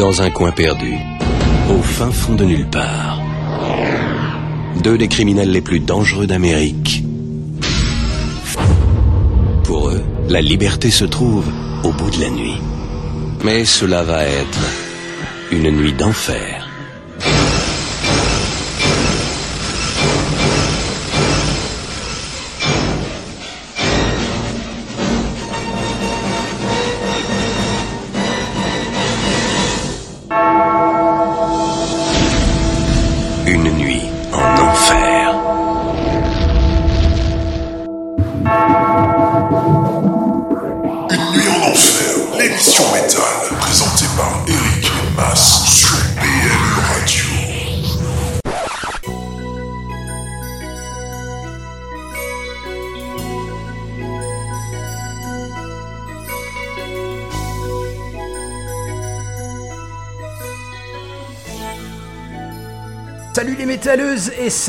[0.00, 0.94] Dans un coin perdu,
[1.68, 3.20] au fin fond de nulle part,
[4.82, 7.04] deux des criminels les plus dangereux d'Amérique.
[9.62, 11.44] Pour eux, la liberté se trouve
[11.84, 12.56] au bout de la nuit.
[13.44, 14.60] Mais cela va être
[15.52, 16.59] une nuit d'enfer.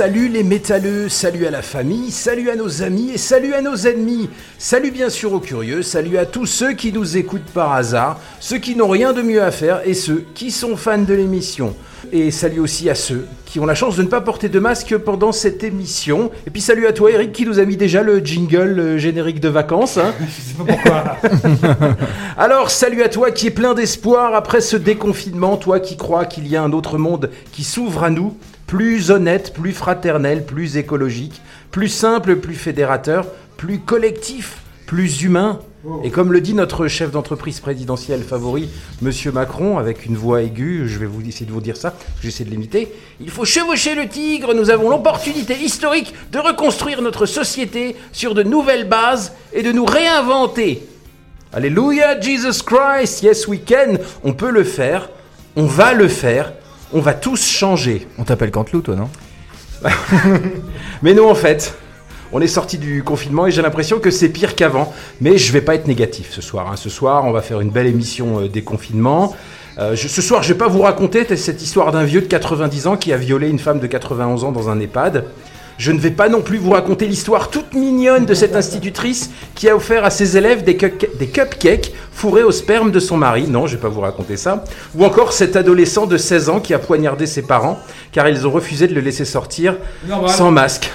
[0.01, 3.75] Salut les métalleux, salut à la famille, salut à nos amis et salut à nos
[3.75, 8.19] ennemis, salut bien sûr aux curieux, salut à tous ceux qui nous écoutent par hasard,
[8.39, 11.75] ceux qui n'ont rien de mieux à faire et ceux qui sont fans de l'émission.
[12.11, 14.97] Et salut aussi à ceux qui ont la chance de ne pas porter de masque
[14.97, 16.31] pendant cette émission.
[16.47, 19.39] Et puis salut à toi Eric qui nous a mis déjà le jingle euh, générique
[19.39, 19.99] de vacances.
[19.99, 20.15] hein.
[22.39, 26.47] Alors, salut à toi qui est plein d'espoir après ce déconfinement, toi qui crois qu'il
[26.47, 28.35] y a un autre monde qui s'ouvre à nous,
[28.71, 31.41] plus honnête, plus fraternel, plus écologique,
[31.71, 33.27] plus simple, plus fédérateur,
[33.57, 35.59] plus collectif, plus humain.
[36.05, 38.69] Et comme le dit notre chef d'entreprise présidentiel favori,
[39.01, 42.45] Monsieur Macron, avec une voix aiguë, je vais vous essayer de vous dire ça, j'essaie
[42.45, 42.87] de l'imiter.
[43.19, 48.43] Il faut chevaucher le tigre, nous avons l'opportunité historique de reconstruire notre société sur de
[48.43, 50.87] nouvelles bases et de nous réinventer.
[51.51, 53.95] Alléluia, Jesus Christ, yes we can.
[54.23, 55.09] On peut le faire,
[55.57, 56.53] on va le faire,
[56.93, 58.07] on va tous changer.
[58.17, 59.09] On t'appelle Cantelou, toi, non
[61.01, 61.73] Mais nous, en fait,
[62.31, 64.93] on est sorti du confinement et j'ai l'impression que c'est pire qu'avant.
[65.19, 66.69] Mais je vais pas être négatif ce soir.
[66.71, 66.75] hein.
[66.75, 69.35] Ce soir, on va faire une belle émission euh, déconfinement.
[69.79, 72.87] Euh, je- ce soir, je vais pas vous raconter cette histoire d'un vieux de 90
[72.87, 75.25] ans qui a violé une femme de 91 ans dans un EHPAD.
[75.81, 79.67] Je ne vais pas non plus vous raconter l'histoire toute mignonne de cette institutrice qui
[79.67, 83.47] a offert à ses élèves des, cup- des cupcakes fourrés au sperme de son mari.
[83.47, 84.63] Non, je vais pas vous raconter ça.
[84.93, 87.79] Ou encore cet adolescent de 16 ans qui a poignardé ses parents
[88.11, 89.75] car ils ont refusé de le laisser sortir
[90.27, 90.91] sans masque.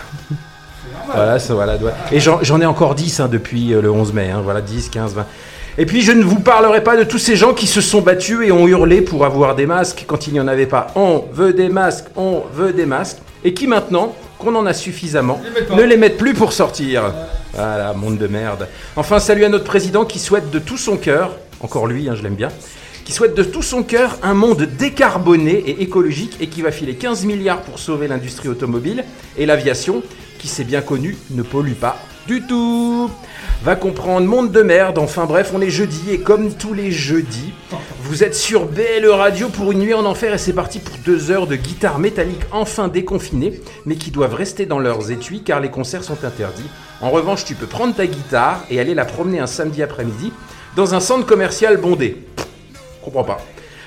[1.12, 1.76] Voilà, ça, voilà.
[2.12, 4.30] Et j'en j'en ai encore 10 hein, depuis euh, le 11 mai.
[4.30, 5.26] hein, voilà, 10, 15, 20.
[5.78, 8.38] Et puis je ne vous parlerai pas de tous ces gens qui se sont battus
[8.46, 10.86] et ont hurlé pour avoir des masques quand il n'y en avait pas.
[10.94, 13.18] On veut des masques, on veut des masques.
[13.42, 15.40] Et qui maintenant, qu'on en a suffisamment,
[15.74, 17.12] ne les mettent plus pour sortir.
[17.54, 18.68] Voilà, monde de merde.
[18.96, 22.22] Enfin, salut à notre président qui souhaite de tout son cœur, encore lui, hein, je
[22.22, 22.50] l'aime bien,
[23.04, 26.96] qui souhaite de tout son cœur un monde décarboné et écologique et qui va filer
[26.96, 29.04] 15 milliards pour sauver l'industrie automobile
[29.38, 30.02] et l'aviation,
[30.38, 33.10] qui c'est bien connu, ne pollue pas du tout.
[33.62, 37.52] Va comprendre, monde de merde, enfin bref, on est jeudi et comme tous les jeudis,
[38.02, 41.32] vous êtes sur BLE Radio pour une nuit en enfer et c'est parti pour deux
[41.32, 45.70] heures de guitare métallique enfin déconfinées, mais qui doivent rester dans leurs étuis car les
[45.70, 46.68] concerts sont interdits.
[47.00, 50.32] En revanche, tu peux prendre ta guitare et aller la promener un samedi après-midi
[50.76, 52.24] dans un centre commercial bondé.
[53.02, 53.38] Comprends pas.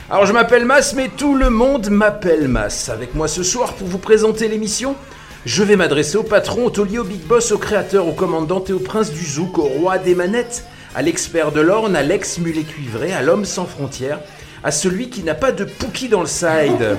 [0.09, 2.89] Alors je m'appelle Mas, mais tout le monde m'appelle Mas.
[2.89, 4.95] Avec moi ce soir pour vous présenter l'émission,
[5.45, 8.73] je vais m'adresser au patron, au taulier, au big boss, au créateur, au commandant et
[8.73, 13.13] au prince du zouk, au roi des manettes, à l'expert de l'orne, à l'ex-mulet cuivré,
[13.13, 14.19] à l'homme sans frontières,
[14.63, 16.97] à celui qui n'a pas de pookie dans le side.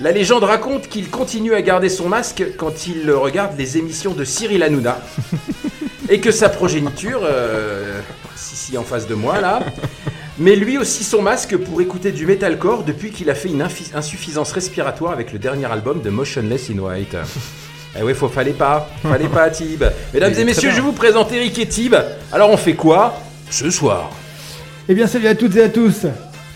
[0.00, 4.24] La légende raconte qu'il continue à garder son masque quand il regarde les émissions de
[4.24, 4.98] Cyril Hanouna
[6.08, 8.00] et que sa progéniture, euh,
[8.34, 9.60] si si en face de moi là,
[10.38, 14.50] mais lui aussi son masque pour écouter du metalcore depuis qu'il a fait une insuffisance
[14.52, 17.16] respiratoire avec le dernier album de Motionless in White.
[17.98, 19.84] Eh ouais, faut fallait pas, fallait pas Tib.
[20.12, 21.94] Mesdames et messieurs, je vous présente Eric et Tib.
[22.32, 23.14] Alors on fait quoi
[23.50, 24.10] ce soir?
[24.88, 26.06] Eh bien, salut à toutes et à tous,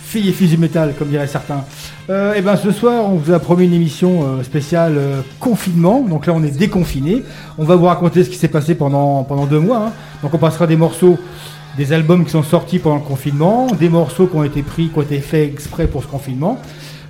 [0.05, 1.65] filles et fils du métal, comme diraient certains.
[2.11, 6.01] Euh, eh bien, ce soir, on vous a promis une émission euh, spéciale euh, confinement.
[6.01, 7.23] Donc là, on est déconfiné.
[7.57, 9.87] On va vous raconter ce qui s'est passé pendant, pendant deux mois.
[9.89, 9.93] hein.
[10.23, 11.19] Donc, on passera des morceaux
[11.77, 14.99] des albums qui sont sortis pendant le confinement, des morceaux qui ont été pris, qui
[14.99, 16.59] ont été faits exprès pour ce confinement.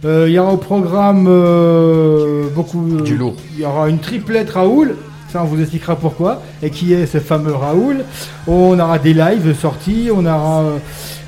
[0.05, 3.01] Euh, Il y aura au programme euh, beaucoup.
[3.03, 3.35] Du lourd.
[3.55, 4.97] Il y aura une triplette Raoul.
[5.33, 6.43] Ça, on vous expliquera pourquoi.
[6.63, 8.05] Et qui est ce fameux Raoul.
[8.47, 10.09] On aura des lives sortis.
[10.15, 10.79] On aura euh,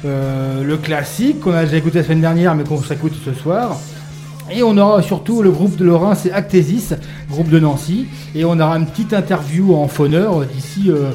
[0.07, 3.77] euh, le classique qu'on a déjà écouté la semaine dernière, mais qu'on s'écoute ce soir.
[4.51, 6.95] Et on aura surtout le groupe de Lorrain, c'est Actesis,
[7.31, 8.07] groupe de Nancy.
[8.35, 11.11] Et on aura une petite interview en phoneur d'ici euh,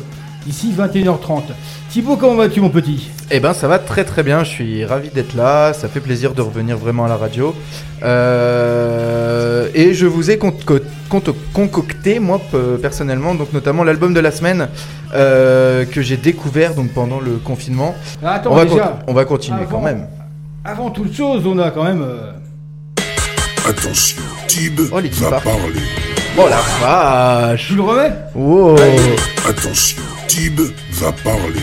[0.46, 1.42] d'ici 21h30.
[1.90, 3.10] Thibaut, comment vas-tu, mon petit?
[3.32, 6.34] Eh ben ça va très très bien, je suis ravi d'être là, ça fait plaisir
[6.34, 7.56] de revenir vraiment à la radio.
[8.04, 10.78] Euh, et je vous ai con- co-
[11.10, 14.68] con- concocté, moi pe- personnellement, donc notamment l'album de la semaine
[15.16, 17.96] euh, que j'ai découvert donc pendant le confinement.
[18.24, 20.08] Ah, Attends, on, va déjà, con- on va continuer avant- quand même.
[20.64, 22.04] avant toute chose, on a quand même.
[22.04, 22.32] euh,
[23.68, 25.42] Attention, Tib Oh, les va guitares.
[25.42, 25.82] parler.
[26.38, 26.62] Oh la
[27.48, 28.12] vache Tu le remets?
[28.36, 28.76] Wow
[29.50, 30.60] Attention, Tib
[30.92, 31.62] va parler.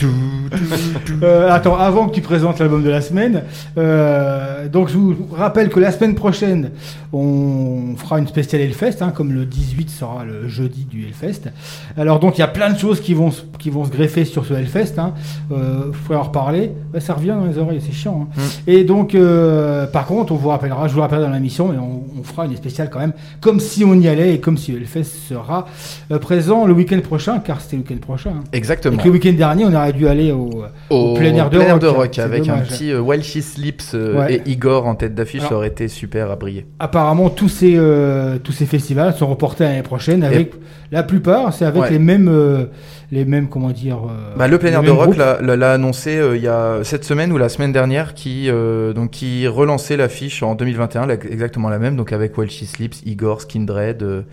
[0.00, 0.89] do, do,
[1.22, 3.42] Euh, attends, avant que tu présentes l'album de la semaine,
[3.78, 6.70] euh, donc je vous rappelle que la semaine prochaine,
[7.12, 11.50] on fera une spéciale Hellfest, hein, comme le 18 sera le jeudi du Hellfest.
[11.96, 14.24] Alors donc il y a plein de choses qui vont, se- qui vont se greffer
[14.24, 14.94] sur ce Hellfest.
[14.98, 15.14] Hein.
[15.52, 16.70] Euh, faut en reparler.
[16.94, 18.28] Ouais, ça revient dans les oreilles, c'est chiant.
[18.38, 18.42] hein.
[18.66, 22.02] Et donc, euh, par contre, on vous rappellera, je vous rappellerai dans l'émission, et on,
[22.18, 24.78] on fera une spéciale quand même, comme si on y allait et comme si le
[24.78, 25.66] Hellfest sera
[26.10, 28.30] euh, présent le week-end prochain, car c'était le week-end prochain.
[28.38, 28.44] hein.
[28.52, 28.96] Et Exactement.
[28.98, 32.20] que le week-end dernier, on aurait dû aller au, Au plein air de rock, c'est
[32.22, 34.34] avec un petit euh, While She Sleeps euh, Ouais.
[34.46, 36.66] et Igor en tête d'affiche, ça aurait été super à briller.
[36.78, 40.22] Apparemment, tous ces, euh, tous ces festivals sont reportés à l'année prochaine.
[40.24, 40.52] Avec
[40.92, 41.90] la plupart, c'est avec Ouais.
[41.90, 42.64] les mêmes, euh,
[43.12, 43.98] les mêmes, comment dire.
[44.36, 47.48] Bah, le plein air de rock l'a- annoncé il y a cette semaine ou la
[47.48, 48.48] semaine dernière qui
[48.94, 53.02] donc qui relançait l'affiche en 2021 la- exactement la même donc avec While She Sleeps,
[53.06, 54.24] Igor, Skindred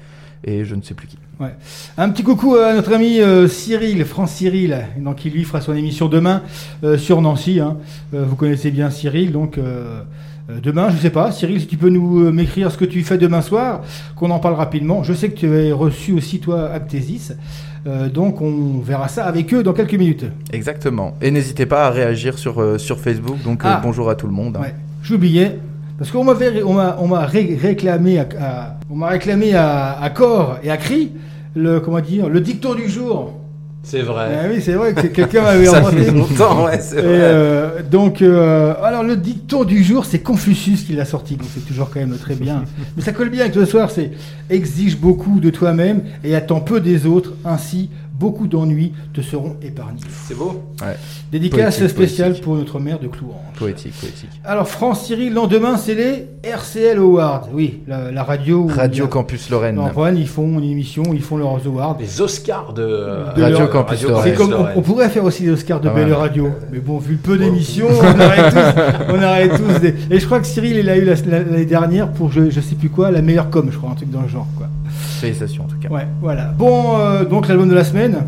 [0.43, 1.17] et je ne sais plus qui.
[1.98, 5.75] Un petit coucou à notre ami euh, Cyril, France Cyril, donc qui lui fera son
[5.75, 6.42] émission demain
[6.84, 7.60] euh, sur Nancy.
[7.60, 7.78] hein.
[8.13, 9.60] Euh, vous connaissez bien Cyril, donc.
[10.63, 13.42] Demain, je sais pas, Cyril, si tu peux nous m'écrire ce que tu fais demain
[13.42, 13.81] soir,
[14.16, 15.04] qu'on en parle rapidement.
[15.04, 17.34] Je sais que tu as reçu aussi, toi, Actesis.
[17.86, 20.24] Euh, donc, on verra ça avec eux dans quelques minutes.
[20.54, 21.16] Exactement.
[21.22, 23.81] Et n'hésitez pas à réagir sur euh, sur Facebook donc euh, Ah.
[23.84, 24.56] bonjour à tout le monde.
[24.56, 24.62] hein.
[24.62, 25.60] Ouais, j'oubliais.
[25.97, 26.33] Parce qu'on m'a,
[26.99, 31.11] on m'a ré- réclamé, à, à- on m'a réclamé à, à corps et à cri
[31.55, 33.33] le, comment dire, le dicton du jour.
[33.83, 34.27] C'est vrai.
[34.44, 36.03] Ah oui, c'est vrai que quelqu'un m'avait Ça inventé.
[36.03, 37.03] fait longtemps, ouais, c'est vrai.
[37.05, 41.65] euh, donc, euh, alors le dicton du jour, c'est Confucius qui l'a sorti, donc c'est
[41.65, 42.63] toujours quand même très bien.
[42.97, 44.11] Mais ça colle bien avec le soir, c'est
[44.50, 50.01] exige beaucoup de toi-même et attends peu des autres, ainsi beaucoup d'ennuis te seront épargnés.
[50.27, 50.61] C'est beau.
[51.31, 52.43] Dédicace Poétique, spéciale poétique.
[52.43, 53.35] pour notre mère de Clouange.
[53.57, 54.29] Poétique, poétique.
[54.45, 57.49] Alors France Cyril, lendemain, c'est les RCL Awards.
[57.53, 58.67] Oui, la, la radio.
[58.67, 59.75] Radio a- Campus Lorraine.
[59.75, 61.97] Non, Rouen, ils font une émission, ils font leurs awards.
[61.99, 62.81] Les Oscars de,
[63.35, 64.35] De Radio leur- Campus Radio Lorraine.
[64.35, 64.73] Comme, on, Lorraine.
[64.77, 66.13] on pourrait faire aussi les Oscars de Ah Belle ouais.
[66.15, 69.13] Radio, mais bon, vu le peu d'émissions, on arrête tous.
[69.13, 71.65] On arrête tous des- Et je crois que Cyril, il a eu la- la- l'année
[71.65, 74.21] dernière pour je, je sais plus quoi, la meilleure com, je crois, un truc dans
[74.21, 74.67] le genre, quoi.
[75.19, 75.89] Félicitations en tout cas.
[75.89, 76.45] Ouais, voilà.
[76.57, 78.23] Bon, euh, donc l'album de la semaine.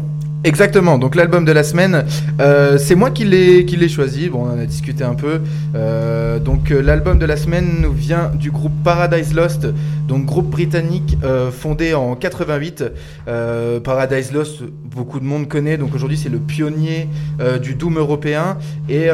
[0.45, 2.05] Exactement, donc l'album de la semaine,
[2.39, 5.41] euh, c'est moi qui l'ai qui l'ai choisi, bon on en a discuté un peu.
[5.75, 9.67] Euh, donc l'album de la semaine nous vient du groupe Paradise Lost,
[10.07, 12.85] donc groupe britannique euh, fondé en 88.
[13.27, 17.09] Euh, Paradise Lost, beaucoup de monde connaît, donc aujourd'hui c'est le pionnier
[17.61, 18.57] du doom européen.
[18.87, 19.09] Et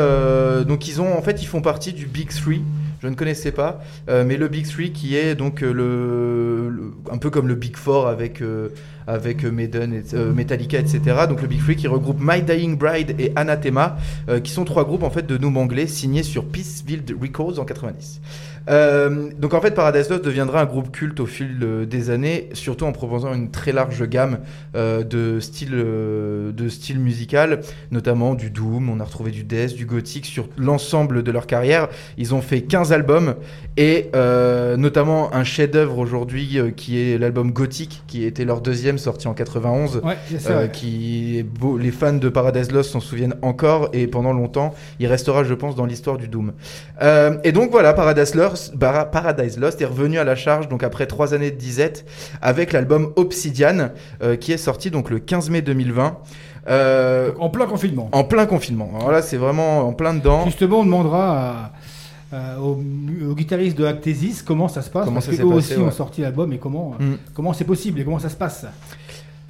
[0.68, 2.62] donc ils ont en fait ils font partie du Big Three.
[3.06, 7.20] Je ne connaissais pas, euh, mais le Big Three qui est donc euh, le, un
[7.20, 8.70] peu comme le Big Four avec euh,
[9.06, 11.00] avec Maiden, et, Metallica, etc.
[11.30, 13.98] Donc le Big Three qui regroupe My Dying Bride et Anathema,
[14.44, 18.22] qui sont trois groupes en fait de noms anglais signés sur Peacefield Records en 90.
[18.70, 22.50] Euh, donc en fait Paradise Lost deviendra un groupe culte au fil euh, des années,
[22.54, 24.40] surtout en proposant une très large gamme
[24.76, 29.76] euh, de styles euh, de style musical, notamment du doom, on a retrouvé du death,
[29.76, 31.90] du gothique sur l'ensemble de leur carrière.
[32.18, 33.36] Ils ont fait 15 albums
[33.78, 34.10] et
[34.78, 39.98] notamment un chef-d'œuvre aujourd'hui qui est l'album Gothique qui était leur deuxième sorti en 91.
[40.04, 40.52] Ouais, c'est ça.
[40.52, 40.72] euh, ouais.
[40.72, 45.08] qui est beau, les fans de Paradise Lost s'en souviennent encore et pendant longtemps il
[45.08, 46.54] restera je pense dans l'histoire du Doom
[47.44, 48.55] et donc voilà Paradise Lost,
[49.12, 52.06] Paradise Lost est revenu à la charge donc après trois années de disette
[52.42, 53.90] avec l'album Obsidian
[54.24, 56.18] euh, qui est sorti donc le 15 mai 2020
[56.68, 58.10] euh, En plein confinement.
[58.12, 61.72] en plein confinement alors là c'est vraiment en plein dedans Justement, on demandera
[62.32, 62.82] à- à- au,
[63.30, 65.06] au guitariste de Actesis comment ça se passe.
[65.06, 65.88] Comment parce ça que s'est eux passé, aussi ouais.
[65.88, 67.14] ont sorti l'album et comment Mm.
[67.36, 68.66] comment c'est possible et comment ça se passe.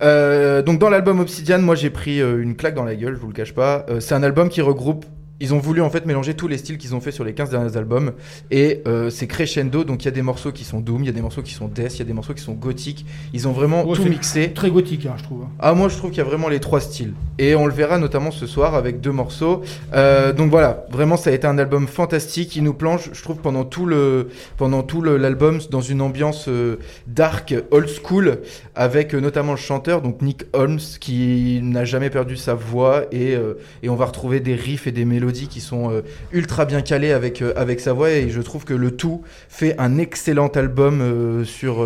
[0.01, 3.27] Euh, donc dans l'album Obsidian, moi j'ai pris une claque dans la gueule, je vous
[3.27, 3.85] le cache pas.
[4.01, 5.05] C'est un album qui regroupe.
[5.41, 7.49] Ils ont voulu en fait mélanger tous les styles qu'ils ont fait sur les 15
[7.49, 8.13] derniers albums
[8.51, 11.09] et euh, c'est crescendo donc il y a des morceaux qui sont doom, il y
[11.09, 13.05] a des morceaux qui sont death, il y a des morceaux qui sont gothiques.
[13.33, 14.53] Ils ont vraiment Oh, tout mixé.
[14.53, 15.43] Très gothique, hein, je trouve.
[15.59, 17.97] Ah moi je trouve qu'il y a vraiment les trois styles et on le verra
[17.97, 19.61] notamment ce soir avec deux morceaux.
[19.93, 22.55] Euh, donc voilà, vraiment ça a été un album fantastique.
[22.55, 26.77] Il nous plonge, je trouve, pendant tout le pendant tout l'album dans une ambiance euh,
[27.07, 28.39] dark, old school,
[28.73, 33.35] avec notamment le chanteur donc Nick Holmes qui n'a jamais perdu sa voix et
[33.83, 36.01] et on va retrouver des riffs et des mélodies qui sont euh,
[36.31, 39.75] ultra bien calés avec euh, avec sa voix et je trouve que le tout fait
[39.79, 41.85] un excellent album euh, sur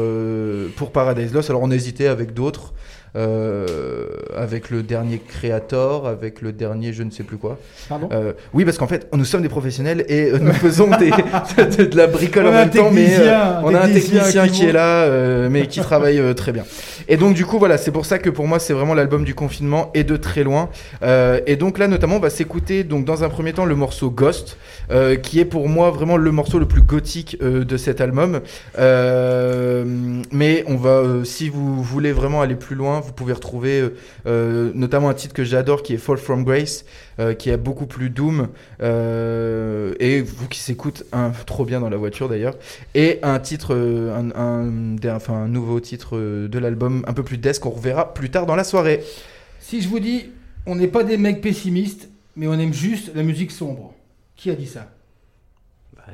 [0.76, 1.50] pour Paradise Lost.
[1.50, 2.74] Alors on a hésité avec d'autres.
[3.16, 7.58] Euh, avec le dernier Creator, avec le dernier je ne sais plus quoi.
[7.88, 11.10] Pardon Euh, oui, parce qu'en fait, nous sommes des professionnels et euh, nous faisons des,
[11.10, 13.18] de, de la bricole On en même temps, mais
[13.64, 15.08] on a un technicien qui qui est là,
[15.50, 16.66] mais qui travaille très bien.
[17.08, 19.34] Et donc, du coup, voilà, c'est pour ça que pour moi, c'est vraiment l'album du
[19.34, 20.70] confinement et de très loin.
[21.02, 24.58] Et donc là, notamment, on va s'écouter, donc dans un premier temps, le morceau Ghost,
[25.24, 28.42] qui est pour moi vraiment le morceau le plus gothique de cet album.
[28.78, 33.90] Mais on va, si vous voulez vraiment aller plus loin, vous pouvez retrouver euh,
[34.28, 36.86] euh, notamment un titre que j'adore qui est Fall from Grace,
[37.20, 38.50] euh, qui est beaucoup plus doom.
[38.82, 41.04] et vous qui s'écoute
[41.46, 42.56] trop bien dans la voiture d'ailleurs.
[42.96, 48.14] Et un titre, un, un- nouveau titre de l'album un peu plus desk qu'on reverra
[48.14, 49.04] plus tard dans la soirée.
[49.60, 50.30] Si je vous dis,
[50.66, 53.94] on n'est pas des mecs pessimistes, mais on aime juste la musique sombre.
[54.36, 54.88] Qui a dit ça?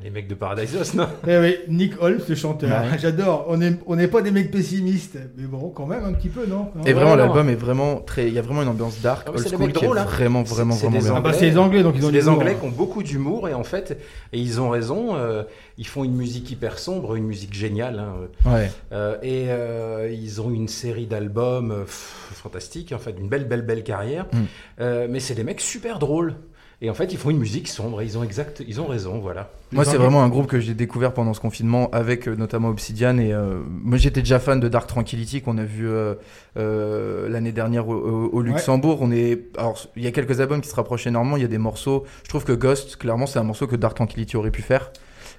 [0.04, 2.70] Les mecs de Paradise Lost, non Eh oui, Nick Holmes, le chanteur.
[2.92, 2.98] Ouais.
[3.00, 3.46] J'adore.
[3.48, 6.70] On n'est on pas des mecs pessimistes, mais bon, quand même un petit peu, non
[6.86, 8.28] Et vraiment, l'album est vraiment très.
[8.28, 10.02] Il y a vraiment une ambiance dark, Ah oui, old school mecs qui drôles, est
[10.02, 10.06] hein.
[10.06, 11.14] vraiment, vraiment, c'est vraiment bien.
[11.18, 12.34] Ah bah, c'est les Anglais, donc ils ont humour.
[12.34, 14.00] Anglais qui ont beaucoup d'humour et en fait,
[14.34, 15.44] et ils ont raison, euh,
[15.78, 18.00] ils font une musique hyper sombre, une musique géniale.
[18.00, 18.52] hein.
[18.52, 18.72] Ouais.
[18.92, 23.46] Euh, et euh, ils ont une série d'albums euh, pff, fantastiques, en fait, une belle,
[23.48, 24.26] belle, belle carrière.
[24.34, 24.38] Mm.
[24.82, 26.36] Euh, mais c'est des mecs super drôles.
[26.82, 28.02] Et en fait, ils font une musique sombre.
[28.02, 29.50] Et ils ont exact, ils ont raison, voilà.
[29.72, 33.18] Moi, c'est vraiment un groupe que j'ai découvert pendant ce confinement avec euh, notamment Obsidian.
[33.18, 36.16] Et euh, moi, j'étais déjà fan de Dark Tranquility qu'on a vu euh,
[36.58, 39.00] euh, l'année dernière au, au- au Luxembourg.
[39.02, 41.38] On est, alors, il y a quelques albums qui se rapprochent énormément.
[41.38, 42.06] Il y a des morceaux.
[42.24, 44.92] Je trouve que Ghost, clairement, c'est un morceau que Dark Tranquility aurait pu faire.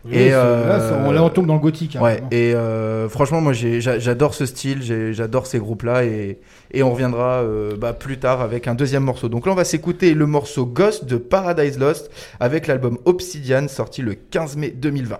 [0.07, 1.97] Oui, Et, euh, là, ça- on- là, on tombe dans le gothique.
[1.97, 2.23] hein, Ouais.
[2.31, 4.83] Et euh, franchement, moi, j'adore ce style.
[5.13, 6.05] J'adore ces groupes-là.
[6.05, 6.39] Et,
[6.73, 9.29] et on reviendra euh, bah, plus tard avec un deuxième morceau.
[9.29, 12.11] Donc là, on va s'écouter le morceau Ghost de Paradise Lost
[12.41, 15.19] avec l'album Obsidian sorti le 15 mai 2020.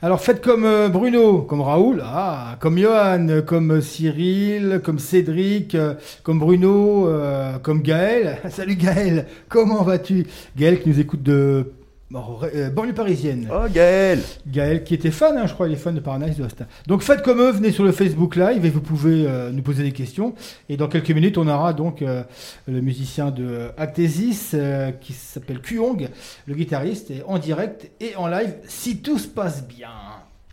[0.00, 5.76] Alors faites comme Bruno, comme Raoul, ah, comme Johan, comme Cyril, comme Cédric,
[6.22, 8.38] comme Bruno, euh, comme Gaël.
[8.48, 10.24] Salut Gaël, comment vas-tu?
[10.56, 11.72] Gaël qui nous écoute de
[12.14, 13.48] euh, banlieue parisienne.
[13.52, 16.64] Oh, Gaël Gaël qui était fan, hein, je crois, il est fan de Paradise Lost.
[16.86, 19.82] Donc faites comme eux, venez sur le Facebook Live et vous pouvez euh, nous poser
[19.82, 20.34] des questions.
[20.68, 22.22] Et dans quelques minutes, on aura donc euh,
[22.66, 26.08] le musicien de Actesis euh, qui s'appelle Kuong,
[26.46, 29.90] le guitariste, et en direct et en live, si tout se passe bien.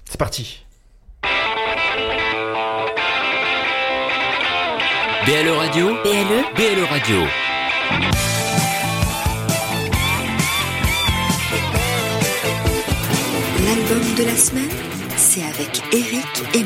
[0.03, 0.65] C'est parti.
[5.25, 8.34] BLE Radio BLE BLE Radio.
[14.17, 14.69] De la semaine,
[15.17, 16.63] c'est avec Eric et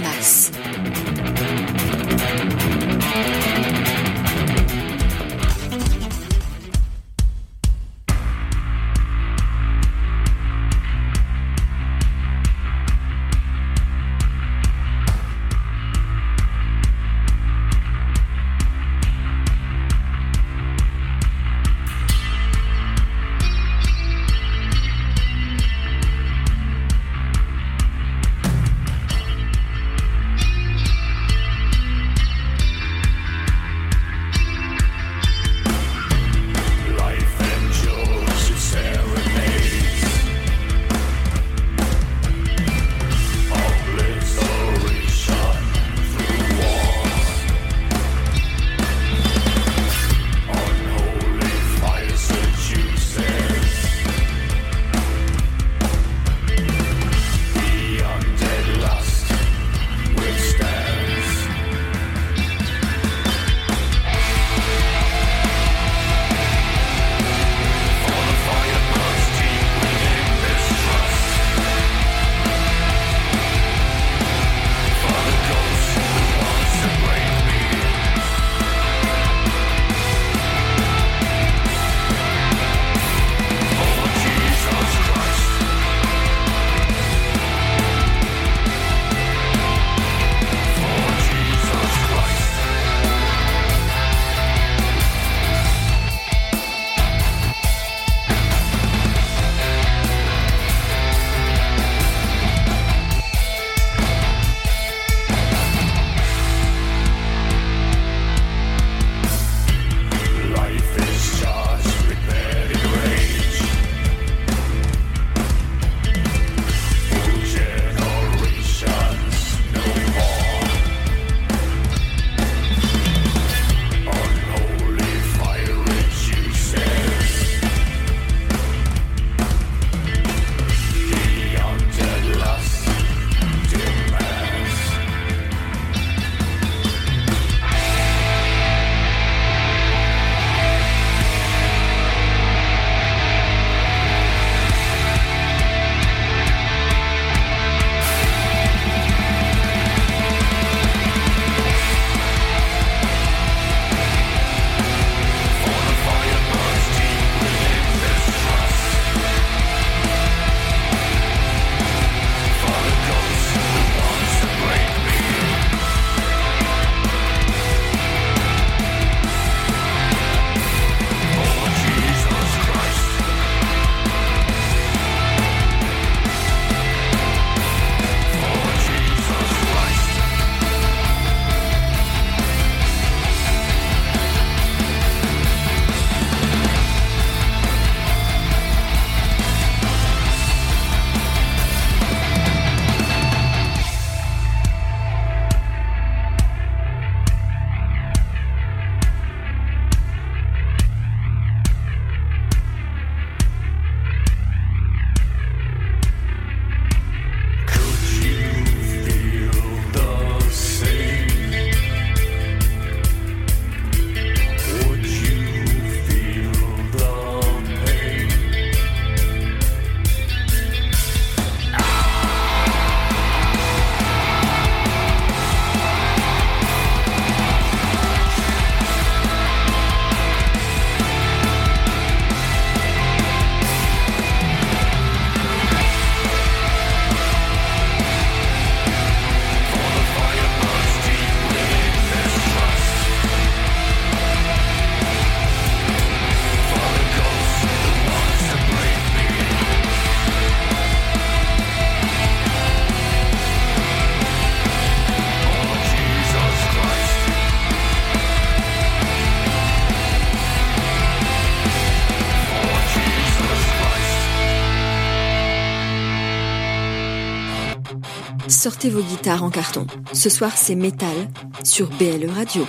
[268.80, 269.86] sortez vos guitares en carton.
[270.14, 271.28] Ce soir, c'est Métal
[271.64, 272.64] sur BLE Radio.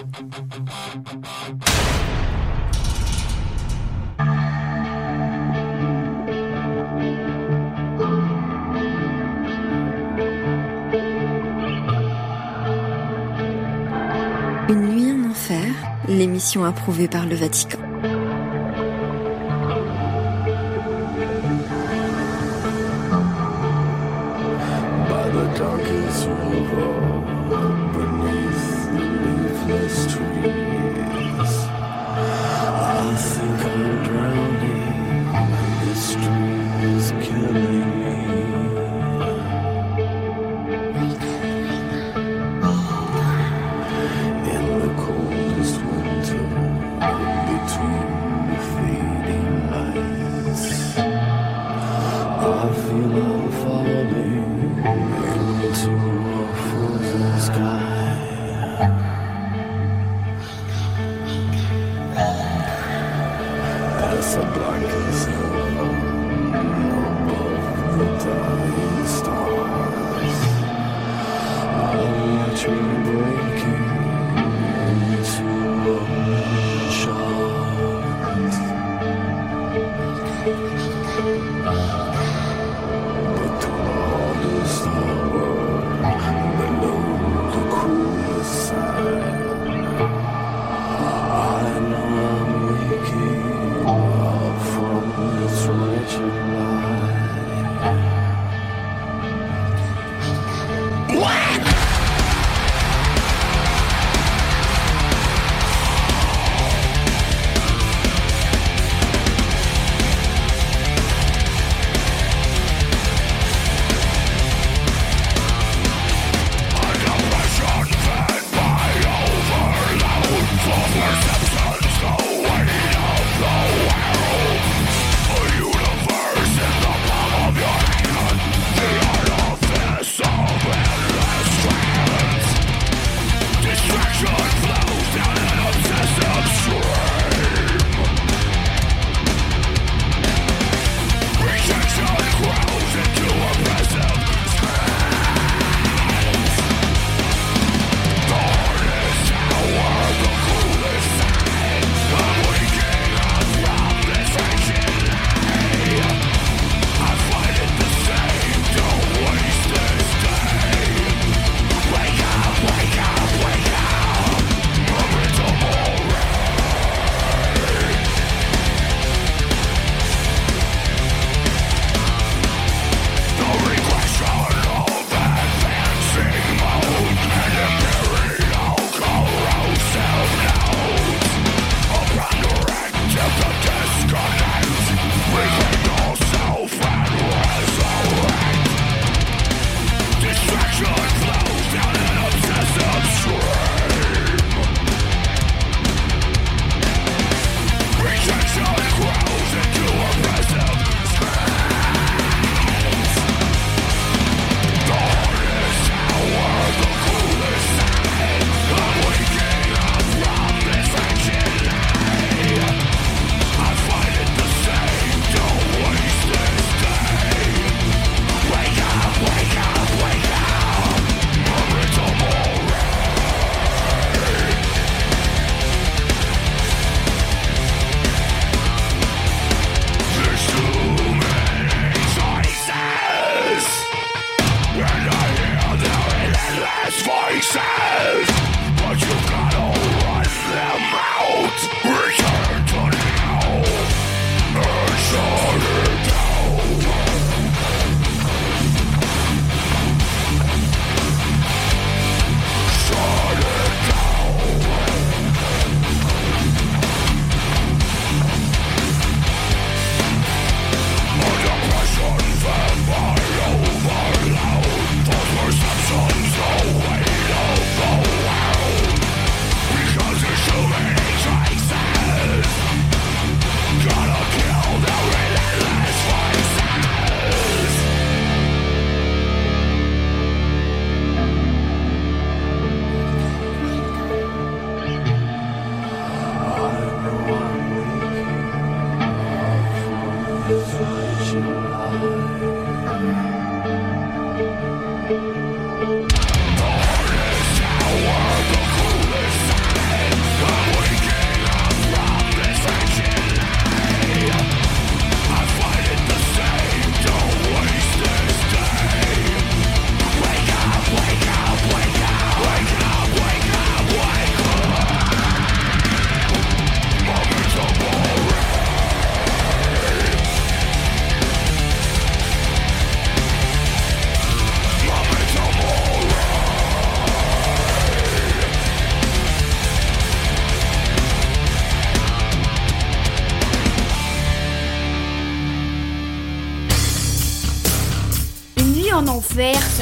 [14.68, 15.62] Une nuit en enfer,
[16.08, 17.89] l'émission approuvée par le Vatican.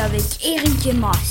[0.00, 1.27] Avec Eric et Mas.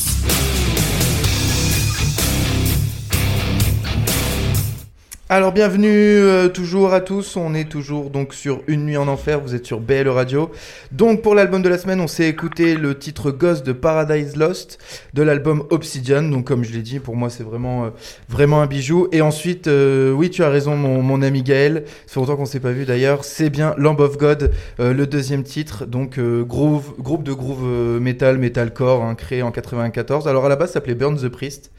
[5.37, 9.39] Alors bienvenue euh, toujours à tous, on est toujours donc sur Une nuit en enfer,
[9.39, 10.49] vous êtes sur BL Radio.
[10.91, 14.79] Donc pour l'album de la semaine, on s'est écouté le titre Ghost de Paradise Lost
[15.13, 16.23] de l'album Obsidian.
[16.23, 19.09] Donc comme je l'ai dit, pour moi c'est vraiment euh, un bijou.
[19.11, 22.71] Et ensuite, euh, oui tu as raison mon, ami Gaël, fait longtemps qu'on s'est pas
[22.71, 28.39] vu d'ailleurs, c'est bien Lamb of God, le deuxième titre, donc groupe de groove metal,
[28.39, 30.27] metalcore, hein, créé en 94.
[30.27, 31.69] Alors à la base ça s'appelait Burn the Priest.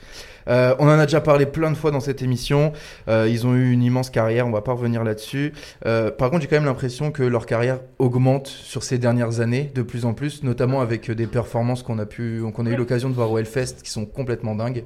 [0.49, 2.73] Euh, on en a déjà parlé plein de fois dans cette émission.
[3.09, 5.53] Euh, ils ont eu une immense carrière, on va pas revenir là-dessus.
[5.87, 9.71] Euh, par contre, j'ai quand même l'impression que leur carrière augmente sur ces dernières années
[9.75, 13.09] de plus en plus, notamment avec des performances qu'on a pu, qu'on a eu l'occasion
[13.09, 14.85] de voir au Hellfest qui sont complètement dingues.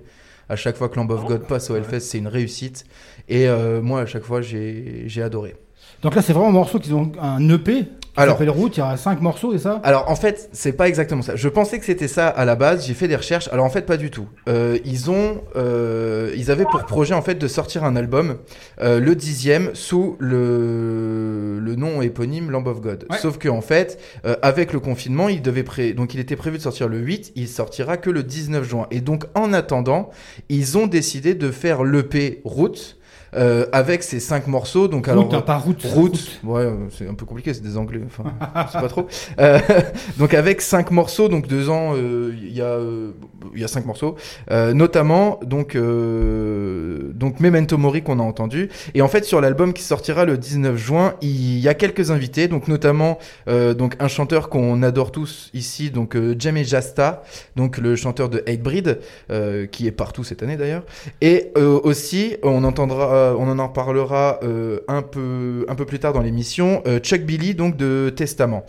[0.48, 2.84] À chaque fois que Lamb of God passe au Hellfest, c'est une réussite.
[3.28, 3.46] Et
[3.82, 5.54] moi, à chaque fois, j'ai j'ai adoré.
[6.02, 7.84] Donc là, c'est vraiment un morceau qu'ils ont un EP
[8.16, 8.76] Alors- s'appelle Route.
[8.76, 9.80] Il y aura 5 morceaux, c'est ça?
[9.84, 11.36] Alors en fait, c'est pas exactement ça.
[11.36, 12.86] Je pensais que c'était ça à la base.
[12.86, 13.48] J'ai fait des recherches.
[13.52, 14.26] Alors en fait, pas du tout.
[14.48, 18.38] Euh, ils ont, euh, ils avaient pour projet en fait de sortir un album,
[18.80, 23.06] euh, le dixième, sous le le nom éponyme Lamb of God.
[23.08, 23.18] Ouais.
[23.18, 25.92] Sauf que en fait, euh, avec le confinement, il devait pré...
[25.92, 27.32] donc il était prévu de sortir le 8.
[27.36, 28.88] Il sortira que le 19 juin.
[28.90, 30.10] Et donc en attendant,
[30.48, 32.98] ils ont décidé de faire l'EP Route.
[33.34, 35.82] Euh, avec ces cinq morceaux, donc alors Route, hein, pas route.
[35.84, 38.24] Route, ouais, c'est un peu compliqué, c'est des anglais, enfin,
[38.72, 39.06] c'est pas trop.
[39.40, 39.58] Euh,
[40.18, 43.12] donc avec cinq morceaux, donc deux ans, euh, il y a, euh,
[43.54, 44.16] il y a cinq morceaux,
[44.50, 48.68] euh, notamment donc euh, donc Memento Mori qu'on a entendu.
[48.94, 52.48] Et en fait sur l'album qui sortira le 19 juin, il y a quelques invités,
[52.48, 53.18] donc notamment
[53.48, 57.22] euh, donc un chanteur qu'on adore tous ici, donc euh, Jamie Jasta,
[57.56, 60.84] donc le chanteur de Hatebreed, euh, qui est partout cette année d'ailleurs.
[61.20, 65.84] Et euh, aussi, on entendra, euh, on en en parlera euh, un peu un peu
[65.84, 66.82] plus tard dans l'émission.
[66.86, 68.64] euh, Chuck Billy, donc de Testament.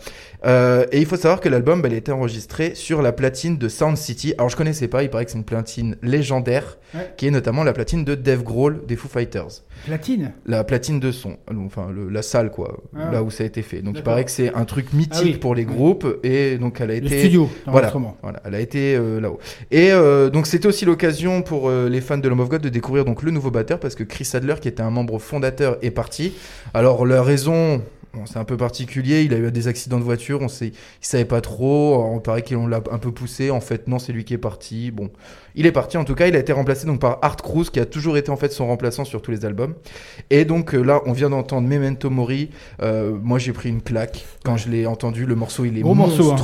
[0.46, 3.68] Et il faut savoir que l'album, bah, il a été enregistré sur la platine de
[3.68, 4.34] Sound City.
[4.36, 7.12] Alors je connaissais pas, il paraît que c'est une platine légendaire, Ouais.
[7.16, 9.62] qui est notamment la platine de Dave Grohl des Foo Fighters.
[9.86, 10.32] Platine?
[10.46, 13.10] La platine de son, enfin le- la salle quoi, Ah.
[13.10, 13.82] là où ça a été fait.
[13.82, 15.36] Donc il paraît que c'est un truc mythique Ah oui.
[15.38, 15.74] pour les Oui.
[15.74, 19.40] groupes et donc elle a Le été studio voilà, voilà, elle a été euh, là-haut.
[19.70, 22.68] Et euh, donc c'était aussi l'occasion pour euh, les fans de Lamb of God de
[22.68, 25.90] découvrir donc le nouveau batteur parce que Chris Adler qui était un membre fondateur est
[25.90, 26.34] parti.
[26.74, 27.82] Alors la raison
[28.14, 30.74] Bon, c'est un peu particulier, il a eu des accidents de voiture, on sait, il
[31.00, 34.24] savait pas trop, on paraît qu'on l'a un peu poussé, en fait non c'est lui
[34.24, 35.10] qui est parti, bon,
[35.56, 37.80] il est parti en tout cas, il a été remplacé donc par Art Cruz qui
[37.80, 39.74] a toujours été en fait son remplaçant sur tous les albums,
[40.30, 42.50] et donc euh, là on vient d'entendre Memento Mori,
[42.82, 45.94] Euh, moi j'ai pris une claque quand je l'ai entendu, le morceau il est Gros
[45.94, 46.36] morceau, hein.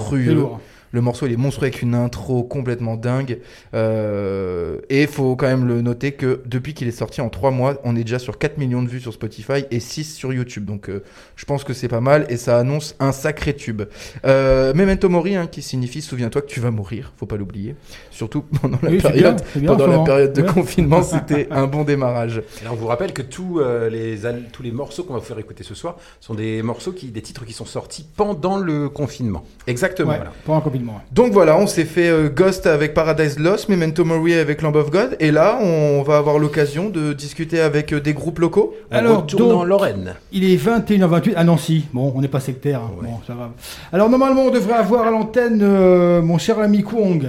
[0.93, 3.39] Le morceau il est monstrueux avec une intro complètement dingue.
[3.75, 7.51] Euh, et il faut quand même le noter que depuis qu'il est sorti en 3
[7.51, 10.65] mois, on est déjà sur 4 millions de vues sur Spotify et 6 sur YouTube.
[10.65, 11.03] Donc euh,
[11.37, 13.83] je pense que c'est pas mal et ça annonce un sacré tube.
[14.25, 17.77] Euh, Memento Mori, hein, qui signifie souviens-toi que tu vas mourir, faut pas l'oublier.
[18.11, 20.49] Surtout pendant la Oui, période, bien, c'est bien, pendant la période de Ouais.
[20.53, 22.39] confinement, c'était un bon démarrage.
[22.65, 24.19] Et on vous rappelle que tous, euh, les,
[24.53, 27.23] tous les morceaux qu'on va vous faire écouter ce soir sont des morceaux qui, des
[27.23, 29.45] titres qui sont sortis pendant le confinement.
[29.67, 30.11] Exactement.
[30.13, 30.80] Ouais, pendant le confinement.
[30.89, 30.95] Ouais.
[31.13, 34.91] Donc voilà, on s'est fait euh, Ghost avec Paradise Lost, Memento Mori avec Lamb of
[34.91, 38.75] God, et là on va avoir l'occasion de discuter avec euh, des groupes locaux.
[38.91, 40.15] Alors, donc- en Lorraine.
[40.33, 41.87] Il est 21h28 à Nancy.
[41.93, 42.81] Bon, on n'est pas sectaire.
[42.81, 42.91] hein.
[43.01, 43.09] Ouais.
[43.09, 43.51] Bon, ça va.
[43.93, 47.29] Alors, normalement, on devrait avoir à l'antenne euh, mon cher ami Kwong.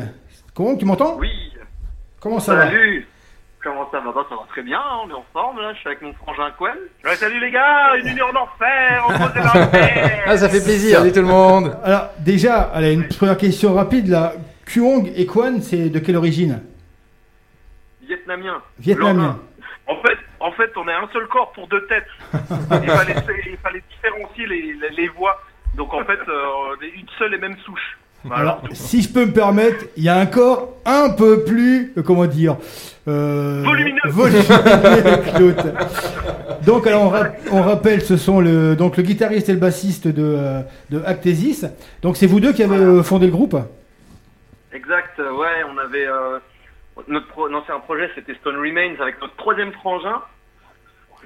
[0.54, 1.18] Kwong, tu m'entends?
[1.20, 1.30] Oui,
[2.20, 2.68] Comment ça va?
[2.68, 3.08] Salut
[3.64, 4.12] Comment ça va?
[4.12, 6.14] Bah, Ça va très bien, hein, on est en forme là, je suis avec mon
[6.14, 6.74] frangin Quen.
[7.04, 10.98] Ouais, salut les gars, une union en enfer, on pose l'enfer Ah, ça fait plaisir.
[10.98, 11.78] Salut tout le monde.
[11.84, 14.34] Alors, déjà, allez, une première question rapide là.
[14.72, 16.62] Kwong et Kwan, c'est de quelle origine?
[18.08, 18.62] Vietnamien.
[18.80, 19.40] Vietnamien.
[19.88, 22.06] En fait, en fait, on est un seul corps pour deux têtes.
[22.34, 23.16] il, fallait,
[23.48, 25.40] il fallait différencier les, les, les voix.
[25.76, 27.98] Donc en fait, euh, une seule et même souche.
[28.24, 28.42] Voilà.
[28.42, 32.04] Alors, si je peux me permettre, il y a un corps un peu plus, euh,
[32.04, 32.56] comment dire,
[33.08, 34.02] euh, Volumineux.
[36.66, 40.08] Donc, alors, on, ra- on rappelle, ce sont le, donc le guitariste et le bassiste
[40.08, 40.62] de, euh,
[40.92, 41.66] de Actesis.
[42.04, 43.56] Donc, c'est vous deux qui avez euh, fondé le groupe
[44.74, 46.38] Exact, ouais, on avait euh,
[47.08, 50.22] notre pro- ancien projet, c'était Stone Remains avec notre troisième frangin,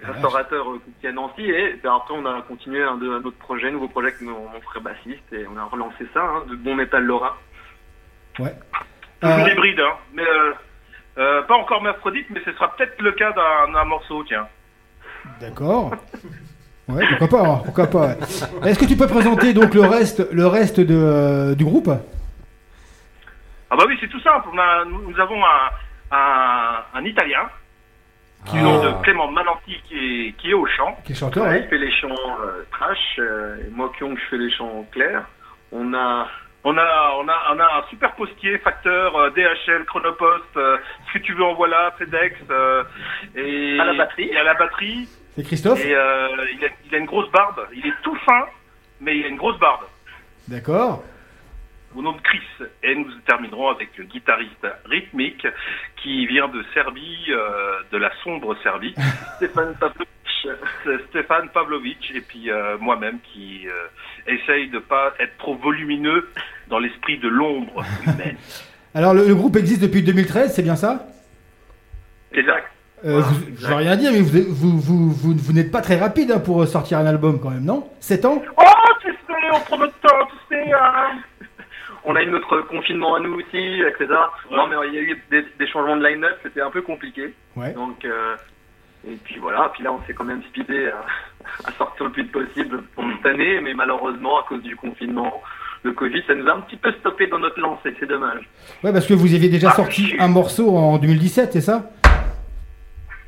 [0.03, 3.37] restaurateur euh, qui à Nancy, et puis après on a continué un, de, un autre
[3.37, 6.43] projet, un nouveau projet avec mon, mon frère bassiste, et on a relancé ça, hein,
[6.49, 7.33] de bon métal lorrain.
[8.39, 8.53] Ouais.
[9.21, 10.53] Toujours Euh, hybride, hein, mais euh,
[11.17, 14.47] euh, pas encore mercredique, mais ce sera peut-être le cas d'un morceau, tiens.
[15.39, 15.91] D'accord.
[16.87, 18.07] Ouais, pourquoi pas, hein, pourquoi pas.
[18.09, 18.69] ouais.
[18.69, 21.89] Est-ce que tu peux présenter donc le reste, le reste de, euh, du groupe?
[23.71, 27.49] Ah bah oui, c'est tout simple, on a, nous, avons un, un, un Italien,
[28.53, 29.95] du nom de Clément Mananti, qui
[30.27, 30.95] est, qui est au chant.
[31.03, 31.61] Qui est chanteur, Ouais, ouais.
[31.63, 32.09] Il fait les chants
[32.43, 35.23] euh, trash, euh, et moi Kyung je fais les chants clairs.
[35.71, 36.27] On a
[36.67, 41.19] On a, on a, on a un super postier, facteur, euh, DHL, Chronopost, euh, ce
[41.19, 42.83] que tu veux en voilà, FedEx, euh,
[43.35, 44.29] et À la batterie.
[44.29, 45.07] Et à la batterie.
[45.35, 47.67] C'est Christophe Et euh, il, a, il a une grosse barbe.
[47.71, 48.47] Il est tout fin,
[48.99, 49.83] mais il a une grosse barbe.
[50.47, 51.03] D'accord.
[51.95, 52.41] Au nom de Chris.
[52.81, 55.45] Et nous terminerons avec le guitariste rythmique
[55.97, 58.95] qui vient de Serbie, euh, de la sombre Serbie,
[59.37, 60.09] Stéphane Pavlovic.
[61.09, 63.87] Stéphane Pavlovic et puis euh, moi-même qui euh,
[64.27, 66.29] essaye de pas être trop volumineux
[66.69, 68.37] dans l'esprit de l'ombre humaine.
[68.95, 71.05] Alors, le, le groupe existe depuis 2013, c'est bien ça?
[72.31, 72.67] Exact.
[73.05, 75.97] euh, vous- Je veux rien dire, mais vous, vous, vous, vous, vous n'êtes pas très
[75.97, 77.89] rapide hein, pour sortir un album quand même, non?
[77.99, 78.41] 7 ans?
[78.57, 78.63] Oh,
[79.01, 79.17] tu sais,
[79.53, 80.71] on prend notre temps, tu sais.
[80.73, 81.19] hein.
[82.07, 84.05] On a eu notre confinement à nous aussi, etc.
[84.51, 87.33] Non, mais il y a eu des, des changements de line-up, c'était un peu compliqué.
[87.55, 87.73] Ouais.
[87.73, 88.35] Donc, euh,
[89.09, 91.03] et puis voilà, puis là on s'est quand même speedé à,
[91.67, 95.41] à sortir le plus possible pour cette année, mais malheureusement, à cause du confinement,
[95.85, 98.41] le Covid, ça nous a un petit peu stoppé dans notre lancée, c'est dommage.
[98.83, 101.91] Ouais, parce que vous aviez déjà Ah, sorti je- un morceau en 2017, c'est ça?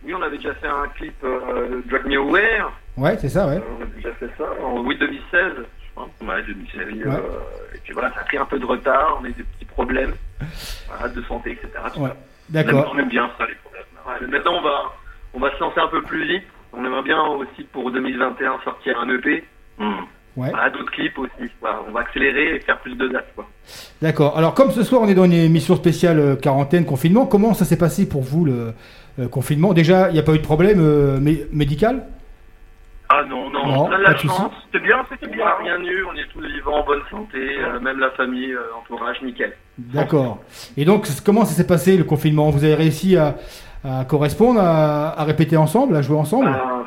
[0.03, 2.59] Oui, on avait déjà fait un clip euh, Drag Me Away,
[2.97, 3.61] Ouais, c'est ça, ouais.
[3.79, 6.09] on a déjà fait ça en oui 2016, je crois.
[6.21, 6.81] Ouais, 2016.
[6.81, 7.13] Et, puis, Ouais.
[7.15, 9.43] euh, et puis voilà, ça a pris un peu de retard, on a eu des
[9.43, 10.13] petits problèmes
[10.87, 11.69] voilà, de santé, etc.
[11.97, 12.09] Ouais.
[12.49, 12.91] D'accord.
[12.93, 13.83] On aime bien ça, les problèmes.
[14.07, 14.83] Ouais, maintenant, on va,
[15.33, 16.43] on va se lancer un peu plus vite.
[16.73, 19.43] On aimerait bien aussi pour 2021 sortir un EP.
[19.77, 19.93] Hmm.
[20.37, 20.51] Ouais.
[20.51, 21.51] Voilà, d'autres clips aussi.
[21.59, 23.33] Voilà, on va accélérer et faire plus de dates.
[23.35, 23.47] Quoi.
[24.01, 24.37] D'accord.
[24.37, 27.65] Alors, comme ce soir, on est dans une émission spéciale euh, quarantaine, confinement, comment ça
[27.65, 28.73] s'est passé pour vous, le
[29.19, 29.73] euh, confinement?
[29.73, 32.05] Déjà, il n'y a pas eu de problème euh, mé- médical?
[33.09, 34.51] Ah non, non, Non, on a de la chance.
[34.65, 35.45] C'était bien, c'était bien.
[35.63, 39.21] rien eu, on est tous vivants, en bonne santé, euh, même la famille, euh, entourage,
[39.23, 39.53] nickel.
[39.77, 40.39] D'accord.
[40.75, 42.49] Et donc, comment ça s'est passé, le confinement?
[42.49, 43.35] Vous avez réussi à,
[43.85, 46.49] à correspondre, à, à répéter ensemble, à jouer ensemble?
[46.49, 46.83] Euh,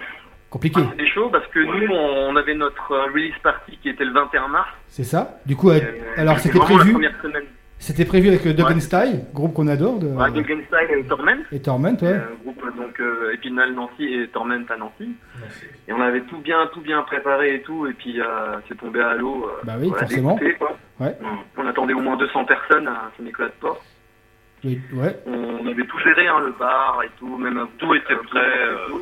[0.50, 4.12] Compliqué, C'était chaud parce que nous, on avait notre euh, release party qui était le
[4.12, 4.68] 21 mars.
[4.88, 7.44] c'est ça Du coup, euh, Euh, alors c'était prévu première semaine.
[7.78, 8.74] C'était prévu avec le Dog Ouais.
[8.74, 11.38] and Style, groupe qu'on adore, de, Ouais, et Torment.
[11.50, 12.08] et Torment, ouais.
[12.12, 15.14] Euh, groupe euh, donc euh, Épinal Nancy et Torment à Nancy.
[15.88, 18.24] Et on avait tout bien, tout bien préparé et tout, et puis euh,
[18.68, 19.46] c'est tombé à l'eau.
[19.48, 20.34] euh, Bah oui, voilà, forcément.
[20.34, 20.76] dégoûté, quoi.
[21.00, 21.16] Ouais.
[21.56, 23.80] On attendait au moins 200 personnes à Saint-Nicolas de Port.
[24.62, 25.16] Oui, ouais.
[25.26, 28.98] On avait tout géré, hein, le bar et tout, même Tout était prêt, euh,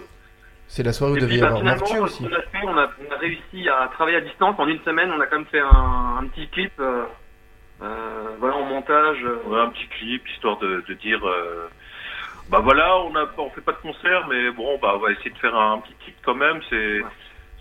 [0.68, 2.22] C'est la soirée où devait y bah, avoir Mortier aussi.
[2.24, 4.54] on a, fait, on, a, on a réussi à travailler à distance.
[4.58, 7.04] En une semaine, on a quand même fait un, un petit clip, euh,
[7.82, 9.24] euh, voilà, en montage.
[9.46, 11.68] Ouais, un petit clip, histoire de, de dire, euh,
[12.50, 15.30] bah voilà, on a, on fait pas de concert, mais bon, bah on va essayer
[15.30, 16.60] de faire un petit clip quand même.
[16.68, 17.00] C'est,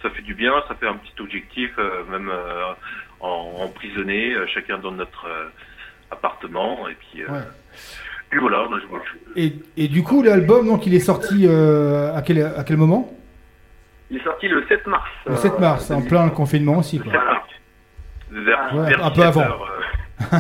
[0.02, 2.74] ça fait du bien, ça fait un petit objectif, euh, même euh,
[3.22, 5.48] en, emprisonné, euh, chacun dans notre euh,
[6.12, 7.40] appartement, et puis, euh, Ouais.
[8.40, 8.68] Voilà.
[9.36, 13.14] Et, et du coup, l'album, donc, il est sorti euh, à, quel, à quel moment?
[14.10, 15.10] Il est sorti le 7 mars.
[15.26, 16.08] Le euh, 7 mars, en 2020.
[16.10, 17.12] plein confinement aussi, quoi.
[17.12, 17.44] Voilà.
[18.32, 19.42] Vers, Ouais, vers un peu 17 avant.
[19.42, 20.36] heures, euh,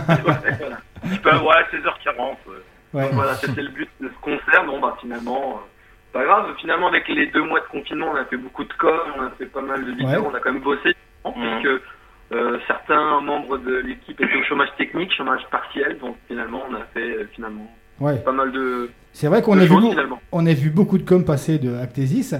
[1.05, 2.19] un petit peu, ouais, 16h40.
[2.47, 2.55] ouais.
[2.93, 3.09] Ouais.
[3.13, 4.65] Voilà, c'était le but de ce concert.
[4.65, 6.45] Bon, bah finalement, euh, pas grave.
[6.59, 9.29] Finalement, avec les deux mois de confinement, on a fait beaucoup de com, on a
[9.37, 10.27] fait pas mal de vidéos, Ouais.
[10.31, 10.95] on a quand même bossé.
[11.23, 11.81] Puisque
[12.31, 15.97] euh, certains membres de l'équipe étaient au chômage technique, chômage partiel.
[15.99, 18.17] Donc finalement, on a fait euh, finalement Ouais.
[18.17, 18.89] pas mal de.
[19.13, 20.19] C'est vrai qu'on a vu, choses, beau- finalement.
[20.31, 22.35] on a vu beaucoup de com passer de Actesis.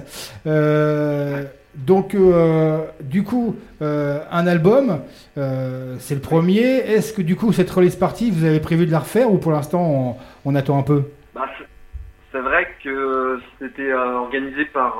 [0.46, 1.42] Euh,
[1.74, 5.00] donc, euh, du coup, un album,
[5.34, 6.60] c'est le premier.
[6.62, 9.50] Est-ce que du coup, cette release party, vous avez prévu de la refaire ou pour
[9.52, 11.02] l'instant, on, on attend un peu?
[11.34, 14.94] Bah, c'est- vrai que c'était organisé par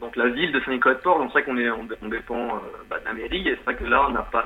[0.00, 2.58] donc la ville de Saint-Nicolas-de-Port, donc c'est vrai qu'on est, on, on dépend euh,
[2.90, 4.44] bah, de la mairie, et c'est vrai que là on n'a pas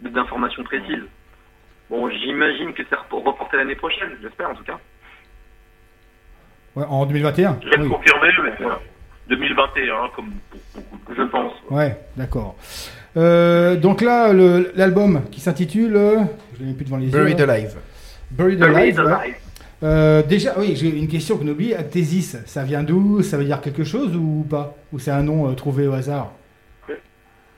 [0.00, 1.04] d'informations précises.
[1.90, 4.78] Bon, j'imagine que c'est repor- reporté l'année prochaine, j'espère en tout cas.
[6.76, 7.88] Ouais, En 2021 Je vais Oui.
[7.88, 8.80] confirmer, mais voilà.
[9.28, 11.52] 2021, comme pour beaucoup de Je pense.
[11.70, 12.56] Ouais, d'accord.
[13.16, 15.96] Euh, donc là, le- l'album qui s'intitule.
[15.96, 16.20] euh,
[16.58, 17.10] je l'ai plus devant les yeux.
[17.12, 17.54] Buried là.
[17.54, 17.76] Alive.
[18.30, 19.00] Buried Buried Alive.
[19.00, 19.40] ouais.
[19.82, 21.74] Euh, déjà, oui, j'ai une question que oublie.
[21.74, 23.22] Actesis, ça vient d'où?
[23.22, 24.74] Ça veut dire quelque chose ou pas?
[24.92, 26.32] Ou c'est un nom euh, trouvé au hasard?
[26.88, 26.96] Ouais,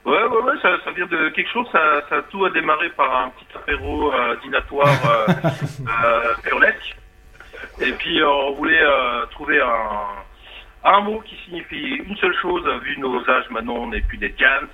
[0.05, 1.67] ouais, ouais, ça, ça vient de quelque chose.
[1.73, 4.89] Ça, ça tout a démarré par un petit apéro euh, dînatoire
[5.31, 5.33] euh.
[7.83, 8.83] Et puis, on voulait
[9.31, 14.03] trouver un, un mot qui signifie une seule chose, vu nos âges, maintenant on n'est
[14.03, 14.69] plus des jams,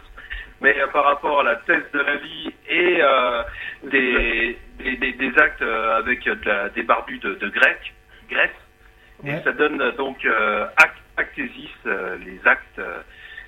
[0.60, 3.42] mais euh, par rapport à la thèse de la vie et euh,
[3.84, 7.92] des, des, des- des actes euh, avec de la- des barbus de, de grec,
[8.30, 8.50] Grèce.
[9.22, 9.38] Ouais.
[9.38, 12.98] Et ça donne donc euh, act- actésis, euh, les actes, euh,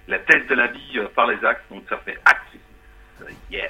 [0.07, 2.61] la thèse de la vie euh, par les actes, donc ça fait actésis.
[3.51, 3.68] Yeah.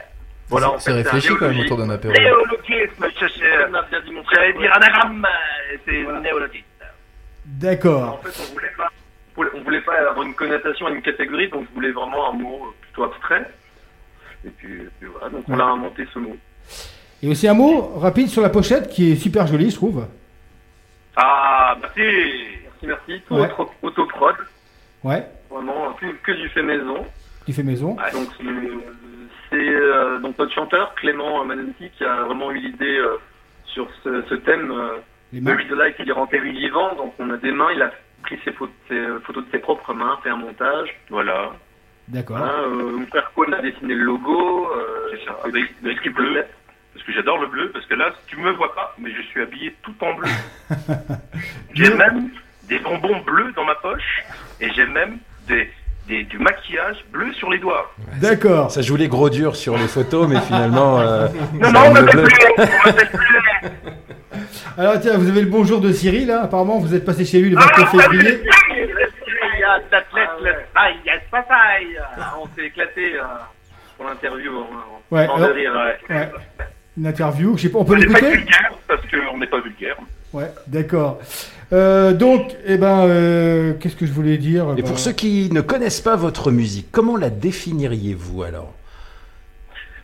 [0.48, 1.72] Voilà, en C'est réfléchi quand même néologisme.
[1.74, 2.12] autour d'un apéro.
[2.14, 4.60] Néologisme, je cherchais- On a bien dit mon j'allais frère.
[4.62, 5.26] dire anagramme,
[5.86, 6.64] c'est néologisme.
[6.80, 6.86] En
[7.44, 8.22] D'accord.
[8.22, 8.90] fait, on voulait pas,
[9.36, 12.30] on voulait- on voulait pas avoir une connotation à une catégorie, donc je voulais vraiment
[12.30, 13.50] un mot plutôt abstrait.
[14.44, 16.36] Et puis, et puis voilà, donc on a inventé ce mot.
[17.22, 20.06] Et aussi un mot rapide sur la pochette qui est super jolie, je trouve.
[21.16, 22.00] Ah, merci.
[22.62, 23.22] Merci, merci.
[23.26, 23.48] Tout Ouais.
[23.82, 24.34] autoprod.
[25.04, 27.04] Ouais, Vraiment, que, que du fait maison.
[27.46, 27.96] qui fait maison.
[28.12, 28.28] Donc,
[29.50, 33.16] c'est euh, donc notre chanteur, Clément Manenti, qui a vraiment eu l'idée euh,
[33.64, 34.70] sur ce, ce thème.
[34.70, 34.98] Euh,
[35.32, 35.56] Les le mains.
[35.56, 37.90] The Light, il est renterré vivant, donc on a des mains, il a
[38.22, 40.94] pris ses photos de ses propres mains, fait un montage.
[41.10, 41.52] Voilà.
[42.08, 42.38] D'accord.
[42.38, 44.68] Voilà, euh, mon frère Cohen a dessiné le logo.
[44.74, 45.36] Euh, C'est ça.
[45.44, 46.44] avec, Avec, le bleu.
[46.94, 49.40] Parce que j'adore le bleu, parce que là, tu me vois pas, mais je suis
[49.42, 50.28] habillé tout en bleu.
[51.74, 52.30] j'ai même
[52.68, 54.24] des bonbons bleus dans ma poche,
[54.60, 55.70] et j'ai même des,
[56.08, 57.94] des- du maquillage bleu sur les doigts.
[58.20, 58.70] D'accord.
[58.70, 60.98] Ça joue les gros durs sur les photos, mais finalement.
[61.00, 62.24] euh, Non, non, on m'appelle bleu.
[62.24, 63.70] plus, on m'appelle plus.
[64.78, 66.42] Alors tiens, vous avez le bonjour de Cyril, là.
[66.42, 67.66] Apparemment, vous êtes passé chez lui le Ah,
[69.68, 70.56] 29 février.
[70.74, 73.22] Ah, on s'est éclaté euh,
[73.96, 74.52] pour l'interview.
[74.58, 75.72] On, Ouais, alors- de rire.
[76.10, 76.14] Ouais.
[76.16, 76.30] Ouais.
[76.98, 79.46] Une interview, je sais pas, on peut On n'est pas l'écouter vulgaire, parce qu'on n'est
[79.46, 79.96] pas vulgaire.
[80.32, 81.20] Ouais, d'accord.
[81.72, 85.48] Euh, donc, eh ben, euh, qu'est-ce que je voulais dire Et Bah, pour ceux qui
[85.52, 88.74] ne connaissent pas votre musique, comment la définiriez-vous alors?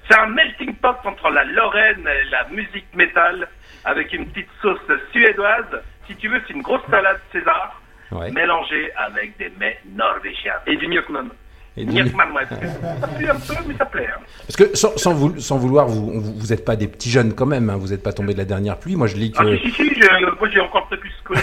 [0.09, 3.49] C'est un melting pot entre la Lorraine et la musique métal,
[3.85, 4.79] avec une petite sauce
[5.13, 5.65] suédoise.
[6.07, 7.81] Si tu veux, c'est une grosse salade César,
[8.15, 8.31] Ouais.
[8.31, 10.55] mélangée avec des mets norvégiens.
[10.67, 11.29] Et du Mjölkman.
[11.77, 12.67] Et du- parce que
[13.01, 14.07] ça pue un peu, mais ça plaît.
[14.47, 17.35] Parce que sans, sans vou- sans vouloir, vous vous vous êtes pas des petits jeunes
[17.35, 18.95] quand même, hein, vous n'êtes pas tombés de la dernière pluie.
[18.95, 19.39] Moi je lis que.
[19.41, 20.01] Ah, si, si, si,
[20.39, 21.13] moi j'ai encore plus.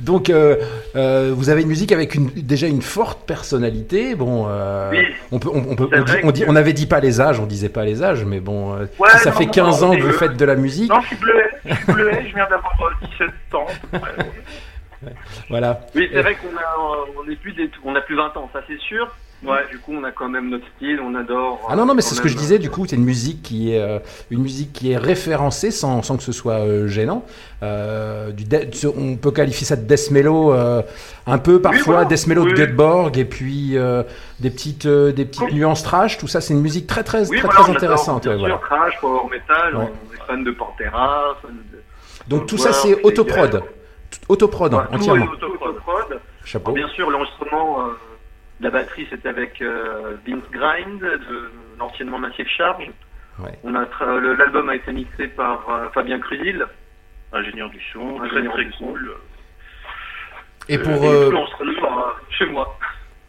[0.00, 0.56] Donc euh,
[0.96, 4.14] euh, vous avez une musique avec une, déjà une forte personnalité.
[4.14, 4.98] Bon, euh, Oui.
[5.32, 6.86] on peut, on, on peut, C'est on, dit, vrai on, dit- que- on avait dit
[6.86, 9.36] pas les âges, on disait pas les âges, mais bon, euh, Ouais, si ça non,
[9.36, 10.90] fait non, 15 non, ans que vous faites de la musique.
[10.90, 13.66] Non, je suis bleuet, je suis bleuet, je viens d'avoir euh, 17 ans.
[13.66, 14.14] à peu près.
[15.48, 15.80] Voilà.
[15.94, 16.76] Oui, c'est vrai qu'on a,
[17.24, 19.08] on est plus des, on a plus 20 ans, ça c'est sûr.
[19.44, 21.60] Ouais, du coup, on a quand même notre style, on adore.
[21.70, 23.40] Ah non, non, mais euh, c'est ce que je disais, du coup, c'est une musique
[23.40, 27.24] qui est, euh, une musique qui est référencée sans, sans que ce soit euh, gênant.
[27.62, 30.82] Euh, du death- on peut qualifier ça de death mellow, euh,
[31.28, 32.04] un peu parfois, voilà.
[32.06, 32.50] death mellow Oui.
[32.52, 34.02] de Göteborg, et puis euh,
[34.40, 37.38] des petites, euh, des petites nuances trash, tout ça, c'est une musique très, très, Oui,
[37.38, 38.22] très, voilà, très intéressante.
[38.24, 38.58] Bien ouais, sûr, voilà.
[38.90, 39.84] Crash, Power Metal, Ouais.
[40.10, 41.36] on est fan de Pantera.
[41.42, 41.78] Fan de...
[42.26, 43.62] Donc tout ça, c'est autoprod.
[44.28, 45.26] Autoprod, entièrement.
[45.26, 46.18] autoprod.
[46.44, 46.72] Chapeau.
[46.72, 47.84] Bien sûr, l'enregistrement euh,
[48.60, 52.90] la batterie, c'était avec euh, Vince Grind, de l'anciennement Massive Charge.
[53.38, 53.56] Ouais.
[53.62, 56.64] On a tra- le- L'album a été mixé par euh, Fabien Crusil.
[57.32, 58.86] Ingénieur du son, très Ingénieur très du son.
[58.86, 59.12] cool.
[60.68, 62.78] Et pour, Et euh, tout l'enregistrement euh, chez moi.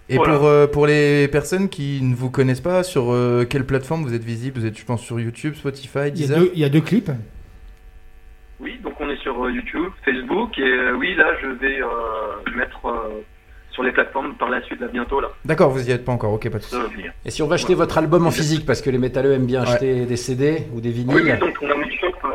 [0.09, 0.33] et voilà.
[0.37, 4.13] pour, euh, pour les personnes qui ne vous connaissent pas, sur euh, quelle plateforme vous
[4.13, 4.59] êtes visible?
[4.59, 6.39] Vous êtes, je pense, sur YouTube, Spotify, il, y a Deezer?
[6.39, 7.11] deux, il y a deux clips.
[8.59, 11.87] Oui, donc on est sur euh, YouTube, Facebook, et euh, oui, là, je vais euh,
[12.57, 13.21] mettre euh,
[13.79, 15.29] sur les plateformes par la suite, là, bientôt, là.
[15.45, 16.75] D'accord, vous y êtes pas encore, ok, pas de souci.
[17.23, 19.61] Et si on va acheter votre album en physique, parce que les métalleux aiment bien
[19.63, 19.69] Ouais.
[19.69, 22.27] acheter des CD ou des Oui, vinyles, donc on a un shop euh,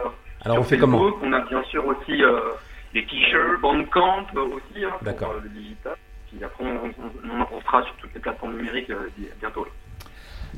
[0.43, 2.39] alors sur on fait comment on a bien sûr aussi euh,
[2.95, 5.35] les t-shirts, Bandcamp euh, aussi, hein, pour D'accord.
[5.37, 5.93] euh, le digital.
[6.33, 9.65] Puis après, on, on, on, on sera sur toutes les plateformes numériques euh, bi- bientôt.
[9.65, 9.71] là.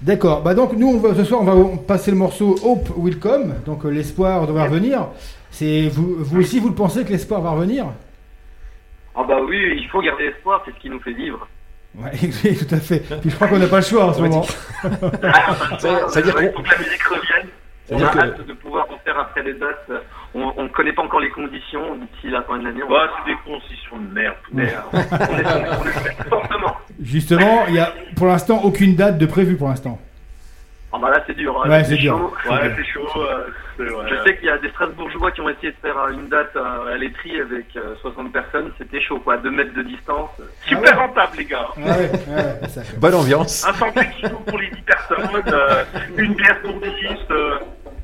[0.02, 0.42] D'accord.
[0.42, 3.54] Bah donc nous, on va, ce soir, on va passer le morceau Hope Will Come,
[3.66, 5.08] donc euh, l'espoir devrait revenir.
[5.50, 7.86] C'est vous, vous aussi, vous le pensez que l'espoir va revenir?
[9.16, 11.46] Ah bah oui, il faut garder espoir, c'est ce qui nous fait vivre.
[11.96, 12.10] Ouais,
[12.44, 13.00] oui, tout à fait.
[13.20, 14.42] Puis je crois qu'on n'a pas le choix en ce moment.
[14.42, 14.88] Ça-
[16.08, 17.48] ça veut dire Ouais, qu'on- faut que la musique revienne.
[17.88, 19.90] On a que- hâte de pouvoir en faire après les dates.
[20.34, 22.82] On ne connaît pas encore les conditions d'ici la fin de l'année.
[22.86, 24.34] on Bah, c'est des conditions de merde.
[24.52, 24.84] On espère,
[26.32, 27.02] on.
[27.02, 29.98] Justement, il y a pour l'instant aucune date de prévue pour l'instant.
[30.92, 31.60] Ah bah là c'est dur.
[31.64, 32.16] hein, Ouais, c'est dur.
[32.16, 32.34] chaud.
[32.50, 33.08] Ouais, c'est chaud.
[33.16, 34.06] euh, ouais.
[34.08, 36.56] Je sais qu'il y a des Strasbourgeois qui ont essayé de faire euh, une date
[36.56, 38.70] à, à l'étrie avec euh, 60 personnes.
[38.78, 40.30] C'était chaud quoi, 2 mètres de distance.
[40.64, 41.66] Super rentable, les gars.
[41.76, 42.98] Ah ouais, ouais, ça, quoi.
[43.00, 43.66] Bonne ambiance.
[43.66, 45.84] Un sandwich kilos pour les 10 personnes, euh,
[46.16, 46.88] une bière pour 10
[47.32, 47.58] euh,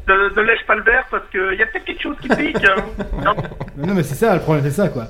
[0.08, 2.64] ne, lèche pas le verre parce qu'il y a peut-être quelque chose qui pique.
[2.64, 2.82] hein.
[3.24, 3.34] Non.
[3.76, 5.04] Mais Non mais c'est ça, le problème c'est ça quoi.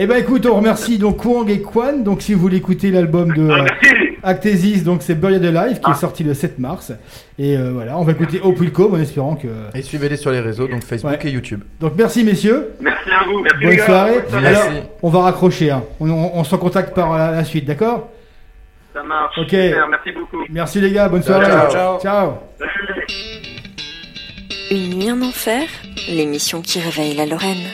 [0.00, 2.04] Eh ben écoute, on remercie donc Kwang et Kwan.
[2.04, 3.96] Donc si vous voulez écouter l'album de Ah, euh.
[4.22, 6.92] Actesis, donc c'est Buried Alive qui est sorti le 7 mars.
[7.38, 8.40] Et euh, voilà, on va écouter
[8.72, 9.48] Come en espérant que.
[9.74, 11.28] Et suivez-les sur les réseaux, donc Facebook Ouais.
[11.28, 11.62] et YouTube.
[11.80, 13.40] Donc merci messieurs, Merci à vous.
[13.42, 13.86] Merci, les bonne gars.
[13.86, 14.10] soirée.
[14.32, 14.40] Alors,
[14.70, 14.82] Merci.
[15.02, 15.70] on va raccrocher.
[15.72, 15.82] hein.
[15.98, 18.08] On, on, on se contacte par la, la suite, d'accord?
[18.94, 19.36] Ça marche.
[19.38, 19.48] Ok.
[19.50, 20.44] Super, merci beaucoup.
[20.48, 21.72] Merci les gars, bonne Ciao, soirée.
[21.72, 22.00] ciao.
[22.00, 22.32] ciao.
[24.70, 25.62] Une nuit en enfer,
[26.08, 27.66] l'émission qui réveille la Lorraine.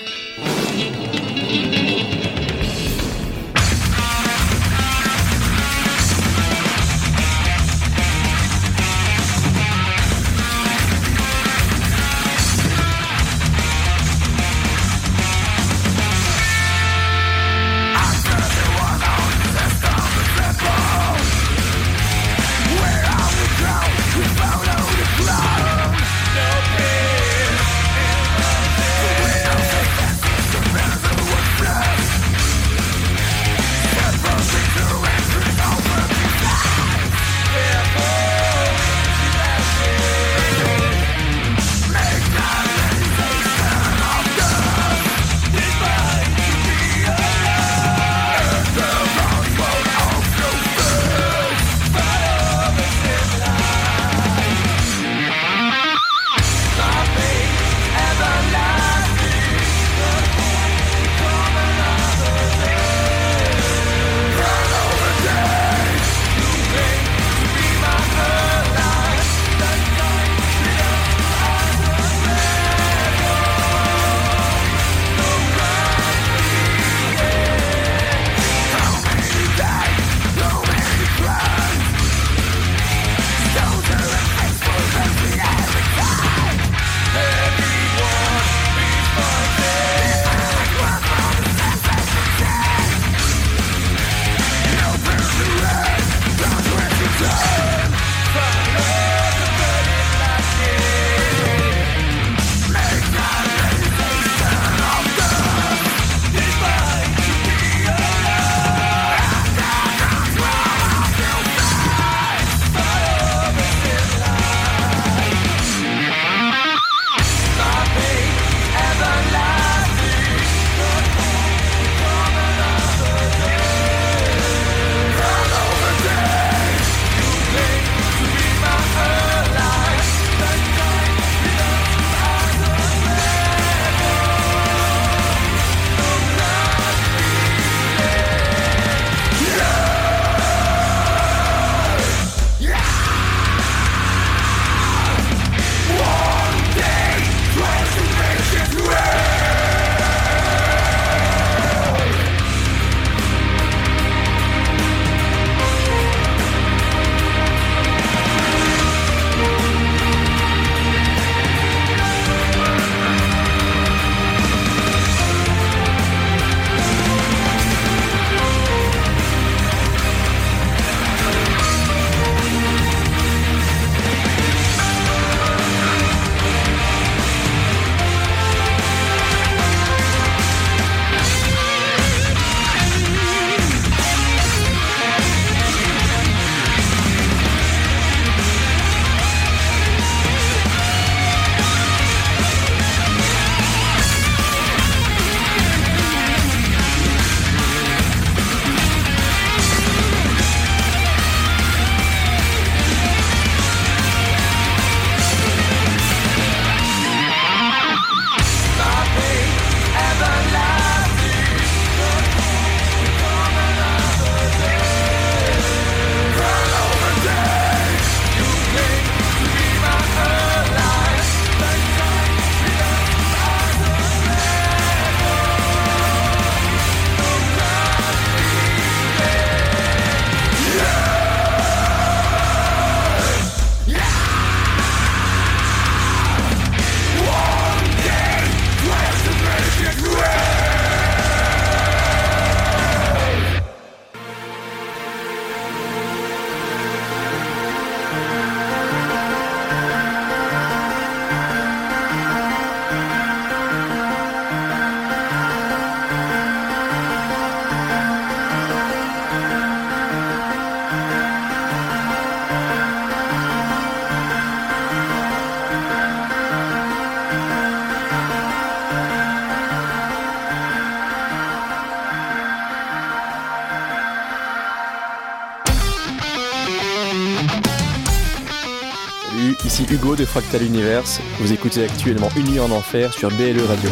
[280.34, 281.20] Fractal Universe.
[281.38, 283.88] Vous écoutez actuellement Une nuit en enfer sur BLE Radio.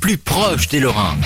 [0.00, 1.16] Plus proche des Lorrains.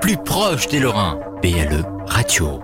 [0.00, 1.20] Plus proche des Lorrains.
[1.40, 2.60] BLE Radio.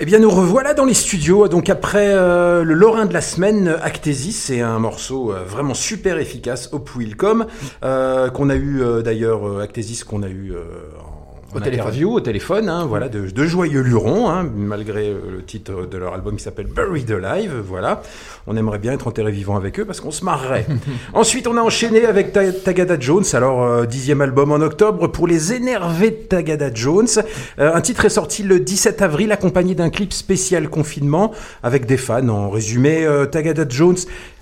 [0.00, 1.46] Eh bien, nous revoilà dans les studios.
[1.46, 6.18] Donc, après euh, le Lorrain de la semaine, Actesis, c'est un morceau euh, vraiment super
[6.18, 7.46] efficace, Hope Will Come,
[7.84, 10.54] euh, qu'on a eu d'ailleurs, Actesis qu'on a eu
[10.98, 11.13] en
[11.54, 12.04] Au téléphone.
[12.04, 16.14] au téléphone, hein, voilà, de, de joyeux lurons, hein, malgré euh, le titre de leur
[16.14, 18.02] album qui s'appelle Buried Alive, voilà.
[18.46, 20.66] On aimerait bien être enterré vivant avec eux parce qu'on se marrerait.
[21.14, 25.26] Ensuite, on a enchaîné avec Ta- Tagada Jones, alors euh, dixième album en octobre pour
[25.26, 27.06] les énervés de Tagada Jones.
[27.58, 31.32] Euh, un titre est sorti le 17 avril accompagné d'un clip spécial confinement
[31.62, 32.28] avec des fans.
[32.28, 33.96] En résumé, euh, Tagada Jones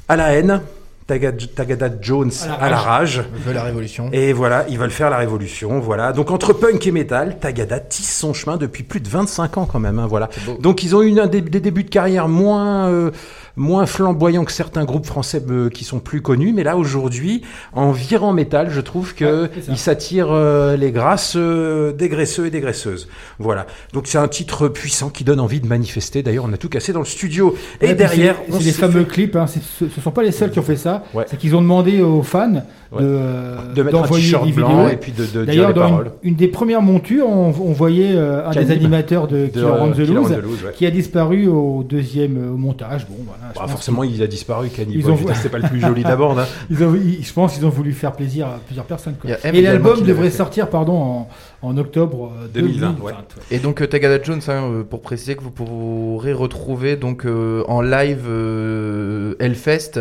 [0.09, 0.61] à la haine.
[1.07, 3.19] Tagada, Jones À la à la rage.
[3.19, 3.27] rage.
[3.45, 4.09] Veut la révolution.
[4.13, 5.81] Et voilà, ils veulent faire la révolution.
[5.81, 6.13] Voilà.
[6.13, 9.81] Donc entre punk et metal, Tagada tisse son chemin depuis plus de 25 ans quand
[9.81, 9.99] même.
[9.99, 10.29] hein, voilà.
[10.61, 13.11] Donc ils ont eu un dé- des débuts de carrière moins euh,
[13.57, 17.43] moins flamboyants que certains groupes français euh, qui sont plus connus, mais là aujourd'hui,
[17.75, 22.51] en virant métal, je trouve que ils s'attirent euh, les grâces euh, des graisseux et
[22.51, 23.09] des graisseuses.
[23.39, 23.67] Voilà.
[23.93, 26.23] Donc c'est un titre puissant qui donne envie de manifester.
[26.23, 27.55] D'ailleurs, on a tout cassé dans le studio.
[27.81, 29.37] Et Ouais, derrière, on les fameux fait- clips.
[29.37, 31.05] Hein, ce, ce sont pas les seuls qui ont fait ça.
[31.15, 31.25] Ouais.
[31.29, 33.01] C'est qu'ils ont demandé aux fans Ouais.
[33.03, 35.91] de, De mettre un t-shirt blanc et puis de- de dire D'ailleurs, les dans une,
[35.93, 36.13] paroles.
[36.23, 40.11] une des premières montures, on, on voyait un des animateurs de Killer on the Killer
[40.11, 40.73] on Loose, the ouais.
[40.77, 43.07] qui a disparu au deuxième au montage.
[43.09, 43.42] Bon, voilà.
[43.55, 44.97] Je Bah, forcément, il a disparu, Cannibal.
[44.99, 46.39] Ils ont- C'était pas le plus joli de la bande.
[46.39, 46.47] hein.
[46.71, 49.15] Ils ont- ils- je pense qu'ils ont voulu faire plaisir à plusieurs personnes.
[49.21, 49.31] quoi.
[49.53, 51.29] Et l'album devrait sortir pardon, en,
[51.63, 53.05] en octobre euh, 2020, 2020.
[53.05, 53.13] ouais.
[53.51, 57.63] Et donc euh, Tagada Jones, hein, euh, pour préciser que vous pourrez retrouver donc euh,
[57.69, 60.01] en live euh, Hellfest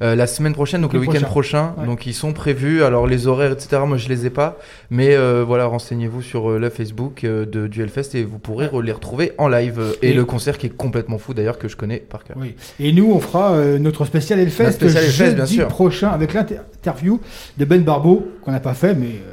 [0.00, 1.66] euh, la semaine prochaine, donc le, Le week-end prochain.
[1.68, 1.74] prochain.
[1.78, 1.86] Ouais.
[1.86, 2.82] Donc ils sont prévus.
[2.82, 3.82] Alors les horaires, etc.
[3.86, 4.58] Moi je les ai pas,
[4.90, 8.66] mais euh, voilà, renseignez-vous sur euh, le Facebook euh, de, du Hellfest et vous pourrez
[8.66, 9.80] re- les retrouver en live.
[10.02, 12.36] Et, Et- le concert qui est complètement fou d'ailleurs que je connais par cœur.
[12.40, 12.54] Oui.
[12.80, 15.68] Et nous, on fera euh, notre spécial Hellfest Notre spécial Hellfest, jeudi bien sûr.
[15.68, 17.20] prochain avec l'interview
[17.58, 19.31] de Ben Barbeau qu'on n'a pas fait, mais euh,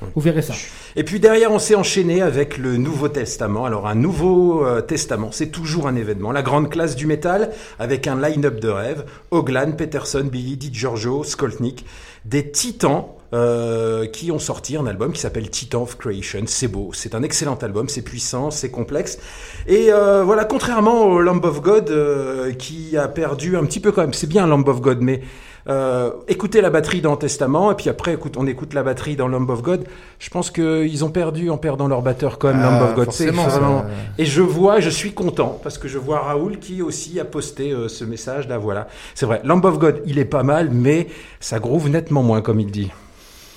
[0.00, 0.54] vous verrez ça.
[0.94, 3.64] Et puis derrière, on s'est enchaîné avec le Nouveau Testament.
[3.64, 6.32] Alors un Nouveau euh, Testament, c'est toujours un événement.
[6.32, 9.04] La grande classe du métal, avec un line-up de rêve.
[9.30, 11.84] Oglan, Peterson, Billy, Di Giorgio, Skolnick.
[12.24, 16.44] Des titans euh, qui ont sorti un album qui s'appelle Titan of Creation.
[16.46, 19.18] C'est beau, c'est un excellent album, c'est puissant, c'est complexe.
[19.66, 23.90] Et euh, voilà, contrairement au Lamb of God, euh, qui a perdu un petit peu
[23.90, 24.14] quand même.
[24.14, 25.22] C'est bien Lamb of God, mais...
[25.68, 29.26] Euh, écoutez la batterie dans Testament et puis après écoute, on écoute la batterie dans
[29.26, 29.84] Lamb of God.
[30.20, 33.10] Je pense qu'ils ont perdu en perdant leur batteur comme Ah, Lamb of God.
[33.12, 33.84] C'est vraiment-
[34.18, 37.72] Et je vois, je suis content parce que je vois Raoul qui aussi a posté
[37.72, 38.58] euh, ce message là.
[38.58, 39.40] Voilà, c'est vrai.
[39.44, 41.08] Lamb of God, il est pas mal, mais
[41.40, 42.90] ça groove nettement moins comme il dit.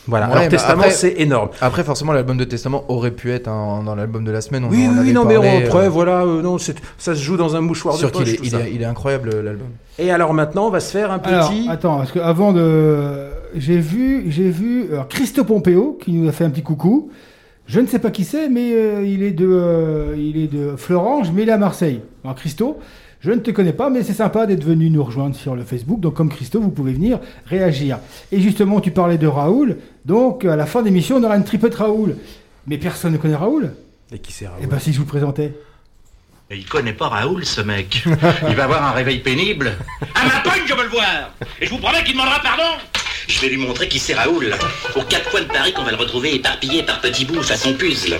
[0.08, 0.26] Voilà.
[0.28, 1.50] Ouais, Alors bah, Testament, c'est énorme.
[1.62, 4.64] Après, forcément, l'album de Testament aurait pu être un- dans l'album de la semaine.
[4.66, 7.14] On Oui, en oui, avait non, mais parlé, après, euh, voilà, euh, non, ça se
[7.22, 8.24] joue dans un mouchoir sûr de poche.
[8.24, 8.60] qu'il est, tout il ça.
[8.62, 9.68] est- il est incroyable l'album.
[10.00, 11.34] Et alors maintenant, on va se faire un petit.
[11.34, 13.28] Alors, attends, parce que avant de.
[13.56, 17.10] J'ai vu, j'ai vu alors, Christo Pompeo qui nous a fait un petit coucou.
[17.68, 20.76] Je ne sais pas qui c'est, mais euh, il, est de, euh, il est de
[20.76, 22.02] Florange, mais il est à Marseille.
[22.24, 22.80] Alors, Christo,
[23.22, 26.00] je ne te connais pas, mais c'est sympa d'être venu nous rejoindre sur le Facebook.
[26.00, 28.00] Donc, comme Christo, vous pouvez venir réagir.
[28.32, 29.78] Et justement, tu parlais de Raoul.
[30.06, 32.16] Donc, à la fin de l'émission, on aura une tripette Raoul.
[32.68, 33.74] Mais personne ne connaît Raoul.
[34.14, 35.54] Et qui c'est Raoul Eh ben, si je vous présentais.
[36.50, 38.04] Mais il connaît pas Raoul, ce mec.
[38.50, 39.74] Il va avoir un réveil pénible.
[40.16, 41.34] À ma pogne, je veux le voir.
[41.60, 42.64] Et je vous promets qu'il demandera pardon.
[43.28, 44.56] Je vais lui montrer qui c'est Raoul.
[44.96, 48.18] Aux quatre coins de Paris qu'on va le retrouver éparpillé par petits bouts façon puzzle.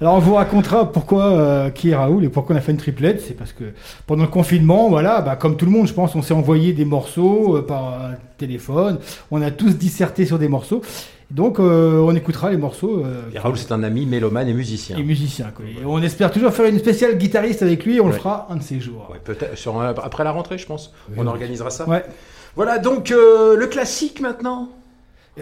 [0.00, 2.78] Alors on vous racontera pourquoi euh, qui est Raoul et pourquoi on a fait une
[2.78, 3.20] triplette.
[3.20, 3.64] C'est parce que
[4.06, 6.84] pendant le confinement, voilà, bah, comme tout le monde, je pense, on s'est envoyé des
[6.84, 8.98] morceaux euh, par euh, téléphone.
[9.32, 10.82] On a tous disserté sur des morceaux.
[11.32, 13.02] Donc euh, on écoutera les morceaux.
[13.04, 14.96] euh, Et Raoul, c'est un ami mélomane et musicien.
[14.96, 15.50] et musicien.
[15.54, 15.64] quoi.
[15.66, 18.56] Et on espère toujours faire une spéciale guitariste avec lui et on le fera un
[18.56, 19.08] de ces jours.
[19.12, 19.50] Ouais, peut-être
[20.02, 20.92] après la rentrée, je pense.
[21.16, 21.88] On organisera ça.
[21.88, 22.04] Ouais.
[22.56, 24.68] Voilà, donc euh, le classique maintenant.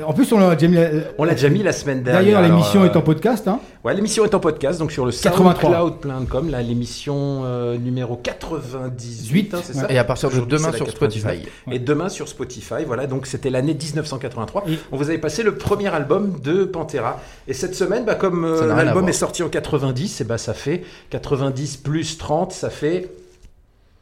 [0.04, 0.76] En plus, on l'a déjà mis.
[0.76, 2.22] la- On l'a déjà mis la semaine dernière.
[2.22, 3.46] D'ailleurs, l'émission euh, est en podcast.
[3.48, 3.60] Hein.
[3.84, 5.70] Ouais, l'émission est en podcast, donc sur le 83.
[5.70, 9.80] SoundCloud plein de com, là, l'émission euh, numéro 98, hein, c'est Ouais.
[9.82, 10.90] ça Et à partir de demain sur 99.
[10.90, 11.48] Spotify.
[11.70, 14.64] Et demain sur Spotify, voilà, donc c'était l'année 1983.
[14.92, 17.20] On vous avait passé le premier album de Pantera.
[17.48, 20.82] Et cette semaine, bah, comme euh, l'album est sorti en 90, et bah, ça fait
[21.10, 23.08] 90 plus 30, ça fait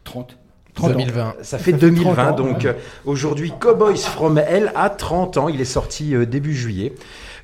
[0.05, 0.36] 30.
[0.75, 1.35] 30 2020.
[1.43, 2.66] Ça fait Ça fait 2020, 30 ans, donc ouais.
[2.66, 2.72] euh,
[3.05, 6.93] aujourd'hui Cowboys from Hell a 30 ans, il est sorti euh, début juillet.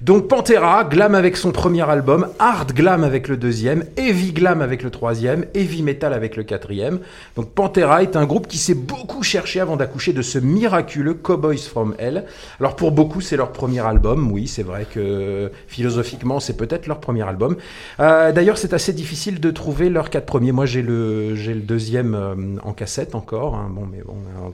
[0.02, 4.82] Donc Pantera, glam avec son premier album, hard glam avec le deuxième, heavy glam avec
[4.82, 7.00] le troisième, heavy metal avec le quatrième.
[7.36, 11.58] Donc Pantera est un groupe qui s'est beaucoup cherché avant d'accoucher de ce miraculeux Cowboys
[11.58, 12.24] from Hell.
[12.58, 16.98] Alors pour beaucoup c'est leur premier album, oui c'est vrai que philosophiquement c'est peut-être leur
[16.98, 17.56] premier album.
[18.00, 20.52] Euh, D'ailleurs c'est assez difficile de trouver leurs quatre premiers.
[20.52, 22.34] Moi j'ai le deuxième euh,
[22.64, 23.54] en cassette, en encore.
[23.54, 23.70] hein.
[23.70, 24.48] Bon, mais bon, euh,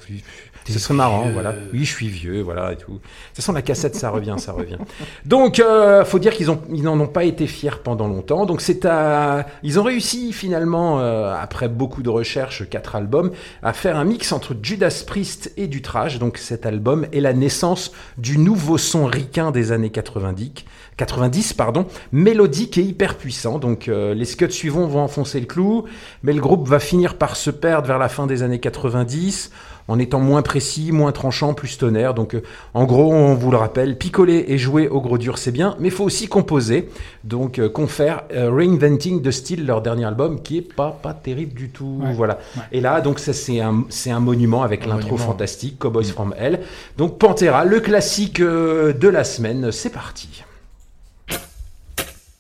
[0.73, 1.55] ce serait marrant, voilà.
[1.73, 2.93] Oui, je suis vieux, voilà et tout.
[2.93, 4.79] De toute façon, la cassette, ça revient, ça revient.
[5.25, 8.47] Donc, euh, faut dire qu'ils ont, ils n'en ont pas été fiers pendant longtemps.
[8.47, 13.31] Donc, c'est à, ils ont réussi finalement, euh, après beaucoup de recherches, quatre albums,
[13.63, 16.19] à faire un mix entre Judas Priest et du trash.
[16.19, 20.65] Donc, cet album est la naissance du nouveau son ricain des années 90.
[20.97, 23.59] 90 pardon, mélodique et hyper puissant.
[23.59, 25.85] Donc euh, les scuds suivants vont enfoncer le clou,
[26.23, 29.51] mais le groupe va finir par se perdre vers la fin des années 90
[29.89, 32.15] en étant moins précis, moins tranchant, plus tonnerre.
[32.15, 32.43] Donc euh,
[32.75, 35.89] en gros, on vous le rappelle, picoler et jouer au gros dur, c'est bien, mais
[35.89, 36.89] il faut aussi composer.
[37.25, 41.55] Donc euh, confère euh, Reinventing the Steel, leur dernier album, qui est pas pas terrible
[41.55, 42.01] du tout.
[42.03, 42.13] Ouais.
[42.15, 42.39] Voilà.
[42.73, 45.33] Et là, donc ça c'est un c'est un monument avec Un l'intro monument.
[45.33, 46.61] fantastique, Cowboys from Hell.
[46.97, 50.43] Donc Pantera, le classique euh, de la semaine, c'est parti.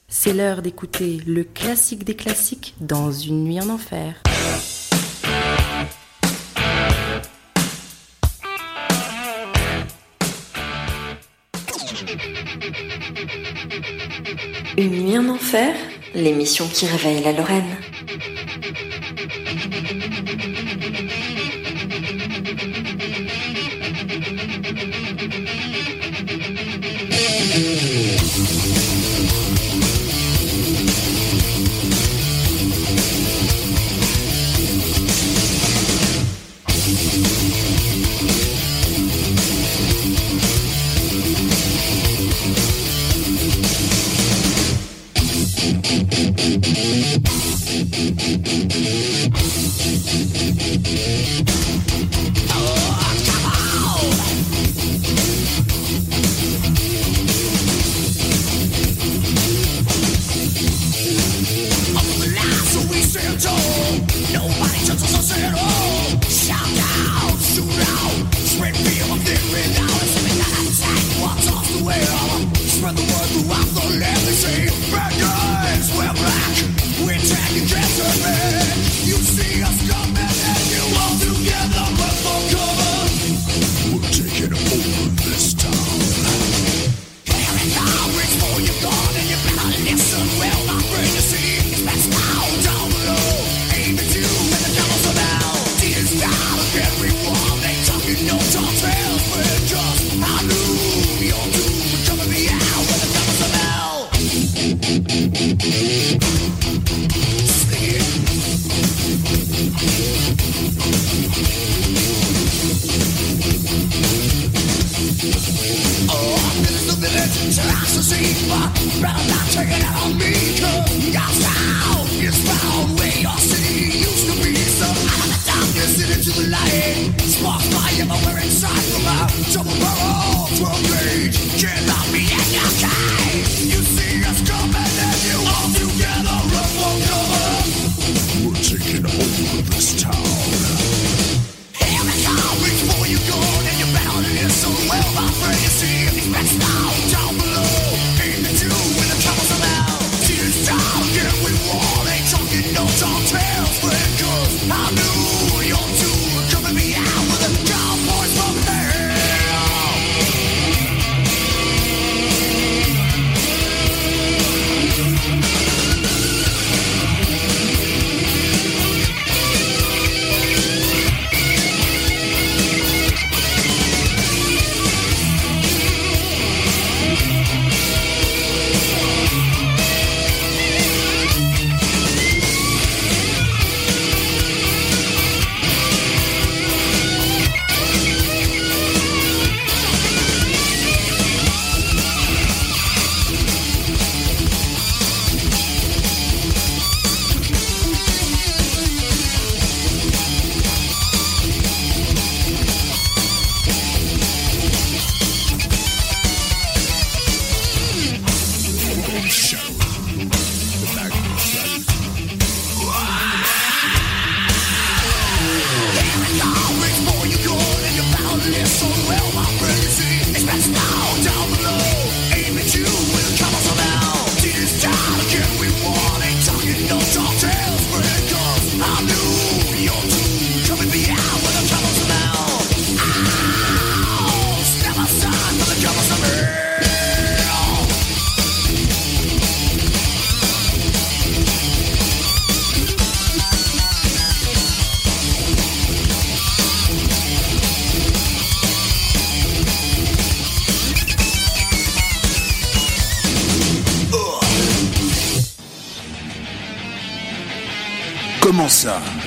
[0.08, 4.14] C'est l'heure d'écouter le classique des classiques dans une nuit en enfer.
[14.78, 15.74] Une nuit en enfer,
[16.14, 17.76] l'émission qui réveille la Lorraine.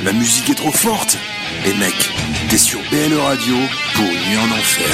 [0.05, 1.17] La musique est trop forte.
[1.65, 1.93] Et mec,
[2.49, 3.55] t'es sur BLE Radio
[3.93, 4.85] pour une en enfer.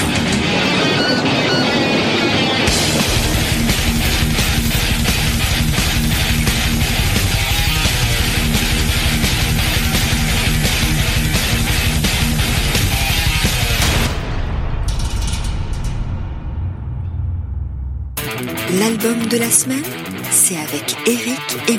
[18.79, 19.83] L'album de la semaine,
[20.31, 21.77] c'est avec Eric et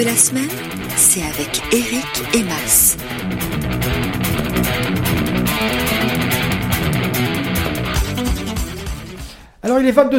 [0.00, 0.69] de la semaine,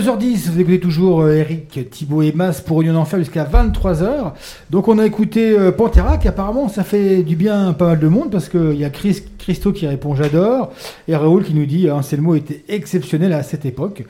[0.02, 4.32] 22h10, vous écoutez toujours euh, Eric, Thibaut et Mas pour Union Enfer jusqu'à 23h.
[4.72, 8.00] Donc on a écouté euh, Pantera qui apparemment ça fait du bien à pas mal
[8.00, 10.72] de monde parce qu'il y a Chris, Christo qui répond j'adore
[11.08, 14.04] et Raoul qui nous dit hein, Anselmo était exceptionnel à cette époque.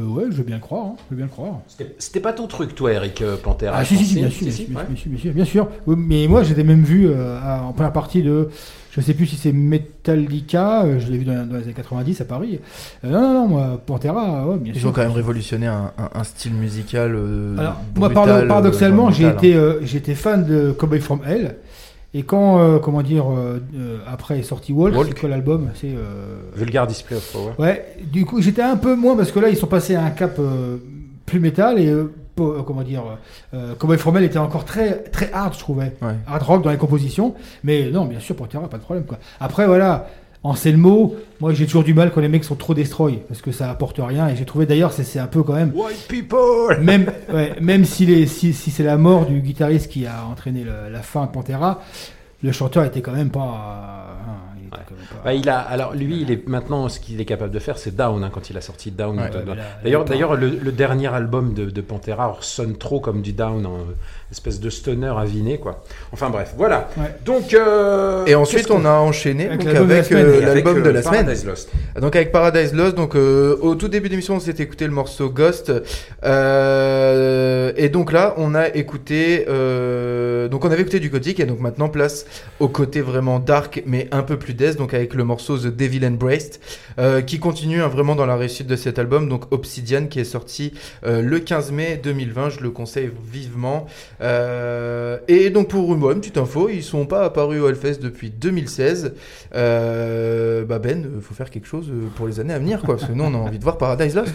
[0.00, 1.60] Euh, ouais, je veux bien le croire, hein, je veux bien le croire.
[1.98, 4.76] C'était- pas ton truc, toi, Eric Pantera Ah si, si, bien sûr, bien si, sûr,
[4.76, 4.82] ouais.
[4.88, 5.68] bien sûr, bien sûr, bien sûr.
[5.86, 8.48] Oui, mais moi, j'étais même vu euh, en première partie de,
[8.96, 12.20] je sais plus si c'est Metallica, euh, je l'ai vu dans, dans les années 90
[12.20, 12.60] à Paris.
[13.04, 14.88] Euh, non, non, non, moi, Pantera, ouais, bien Ils sûr.
[14.88, 17.14] ont quand même révolutionné un, un- un style musical.
[17.14, 19.58] euh, Alors, moi, brutal, paradoxalement, j'ai été, hein.
[19.58, 21.56] euh, j'étais fan de Cowboy From Hell.
[22.14, 25.88] Et quand, euh, comment dire, euh, euh, après est sorti Walk, c'est quoi l'album C'est
[25.88, 27.52] euh, Vulgar Display of Power.
[27.58, 30.10] Ouais, du coup, j'étais un peu moins parce que là, ils sont passés à un
[30.10, 30.78] cap euh,
[31.26, 31.88] plus métal et
[32.36, 33.02] comment dire,
[33.54, 35.92] euh, Cowboy From Hell était encore très très hard, je trouvais,
[36.26, 37.34] hard rock dans les compositions.
[37.64, 39.18] Mais non, bien sûr, Pantera, pas de problème quoi.
[39.40, 40.06] Après, voilà.
[40.42, 43.68] Anselmo, moi j'ai toujours du mal quand les mecs sont trop destroy parce que ça
[43.68, 47.10] apporte rien et j'ai trouvé d'ailleurs c'est c'est un peu quand même White people même
[47.32, 50.88] ouais, même si, les- si, si c'est la mort du guitariste qui a entraîné le-
[50.92, 51.80] la fin de Pantera,
[52.44, 53.40] le chanteur était quand même pas.
[53.40, 54.76] euh, était
[55.14, 57.78] pas- Bah, il a, alors lui, il est maintenant ce qu'il est capable de faire,
[57.78, 59.18] c'est Down hein, quand il a sorti Down.
[59.18, 59.30] Ouais,
[59.82, 63.78] D'ailleurs, d'ailleurs, le, le dernier album de, de Pantera sonne trop comme du Down, en
[64.32, 65.84] espèce de stoner aviné, quoi.
[66.12, 66.88] Enfin bref, voilà.
[66.96, 67.04] Ouais.
[67.24, 67.54] Donc.
[67.54, 70.26] euh, Et ensuite, on a enchaîné Avec l'album de la avec semaine.
[70.26, 71.24] euh, euh, de la semaine.
[71.24, 71.70] Paradise Lost.
[72.00, 74.92] Donc avec Paradise Lost, donc euh, au tout début de l'émission, on s'était écouté le
[74.92, 75.72] morceau Ghost.
[76.24, 81.44] Euh, et donc là, on a écouté, euh, donc on avait écouté du gothique et
[81.46, 82.26] donc maintenant place
[82.60, 86.04] au côté vraiment dark, mais un peu plus death, donc avec le morceau The Devil
[86.06, 86.60] Embraced,
[86.98, 90.24] euh, qui continue hein, vraiment dans la réussite de cet album, donc Obsidian, qui est
[90.24, 90.72] sorti
[91.06, 92.50] euh, le 15 mai 2020.
[92.50, 93.86] Je le conseille vivement.
[94.20, 99.14] Euh, et donc pour une petite info, ils sont pas apparus au Hellfest depuis 2016.
[99.54, 102.96] Euh, bah Ben, euh, faut faire quelque chose euh, pour les années à venir, quoi,
[102.96, 104.32] parce que nous on a envie de voir Paradise Lost.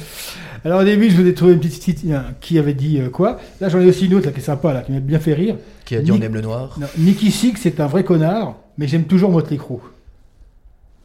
[0.63, 2.05] Alors au début, je vous ai trouvé une petite cite
[2.39, 3.39] qui avait dit quoi.
[3.59, 5.33] Là, j'en ai aussi une autre là, qui est sympa, là, qui m'a bien fait
[5.33, 5.55] rire.
[5.85, 6.77] Qui a dit, on aime le noir.
[6.79, 9.77] Non, Nicky Six, c'est un vrai connard, mais j'aime toujours Motley Crue.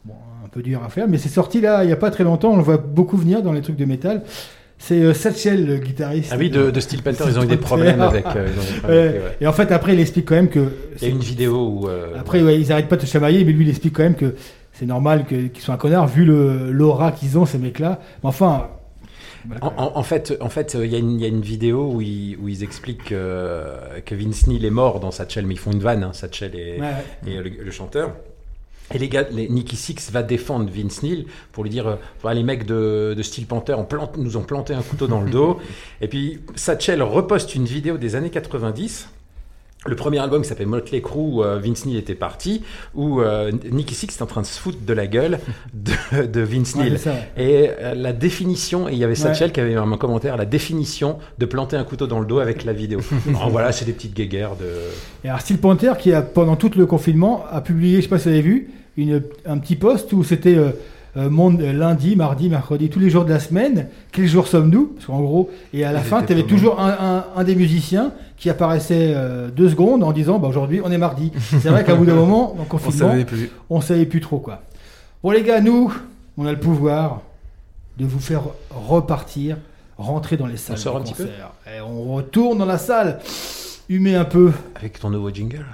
[0.05, 0.13] Bon,
[0.45, 2.51] un peu dur à faire, mais c'est sorti là il y a pas très longtemps.
[2.51, 4.23] On le voit beaucoup venir dans les trucs de métal.
[4.79, 6.31] C'est euh, Satchel, le guitariste.
[6.33, 8.63] Ah oui, de- de Steel Panther, ils ont eu des problèmes avec, euh, ils ont
[8.63, 9.07] eu des problèmes Ouais.
[9.09, 9.37] avec, ouais.
[9.41, 10.71] Et en fait, après, il explique quand même que.
[11.01, 11.87] Il y a une vidéo où.
[11.89, 14.15] euh, Après, ouais, ils arrêtent pas de se chamailler, mais lui, il explique quand même
[14.15, 14.35] que
[14.73, 17.99] c'est normal qu'ils soient un connard, vu l'aura qu'ils ont, ces mecs-là.
[18.23, 18.67] Mais enfin.
[19.61, 21.41] En, en- en fait, en fait, euh, il y, a une- il y a une
[21.41, 25.59] vidéo où ils, où ils expliquent que Vince Neil est mort dans Satchel, mais ils
[25.59, 26.87] font une vanne, hein, Satchel et, Ouais,
[27.25, 28.11] et le, le chanteur.
[28.93, 32.35] Et les gars, les, Nicky Six va défendre Vince Neil pour lui dire euh, Voilà,
[32.39, 35.59] les mecs de, de Steel Panther plante- nous ont planté un couteau dans le dos.
[36.01, 39.09] et puis Satchel reposte une vidéo des années 90.
[39.87, 42.61] Le premier album qui s'appelait Motley Crue, où euh, Vince Neil était parti,
[42.93, 45.39] où euh, Nicky Six est en train de se foutre de la guelle
[45.73, 46.93] de, de Vince Neil.
[47.05, 47.29] ouais.
[47.37, 49.53] Et euh, la définition, et il y avait Satchel Ouais.
[49.53, 52.73] qui avait un commentaire, la définition de planter un couteau dans le dos avec la
[52.73, 52.99] vidéo.
[53.29, 54.65] Alors voilà, c'est des petites guéguerres de...
[55.23, 58.19] Et alors, Steel Panther, qui a, pendant tout le confinement, a publié, je sais pas
[58.19, 60.71] si vous avez vu, une, un petit post où c'était euh,
[61.17, 63.87] euh, euh, lundi, mardi, mercredi, tous les jours de la semaine.
[64.11, 64.87] Quel jour sommes-nous?
[64.95, 67.55] Parce qu'en gros, et à la Ils fin, tu avais toujours un, un- un des
[67.55, 71.31] musiciens qui apparaissait euh, deux secondes en disant bah, aujourd'hui, on est mardi.
[71.39, 73.49] C'est vrai qu'à bout d'un moment, dans le confinement, savait plus.
[73.69, 74.61] on savait plus trop quoi.
[75.23, 75.91] Bon, les gars, nous,
[76.37, 77.21] on a le pouvoir
[77.97, 79.57] de vous faire repartir,
[79.97, 80.77] rentrer dans les salles.
[80.77, 81.23] sort de un petit peu?
[81.25, 81.51] concert.
[81.65, 83.19] Et on retourne dans la salle,
[83.89, 84.51] humer un peu.
[84.75, 85.65] Avec ton nouveau jingle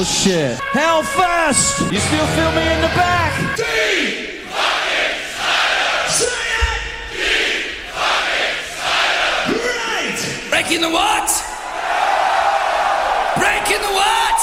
[0.00, 0.56] Oh shit.
[0.72, 1.92] Hellfest!
[1.92, 3.36] You still feel me in the back?
[3.54, 3.62] D
[4.48, 6.08] Fire Infire.
[6.08, 6.80] Say it!
[7.12, 7.20] D
[7.92, 8.32] high
[9.60, 10.48] inside!
[10.48, 11.28] Breaking the what?
[13.36, 14.40] Breaking the what?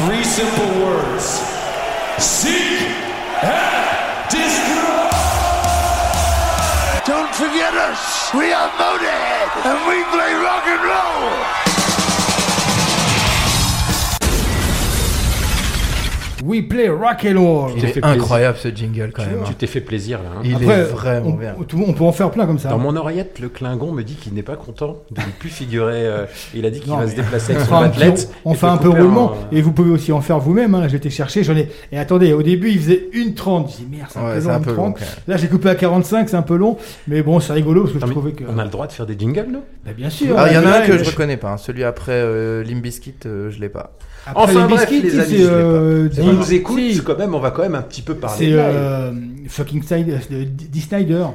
[0.00, 1.44] Three simple words.
[2.16, 2.80] Seek
[3.44, 5.12] and destroy!
[7.04, 8.32] Don't forget us!
[8.32, 11.60] We are Motorhead, and we play rock and roll!
[16.44, 17.72] We play rock and roll.
[17.76, 19.40] Il est incroyable ce jingle quand même.
[19.46, 20.30] Tu t'es fait plaisir là.
[20.36, 20.40] hein.
[20.44, 21.54] Il Après, est vraiment on, bien.
[21.58, 22.70] on peut en faire plein comme ça.
[22.70, 26.06] Dans mon oreillette, le Klingon me dit qu'il n'est pas content de ne plus figurer.
[26.06, 28.30] euh, il a dit qu'il Non, va mais se déplacer avec son athlète.
[28.44, 29.32] On fait un peu roulement.
[29.32, 30.74] un- Et vous pouvez aussi en faire vous-même.
[30.74, 30.88] Hein.
[30.88, 31.44] J'ai été chercher.
[31.44, 31.68] J'en ai.
[31.92, 33.70] Et attendez, au début, il faisait une 30.
[33.78, 34.94] J'ai dit merde, c'est un Ouais, peu long, un peu long, 30.
[34.94, 35.08] quand même.
[35.28, 36.28] Là, j'ai coupé à 45.
[36.28, 36.78] C'est un peu long.
[37.06, 38.44] Mais bon, c'est rigolo parce que Non, je trouvais que.
[38.48, 40.38] On a le droit de faire des jingles, nous Bah, bien sûr.
[40.38, 41.50] Alors, il y en a un que je reconnais pas.
[41.52, 41.56] hein.
[41.58, 43.92] Celui après euh, Limbiskit, euh, je l'ai pas.
[44.26, 47.02] Après, Enfin bref, biscuits, les amis, euh, on nous écoute, si.
[47.02, 48.50] quand même, on va quand même un petit peu parler.
[48.50, 49.12] C'est euh,
[49.48, 50.80] fucking Snyder, de D.
[50.80, 51.26] Snyder.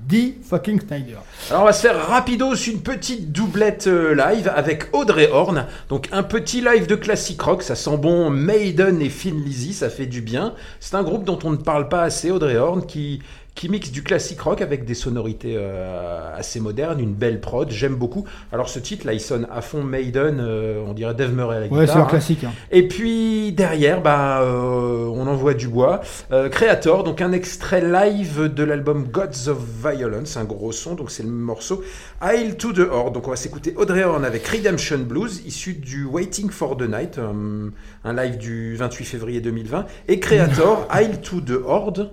[0.00, 0.36] D.
[0.42, 1.16] fucking Snyder.
[1.50, 5.66] Alors on va se faire rapidos une petite doublette euh, live avec Audrey Horn.
[5.88, 9.88] Donc un petit live de classique rock, ça sent bon Maiden et Finn Lizzy, ça
[9.88, 10.54] fait du bien.
[10.80, 13.22] C'est un groupe dont on ne parle pas assez, Audrey Horn, qui,
[13.54, 17.94] qui mixe du classique rock avec des sonorités euh, assez modernes, une belle prod, j'aime
[17.94, 18.24] beaucoup.
[18.52, 21.60] Alors ce titre là, il sonne à fond Maiden, euh, on dirait Dave Murray à
[21.60, 22.08] la Ouais, c'est leur hein.
[22.10, 22.42] classique.
[22.42, 22.52] hein.
[22.72, 26.00] Et puis derrière, bah, euh, on envoie du bois.
[26.32, 31.12] Euh, Creator, donc un extrait live de l'album Gods of Violence, un gros son, donc
[31.12, 31.84] c'est le morceau
[32.20, 33.14] Hail to the Horde.
[33.14, 37.18] Donc on va s'écouter Audrey Horn avec Redemption Blues, issu du Waiting for the Night,
[37.18, 37.68] euh,
[38.02, 39.86] un live du 28 février 2020.
[40.08, 42.10] Et Creator, Hail to the Horde.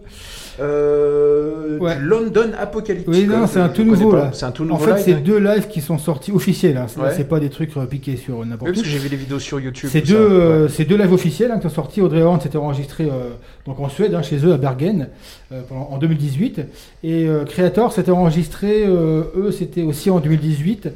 [0.61, 1.95] Euh, Ouais.
[1.95, 3.07] du London Apocalyptic.
[3.09, 4.29] Oui, non, c'est un tout nouveau là.
[4.33, 5.21] C'est un tout En fait, c'est hein.
[5.23, 6.77] deux lives qui sont sortis officiels.
[6.77, 6.85] Hein.
[6.87, 7.13] C'est Ouais.
[7.15, 8.73] c'est pas des trucs euh, piqués sur n'importe Oui, où.
[8.73, 9.89] parce que j'ai vu les vidéos sur YouTube.
[9.91, 10.83] C'est deux, euh, Ouais.
[10.97, 12.01] lives officiels hein, qui sont sortis.
[12.01, 13.31] Audrey Horn s'était enregistré euh,
[13.65, 15.07] donc en Suède, hein, chez eux à Bergen,
[15.51, 16.61] euh, pendant- en 2018.
[17.03, 20.89] Et euh, Creator s'était enregistré, euh, eux, c'était aussi en 2018,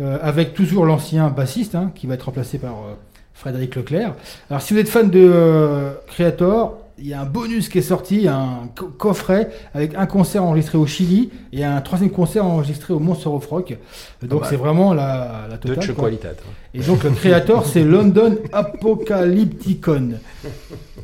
[0.00, 2.94] euh, avec toujours l'ancien bassiste qui va être remplacé par euh,
[3.34, 4.14] Frédéric Leclerc.
[4.50, 7.82] Alors, si vous êtes fan de euh, Creator, il y a un bonus qui est
[7.82, 12.92] sorti, un co- coffret avec un concert enregistré au Chili et un troisième concert enregistré
[12.92, 13.76] au Monster of Rock.
[14.22, 15.76] Donc, bah, c'est vraiment la, la totale.
[15.76, 16.04] Deutsche quoi.
[16.08, 16.42] Qualität.
[16.74, 20.10] Et donc le créateur, c'est London Apocalypticon.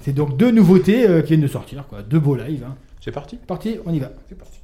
[0.02, 2.02] C'est donc deux nouveautés euh, qui viennent de sortir, quoi.
[2.02, 2.64] deux beaux lives.
[2.68, 2.74] hein.
[3.00, 4.10] C'est parti Parti, on y va.
[4.28, 4.58] C'est parti.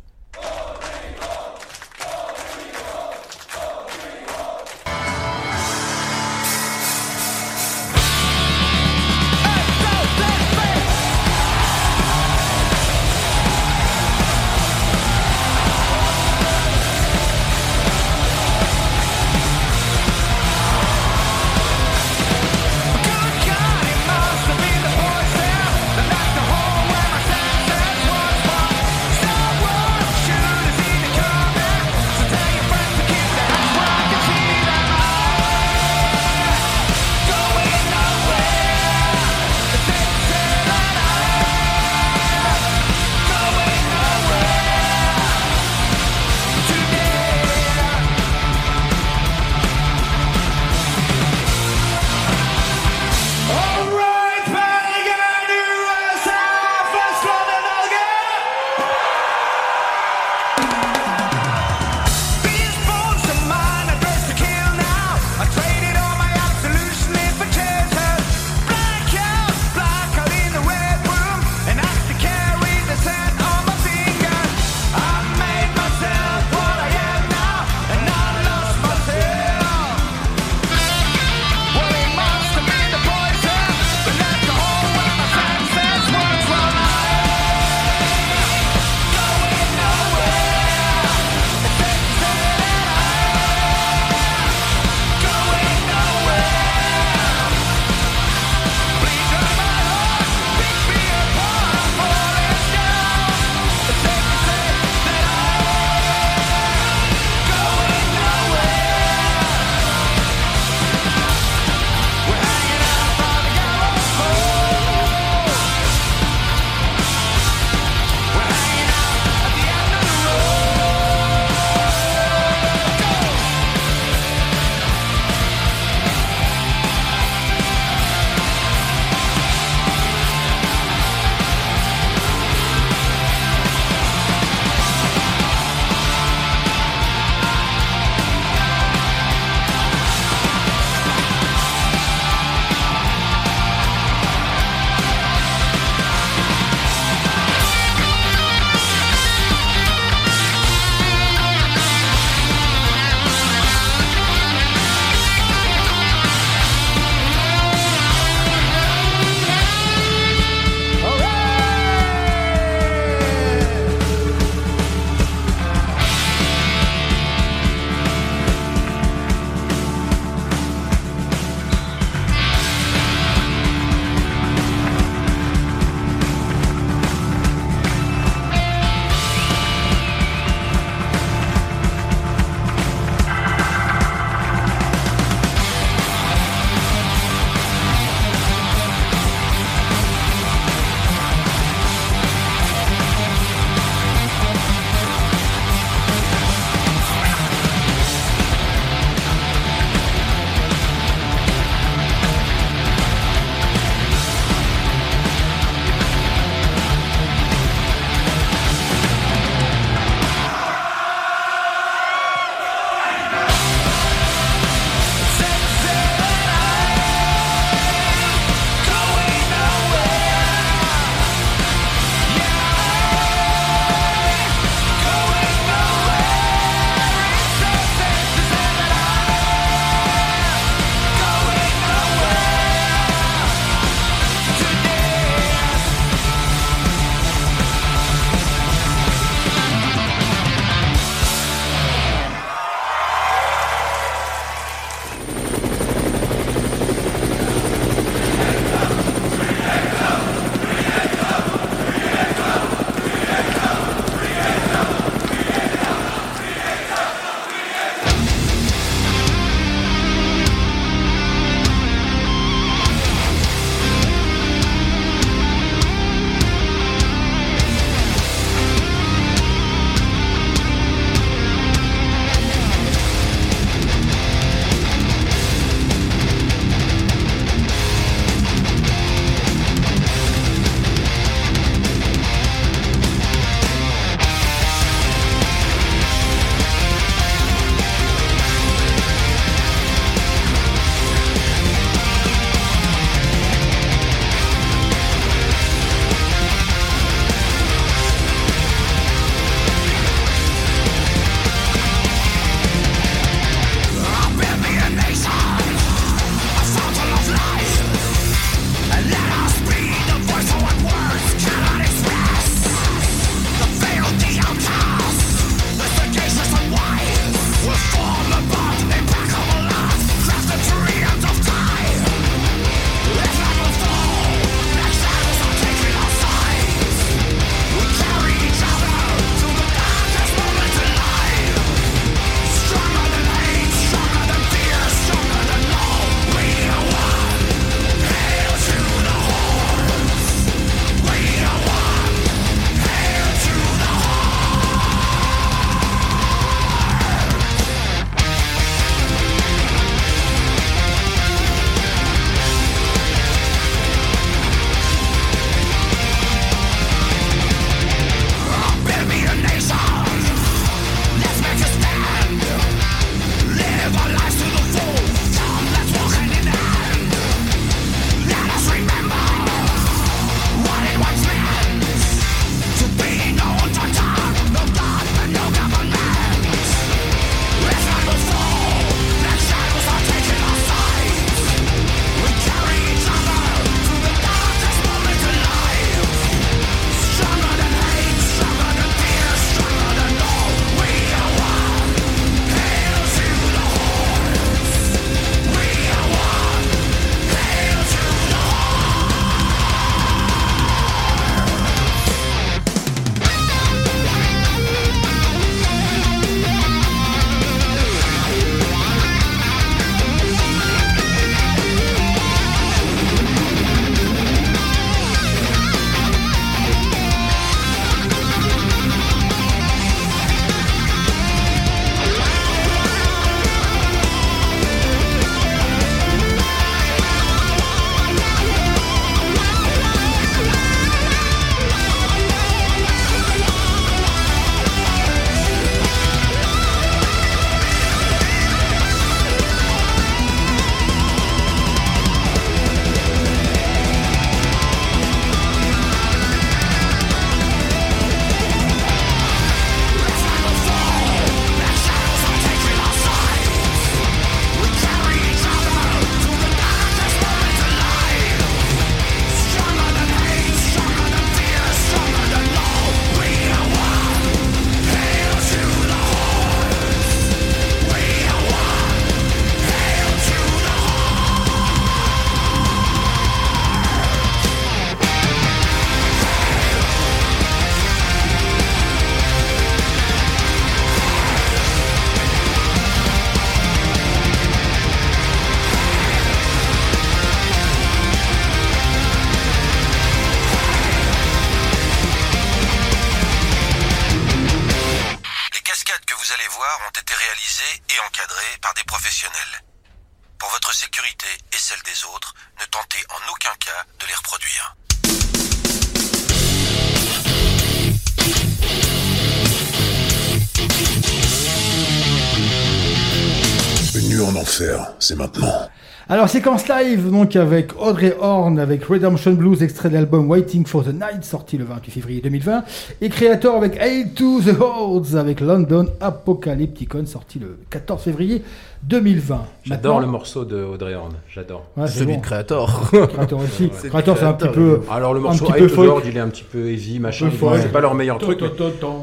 [516.20, 520.84] Alors, séquence live, donc, avec Audrey Horn, avec Redemption Blues, extrait de l'album Waiting for
[520.84, 522.62] the Night, sorti le 28 février 2020,
[523.00, 528.42] et Creator avec Hail to the Hordes, avec London Apocalypticon, sorti le 14 février
[528.82, 529.44] 2020.
[529.64, 531.66] J'adore le morceau de Audrey Horn, j'adore.
[531.76, 532.18] Ouais, c'est Celui bon.
[532.20, 532.90] de Creator.
[532.90, 533.70] Creator aussi.
[533.78, 534.80] C'est Creator, c'est un petit peu.
[534.90, 535.88] Alors le un morceau peu to the folk.
[535.90, 537.30] Horde, il est un petit peu heavy, machin.
[537.60, 538.40] C'est pas leur meilleur truc.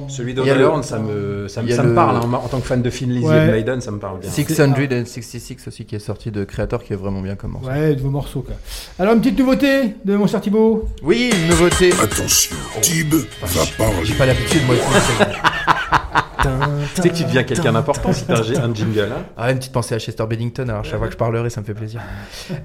[0.07, 2.18] Celui d'Audrey Horn, ça me, ça me, parle.
[2.18, 2.39] hein.
[2.44, 3.03] En tant que fan de Ouais.
[3.44, 4.30] et de Maiden, ça me parle bien.
[4.30, 7.67] 666 aussi qui est sorti de Creator qui est vraiment bien comme morceau.
[7.69, 8.55] Ouais, de vos morceaux, quoi.
[8.99, 10.88] Alors, une petite nouveauté de mon cher Thibaut?
[11.03, 11.91] Oui, une nouveauté.
[12.01, 13.93] Attention, Tib va parler.
[14.03, 14.75] J'ai pas l'habitude, moi.
[16.95, 19.09] Tu sais que tu deviens quelqu'un d'important si t'as un, un jingle.
[19.11, 19.23] Hein?
[19.35, 21.65] Ah, une petite pensée à Chester Bennington, alors chaque fois que je parlerai, ça me
[21.65, 21.99] fait plaisir.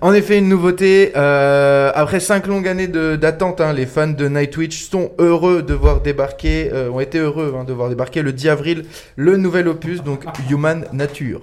[0.01, 1.13] En effet, une nouveauté.
[1.17, 5.75] euh, après cinq longues années de- d'attente, hein, les fans de Nightwish sont heureux de
[5.75, 8.85] voir débarquer, euh, ont été heureux hein, de voir débarquer le 10 avril
[9.17, 11.41] le nouvel opus, donc Human Nature.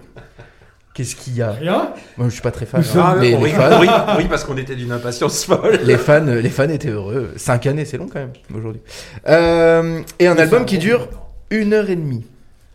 [1.00, 2.84] Qu'est-ce qu'il y a Rien Moi, je suis pas très fan.
[2.98, 5.46] Ah, hein, on les rit- fans, on rit- on rit parce qu'on était d'une impatience
[5.46, 5.80] folle.
[5.86, 7.32] les fans, les fans étaient heureux.
[7.38, 8.82] Cinq années, c'est long quand même aujourd'hui.
[9.30, 11.08] Euh, et un album qui dure
[11.52, 12.26] une heure et demie.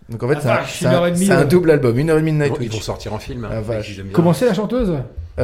[0.09, 2.71] Donc en fait, Ah, c'est un- double album, une heure et demie de Nightwish.
[2.73, 3.45] Ils vont sortir en film.
[3.45, 4.95] hein, Ah, c'est la chanteuse?
[5.39, 5.43] Euh,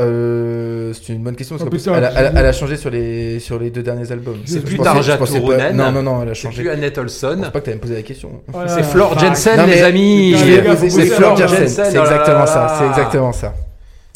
[0.00, 3.40] euh, c'est une bonne question parce Oh, putain, plus, elle, a, elle changé sur les,
[3.40, 4.36] sur les deux derniers albums.
[4.44, 5.76] C'est Je plus Tarja je Turunen.
[5.76, 6.62] Non, non, non, elle a C'est changé.
[6.62, 7.36] plus Annette Je Olson.
[7.40, 8.42] pense pas que t'allais me poser la question.
[8.48, 8.68] Voilà.
[8.68, 10.34] C'est Flor Ah, Jensen, Non, les mais- amis.
[10.38, 12.86] C'est les gars, faut c'est bosser Flor alors, Jensen, c'est oh exactement là ça, c'est
[12.86, 13.54] exactement ça.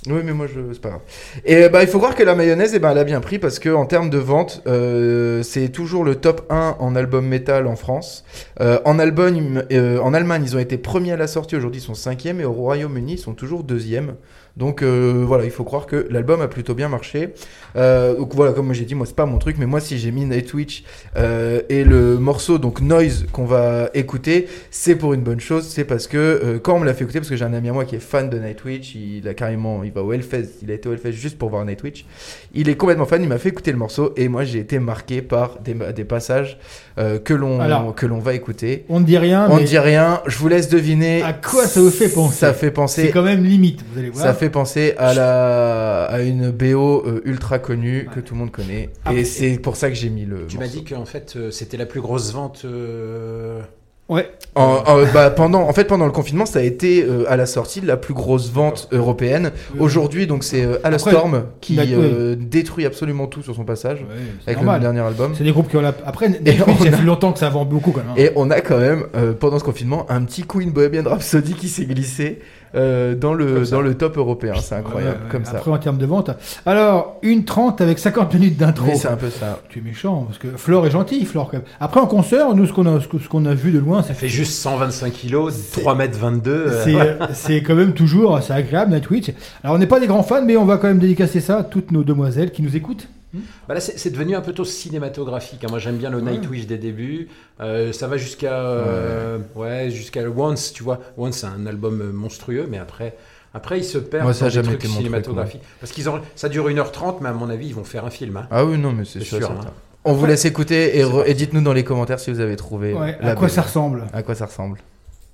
[0.07, 0.61] Oui, mais moi, je...
[0.73, 1.01] c'est pas grave.
[1.45, 3.59] Et bah, il faut croire que la mayonnaise, eh ben, elle a bien pris parce
[3.59, 7.77] que en termes de vente, euh, c'est toujours le top 1 en album métal en
[7.77, 8.25] France.
[8.61, 11.85] Euh, en, album, euh, en Allemagne, ils ont été premiers à la sortie, aujourd'hui ils
[11.85, 14.15] sont cinquième, et au Royaume-Uni, ils sont toujours deuxième.
[14.59, 17.31] Donc euh, voilà, il faut croire que l'album a plutôt bien marché.
[17.77, 20.11] Euh, donc voilà, comme j'ai dit, moi c'est pas mon truc, mais moi si j'ai
[20.11, 20.83] mis Nightwish
[21.17, 25.65] euh, et le morceau donc Noise qu'on va écouter, c'est pour une bonne chose.
[25.69, 27.69] C'est parce que euh, quand on me l'a fait écouter, parce que j'ai un ami
[27.69, 30.71] à moi qui est fan de Nightwish, il a carrément, il va au Hellfest, il
[30.73, 32.05] a été au Hellfest juste pour voir Nightwish.
[32.53, 35.23] Il est complètement fan, il m'a fait écouter le morceau et moi j'ai été marqué
[35.23, 36.59] par des, des passages
[36.99, 38.85] euh, que l'on que l'on va écouter.
[38.89, 41.23] On ne dit rien, On mais ne dit rien, je vous laisse deviner.
[41.23, 42.39] à quoi ça vous fait penser?
[42.39, 44.25] Ça fait penser C'est quand même limite, vous allez voir.
[44.25, 48.51] ça fait penser à la à une BO euh, ultra connue que tout le monde
[48.51, 50.47] connaît Après- et c'est pour ça que j'ai mis le.
[50.49, 52.63] Tu m'as dit qu'en fait euh, c'était la plus grosse vente.
[52.65, 53.61] euh,
[54.09, 54.27] Ouais.
[54.55, 57.45] En, en- bah, pendant en fait pendant le confinement ça a été euh, à la
[57.45, 59.51] sortie la plus grosse vente européenne.
[59.79, 63.99] Aujourd'hui donc c'est euh, Après, Alastorm qui d'accord, euh, détruit absolument tout sur son passage
[64.47, 64.81] avec le normal.
[64.81, 65.35] dernier album.
[65.37, 65.95] C'est des groupes qui ont la.
[66.07, 68.09] Après, Et Netflix, on ça a- fait longtemps que ça vend beaucoup quand même.
[68.13, 68.15] hein.
[68.17, 71.69] Et on a quand même euh, pendant ce confinement un petit Queen Bohemian Rhapsody qui
[71.69, 72.39] s'est glissé
[72.75, 74.55] euh, dans le dans le top européen.
[74.61, 75.53] C'est incroyable Ouais, ouais, comme ça.
[75.57, 76.31] Après, en termes de vente.
[76.67, 78.87] Alors, une 30 avec 50 minutes d'intro.
[78.89, 79.61] Oui, c'est un peu ça.
[79.69, 81.67] Tu es méchant, parce que Flore est gentil, Flore, quand même.
[81.81, 84.15] Après, en concert, nous, ce qu'on a, ce qu'on a vu de loin, Ça c'est
[84.15, 86.51] fait juste 125 kilos, 3 mètres 22.
[86.51, 89.31] euh, c'est, c'est quand même toujours assez agréable, Nightwish.
[89.63, 91.65] Alors, on n'est pas des grands fans, mais on va quand même dédicacer ça à
[91.65, 93.09] toutes nos demoiselles qui nous écoutent.
[93.35, 95.63] Bah là, c'est devenu un peu trop cinématographique.
[95.65, 95.69] hein.
[95.71, 97.29] Moi, j'aime bien le Nightwish des débuts.
[97.61, 99.91] Euh, ça va jusqu'à euh, ouais.
[99.91, 101.01] jusqu'à Once, tu vois.
[101.19, 103.17] Once, c'est un album euh, monstrueux, mais après,
[103.53, 105.63] après, ils se perdent Moi, ça a dans des jamais trucs été mon truc, cinématographiques.
[105.81, 108.37] Parce qu'ils ont, ça dure 1h30, mais à mon avis, ils vont faire un film.
[108.39, 108.47] hein.
[108.51, 109.51] Ah oui non mais c'est sûr.
[109.51, 109.61] hein.
[110.05, 112.95] On vous laisse écouter et, dites-nous dans les commentaires si vous avez trouvé.
[112.95, 114.79] Ouais, à quoi ça ressemble À quoi ça ressemble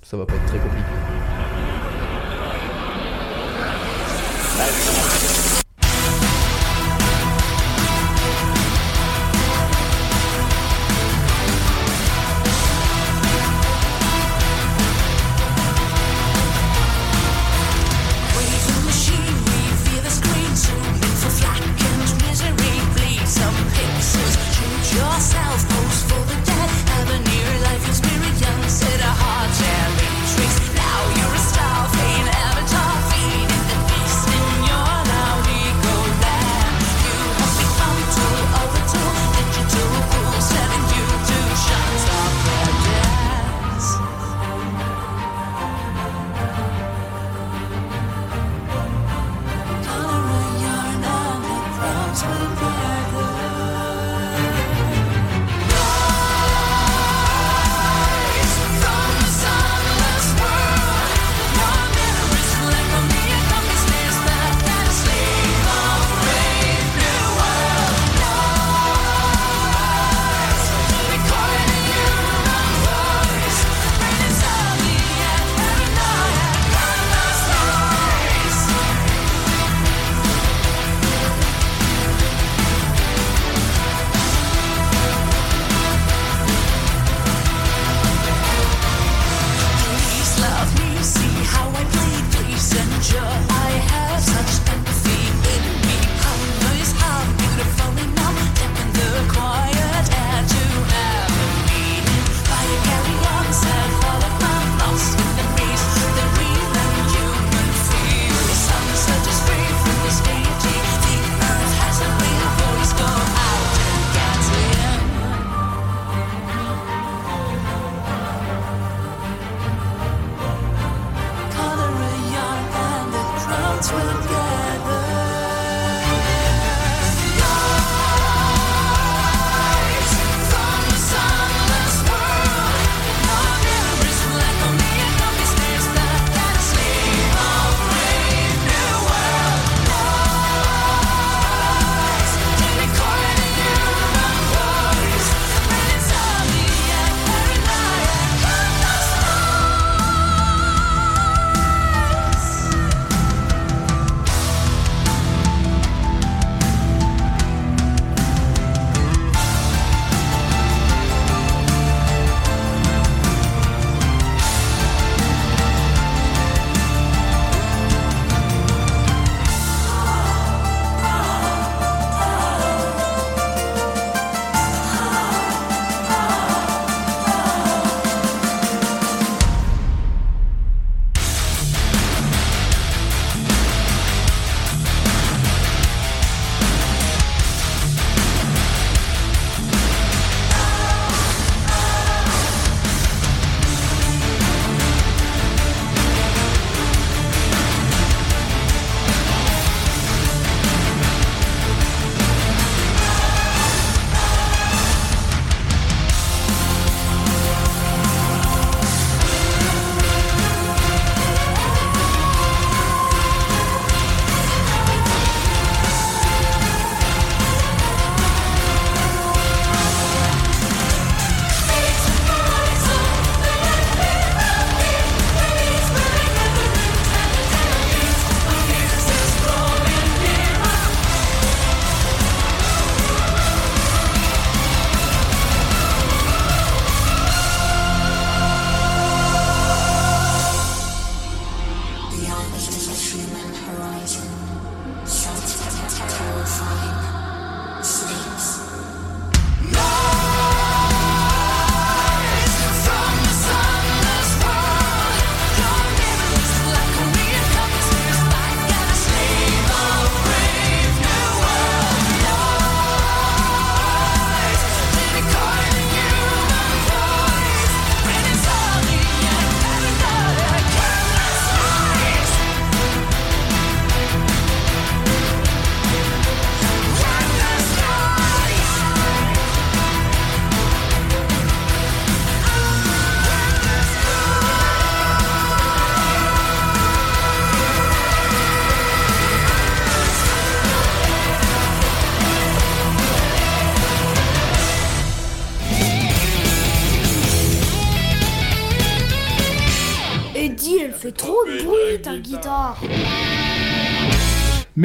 [0.02, 1.23] Ça va pas être très compliqué.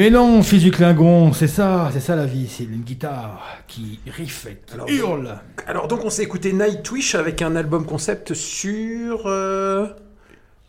[0.00, 4.00] Mais non, fils du Klingon, c'est ça, c'est ça la vie, c'est une guitare qui
[4.06, 5.38] riff et qui hurle.
[5.66, 9.88] Alors donc on s'est écouté Nightwish avec un album concept sur euh,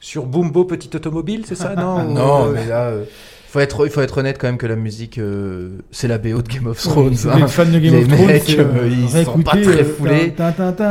[0.02, 1.76] sur Boombo Petite Automobile, c'est ça?
[1.78, 3.06] Non, non, euh, mais là, euh,
[3.52, 6.42] faut être, il faut être honnête quand même que la musique, euh, c'est la BO
[6.42, 7.14] de Game of Oui, Thrones.
[7.14, 7.48] vous hein.
[7.48, 10.34] fan de Game Les of Thrones, mecs, euh, euh, ils sont pas très euh, foulés.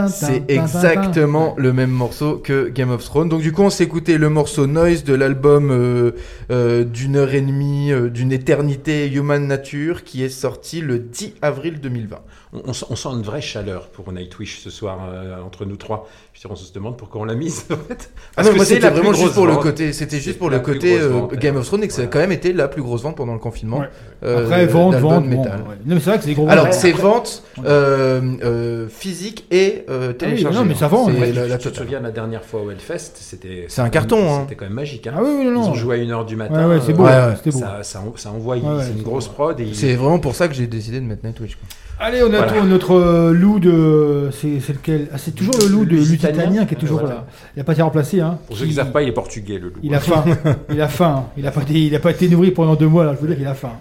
[0.09, 3.29] C'est exactement le même morceau que Game of Thrones.
[3.31, 6.13] Donc du coup, on s'est écouté le morceau Noise de l'album euh,
[6.51, 11.35] euh, d'une heure et demie, euh, d'une éternité Human Nature, qui est sorti le 10
[11.43, 12.19] avril 2020.
[12.53, 15.77] on, on sent- on sent une vraie chaleur pour Nightwish ce soir euh, entre nous
[15.77, 16.09] trois.
[16.41, 18.11] Dire, on se demande pourquoi on l'a mise en fait.
[18.35, 20.63] Ah non, que c'était vraiment juste pour le côté, c'était C'est juste pour la le
[20.63, 22.55] plus côté grosse euh, vente, Game of Thrones et que ça a quand même été
[22.55, 23.81] la plus grosse vente pendant le confinement.
[23.81, 23.91] Ouais.
[24.25, 25.61] euh, Après, vente, vente, bon, métal.
[25.69, 25.75] ouais.
[25.85, 26.73] Non, mais c'est vrai que c'est des gros Alors ventes.
[26.75, 30.59] c'est vente euh, euh, physique et euh, Ah oui, téléchargée.
[30.59, 31.33] non, mais ça vend, C'est ouais.
[31.33, 34.41] la- la tu te souviens la dernière fois au Hellfest, c'était C'est un carton, hein.
[34.45, 35.07] C'était quand même magique.
[35.09, 35.15] Hein.
[35.19, 35.71] Ah oui, oui, non, Ils non.
[35.73, 36.69] ont joué à 1h du matin.
[36.69, 37.65] Ouais, ouais, c'est beau, ouais, ouais, c'était beau.
[37.83, 38.01] Ça,
[38.31, 39.61] envoie, Ouais, ouais, c'est une grosse prod.
[39.75, 41.57] C'est vraiment pour ça que j'ai décidé de mettre Nightwish.
[41.57, 41.69] quoi.
[42.03, 42.53] Allez, on a Voilà.
[42.53, 44.31] tout- notre euh, loup de.
[44.33, 45.09] C'est c'est lequel?
[45.13, 46.65] Ah, C'est toujours le loup de Lusitanien.
[46.65, 47.15] Qui est toujours Voilà.
[47.17, 47.27] là.
[47.55, 48.21] Il n'a pas été remplacé.
[48.21, 48.39] Hein.
[48.47, 49.81] Pour ceux qui ne savent pas, il est portugais le loup.
[49.83, 50.25] Il a faim.
[50.71, 51.27] il a faim.
[51.37, 53.03] Il n'a pas, été- il a pas été nourri pendant deux mois.
[53.03, 53.73] Alors je veux dire qu'il a faim.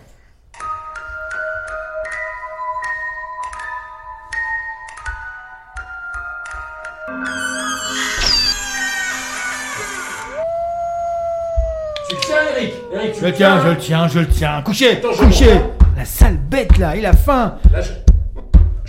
[12.10, 14.52] Tu le tiens, Eric Eric, tu Je le tiens, je le tiens, je le tiens.
[14.58, 15.54] Attends, couchez.
[15.54, 15.64] monte,
[15.98, 17.56] La sale bête là, il a faim.
[17.72, 17.92] Là, je...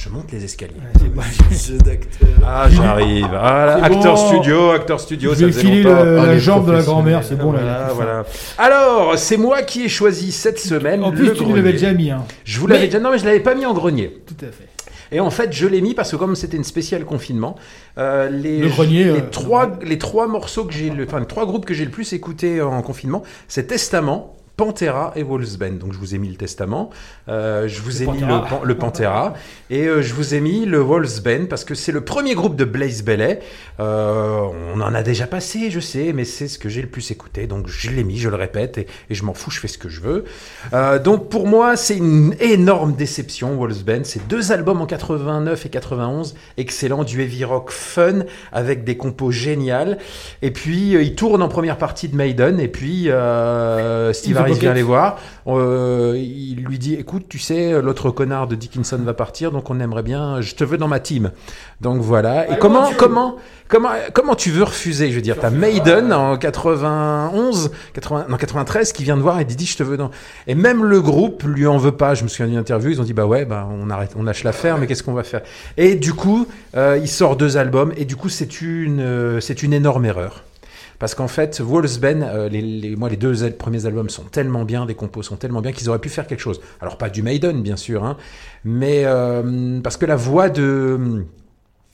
[0.03, 0.73] je monte les escaliers.
[0.99, 1.23] C'est bon.
[2.47, 3.27] Ah, j'arrive.
[3.29, 4.27] Voilà, C'est acteur bon.
[4.29, 5.31] studio, acteur studio.
[5.35, 6.05] Je ça vais faisait filer longtemps.
[6.05, 7.89] le- la les jambe de la grand-mère, c'est bon là.
[7.95, 8.25] Voilà.
[8.59, 11.05] Alors, c'est moi qui ai choisi cette semaine.
[11.05, 11.57] En le plus, tu nous grenier.
[11.57, 12.11] l'avais déjà mis.
[12.11, 12.25] Hein.
[12.45, 12.99] Je vous l'avais Mais- déjà.
[13.01, 14.23] Non, mais je l'avais pas mis en grenier.
[14.27, 14.69] Tout à fait.
[15.13, 17.57] Et en fait, je l'ai mis parce que comme c'était une spéciale confinement,
[17.99, 21.27] euh, les, Le grenier, les, euh, trois, les trois morceaux que j'ai, le- enfin les
[21.27, 24.37] trois groupes que j'ai le plus écouté en confinement, c'est Testament.
[24.65, 25.79] Pantera et Wolfsbane.
[25.79, 26.91] Donc je vous ai mis le Testament,
[27.31, 29.33] euh, je vous Le ai mis le, Pan- le Pantera
[29.71, 32.67] et euh, je vous ai mis le Wolfsbane parce que c'est le premier groupe de
[32.67, 33.41] Blaze Bellet.
[33.81, 34.43] Euh,
[34.75, 37.47] on en a déjà passé, je sais, mais c'est ce que j'ai le plus écouté.
[37.47, 39.79] Donc je l'ai mis, je le répète et, et je m'en fous, je fais ce
[39.79, 40.25] que je veux.
[40.75, 44.05] Euh, donc pour moi, c'est une énorme déception, Wolfsbane.
[44.05, 49.31] C'est deux albums en 89 et 91, excellents, du heavy rock fun avec des compos
[49.31, 49.97] géniales.
[50.43, 53.09] Et puis ils tournent en première partie de Maiden et puis
[54.13, 54.63] Steve Into Pocket.
[54.63, 55.19] vient les voir.
[55.47, 59.81] Euh, il lui dit écoute, tu sais, l'autre connard de Dickinson va partir, donc on
[59.81, 61.31] aimerait bien, je te veux dans ma team.
[61.81, 62.51] Donc voilà.
[62.51, 63.37] Et comment, comment,
[63.69, 65.11] comment, comment tu veux refuser?
[65.11, 69.45] Je veux dire, t'as Maiden en 91, 80, non 93 qui vient de voir et
[69.45, 70.11] dit je te veux dans.
[70.47, 72.15] Et même le groupe lui en veut pas.
[72.15, 74.45] Je me souviens d'une interview, ils ont dit bah ouais, bah on arrête, on lâche
[74.45, 75.43] l'affaire, mais qu'est-ce qu'on va faire?
[75.77, 76.47] Et du coup,
[76.77, 80.45] euh, il sort deux albums et du coup c'est une, euh, c'est une énorme erreur.
[81.01, 84.95] Parce qu'en fait, Wolfsbane, euh, les, moi, les deux premiers albums sont tellement bien, les
[84.95, 86.61] compos sont tellement bien qu'ils auraient pu faire quelque chose.
[86.81, 88.19] Alors, pas du Maiden, bien sûr, hein,
[88.65, 91.25] mais euh, parce que la voix de.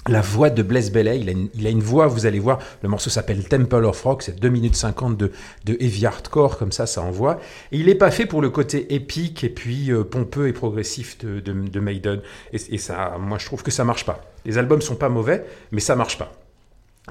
[0.08, 3.42] La voix de Blaise Bellet, il a, une, voix, vous allez voir, le morceau s'appelle
[3.48, 5.32] Temple of Rock, c'est 2 minutes 50 de,
[5.66, 7.40] heavy hardcore, comme ça, ça envoie.
[7.72, 11.18] Et il n'est pas fait pour le côté épique et puis euh, pompeux et progressif
[11.18, 12.20] de Maiden.
[12.52, 14.20] Et, et ça, moi, je trouve que ça marche pas.
[14.44, 16.30] Les albums sont pas mauvais, mais ça marche pas.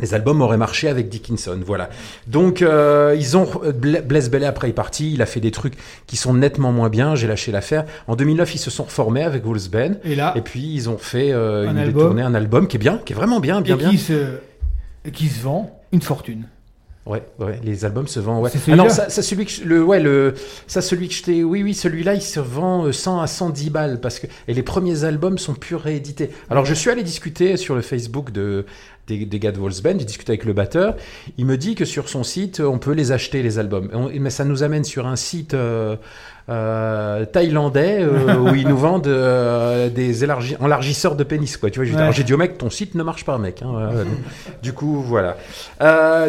[0.01, 1.89] Les albums auraient marché avec Dickinson, voilà.
[2.27, 5.75] Donc euh, ils ont Bla- Blaise Bellet après est parti, il a fait des trucs
[6.05, 7.15] qui sont nettement moins bien.
[7.15, 7.85] J'ai lâché l'affaire.
[8.07, 9.99] En 2009, ils se sont reformés avec Wolfsbane.
[10.03, 11.93] Et là Et puis ils ont fait euh, Un une album.
[12.03, 13.89] détournée, un album qui est bien, qui est vraiment bien, bien, et bien.
[13.89, 14.39] qui se,
[15.05, 16.43] et qui se vend une fortune.
[17.05, 18.43] Ouais, ouais, les albums se vendent.
[18.43, 18.49] Ouais.
[18.49, 20.33] C'est Ah non, ça, ça, celui que je- le, ouais, le,
[20.65, 23.69] ça, celui que je t'ai, oui, oui, celui-là, il se vend euh, 100 à 110
[23.69, 26.31] balles parce que et les premiers albums sont plus réédités.
[26.49, 28.65] Alors, je suis allé discuter sur le Facebook de
[29.07, 30.95] des, des gars de Wolfsbane, j'ai discuté avec le batteur.
[31.37, 33.89] Il me dit que sur son site, on peut les acheter les albums.
[33.93, 35.53] On- mais ça nous amène sur un site.
[35.53, 35.95] euh,
[36.47, 41.99] euh, thaïlandais euh, où ils nous vendent des élargi- enlargisseurs de pénis quoi tu vois
[42.05, 42.13] Ouais.
[42.13, 44.03] j'ai dit au mec ton site ne marche pas mec hein,
[44.61, 45.37] du coup voilà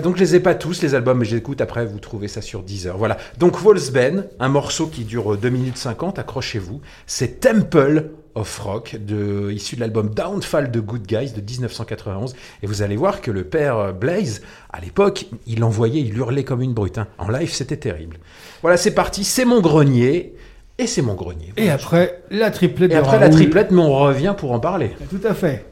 [0.03, 2.62] donc je les ai pas tous les albums mais j'écoute après vous trouvez ça sur
[2.62, 8.07] Deezer voilà donc Wolfsbane un morceau qui dure 2 minutes 50 accrochez-vous c'est Temple
[8.37, 12.97] of Rock de, issu de l'album Downfall de Good Guys de 1991 et vous allez
[12.97, 14.43] voir que le père euh, Blaze
[14.73, 17.09] à l'époque il envoyait il hurlait comme une brute hein.
[17.19, 18.19] en live c'était terrible.
[18.63, 19.25] Voilà c'est parti.
[19.25, 20.35] C'est mon grenier.
[20.79, 21.55] Et c'est mon grenier.
[21.57, 24.91] Et après, la triplette et après la triplette mais on revient pour en parler.
[25.09, 25.65] Tout à fait.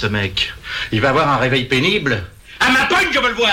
[0.00, 0.52] Ce mec.
[0.92, 2.22] Il va avoir un réveil pénible.
[2.60, 3.50] À ma pogne, je veux le voir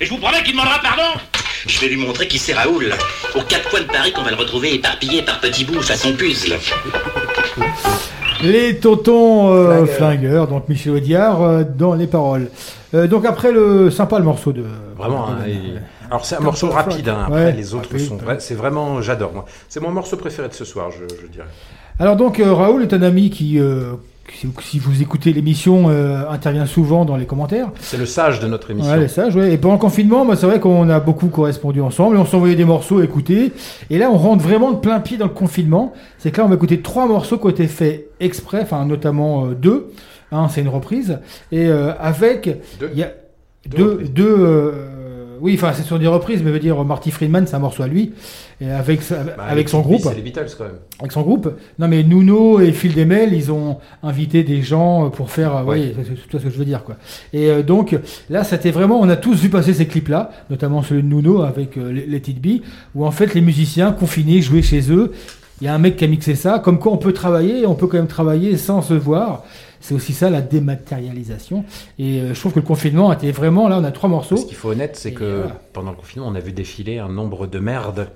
[0.00, 1.18] Et je vous promets qu'il demandera pardon
[1.66, 2.92] Je vais lui montrer qui c'est Raoul.
[3.36, 6.56] Aux quatre coins de Paris qu'on va le retrouver éparpillé par petits bouts façon puzzle.
[8.42, 12.48] Les tontons euh, flingueurs, donc Michel Audiard euh, dans les paroles.
[12.92, 14.64] Euh, donc après le sympa le morceau de
[14.96, 15.28] Vraiment.
[15.28, 15.60] hein, de- et-
[16.10, 17.08] Alors c'est un morceau rapide.
[17.08, 18.18] hein, Après ouais, les autres rapide, sont.
[18.24, 18.36] ouais.
[18.40, 19.00] c'est vraiment.
[19.00, 19.44] J'adore moi.
[19.68, 21.46] C'est mon morceau préféré de ce soir, je, je dirais.
[21.98, 24.13] Alors donc euh, Raoul est un ami qui, euh, qui,
[24.60, 27.70] si vous écoutez l'émission, euh, intervient souvent dans les commentaires.
[27.80, 28.92] C'est le sage de notre émission.
[28.92, 29.52] Ouais, les sages, ouais.
[29.52, 32.16] Et pendant le confinement, bah, c'est vrai qu'on a beaucoup correspondu ensemble.
[32.16, 33.52] et On s'envoyait des morceaux à écouter.
[33.90, 35.92] Et là, on rentre vraiment de plein pied dans le confinement.
[36.18, 39.46] C'est que là, on va écouter trois morceaux qui ont été faits exprès, enfin notamment
[39.46, 39.90] euh, deux.
[40.32, 41.18] Un, c'est une reprise.
[41.52, 42.48] Et euh, avec...
[42.80, 42.90] Deux.
[42.94, 43.12] y a
[43.68, 44.08] Deux deux...
[44.08, 44.74] deux,
[45.40, 47.88] oui, enfin, c'est sur des reprises, mais veut dire Marty Friedman, c'est un morceau à
[47.88, 48.12] lui.
[48.60, 50.00] Et avec, Bah, avec les son groupe.
[50.02, 50.74] C'est les Beatles quand même.
[51.00, 51.52] Avec son groupe.
[51.78, 55.56] Non, mais Nuno et Phil Demel, ils ont invité des gens pour faire.
[55.56, 55.94] euh, Ouais.
[55.98, 56.96] Oui, c'est tout ce que je veux dire, quoi.
[57.32, 57.96] Et euh, donc,
[58.30, 59.00] là, c'était vraiment.
[59.00, 62.16] On a tous vu passer ces clips-là, notamment celui de Nuno avec euh, les, les
[62.18, 62.62] It Be,
[62.94, 65.12] où en fait, les musiciens confinés jouaient chez eux.
[65.60, 66.58] Il y a un mec qui a mixé ça.
[66.58, 69.44] Comme quoi, on peut travailler, on peut quand même travailler sans se voir.
[69.86, 71.62] C'est aussi ça la dématérialisation.
[71.98, 73.76] Et euh, je trouve que le confinement était vraiment là.
[73.78, 74.38] On a trois morceaux.
[74.38, 75.60] Ce qu'il faut honnête, c'est que voilà.
[75.74, 78.08] pendant le confinement, on a vu défiler un nombre de merdes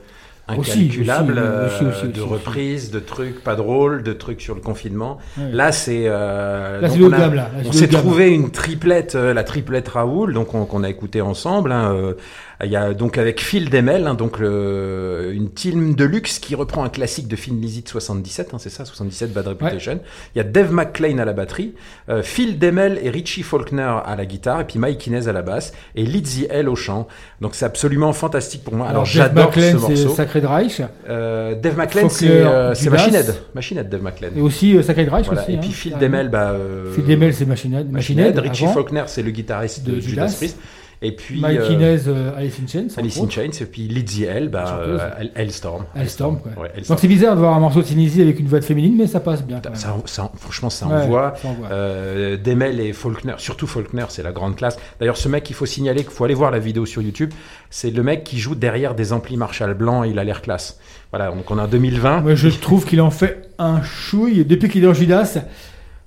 [0.51, 4.63] incalculable, aussi, euh, aussi, aussi, de reprises, de trucs pas drôles, de trucs sur le
[4.63, 5.19] confinement.
[5.37, 5.53] Ouais.
[5.53, 7.31] Là, c'est euh, Là, c'est on a-
[7.67, 11.71] on s'est trouvé une triplette, euh, la triplette Raoul, donc on- qu'on a écouté ensemble.
[11.71, 12.15] hein, euh,
[12.65, 16.55] il y a donc avec Phil Demel, hein, donc le, une team de luxe qui
[16.57, 20.01] reprend un classique de Thin Lizzy de 77, hein, c'est ça, 77 Bad Reputation.
[20.35, 21.75] Il y a Dave McClain à la batterie,
[22.09, 25.43] euh, Phil Demel et Richie Faulkner à la guitare, et puis Mike Inez à la
[25.43, 27.07] basse, et Lizzy L au chant.
[27.41, 28.89] Donc c'est absolument fantastique pour moi.
[28.89, 30.17] Alors, Alors, Dave j'adore McClain, ce c'est morceau.
[30.17, 30.83] Sacred Reich.
[31.09, 32.75] Euh, Dave McClain, c'est euh.
[32.91, 33.35] Machine Head.
[33.55, 34.31] Machine Head, Dave McClain.
[34.37, 35.43] Et aussi euh, Sacred Reich Voilà.
[35.43, 35.53] aussi.
[35.53, 35.97] Et hein, puis Phil.
[35.99, 37.93] Demel, bah, euh, Phil Demel, c'est Machine Head.
[37.93, 38.39] Machine Head.
[38.39, 38.67] Richie.
[38.67, 40.37] Faulkner, c'est le guitariste de, de Judas, Judas.
[40.37, 40.59] Priest.
[41.01, 42.89] Et puis Mike euh, Inez, euh, Alice in Chains.
[42.97, 43.31] Alice in.
[43.31, 45.85] Chains, et puis Lizzy L, bah, euh, Hell- Hellstorm.
[45.95, 46.41] Hellstorm.
[46.61, 46.73] Ouais.
[46.89, 49.21] Donc c'est bizarre de voir un morceau de Sinisi avec une voix féminine, mais ça
[49.21, 49.61] passe bien.
[49.63, 49.79] quand même.
[49.79, 51.35] Ça, ça- franchement, ça Ouais, envoie.
[51.41, 51.69] ça envoie.
[51.71, 54.77] Euh, Demel et Faulkner, surtout Faulkner, c'est la grande classe.
[54.99, 57.31] D'ailleurs, ce mec, il faut signaler qu'il faut aller voir la vidéo sur YouTube.
[57.71, 60.05] C'est le mec qui joue derrière des amplis Marshall blancs.
[60.11, 60.81] Il a l'air classe.
[61.13, 62.23] Voilà, donc on est en 2020.
[62.23, 64.45] Moi, je trouve qu'il en fait un chouille.
[64.45, 65.39] Depuis qu'il est en Judas,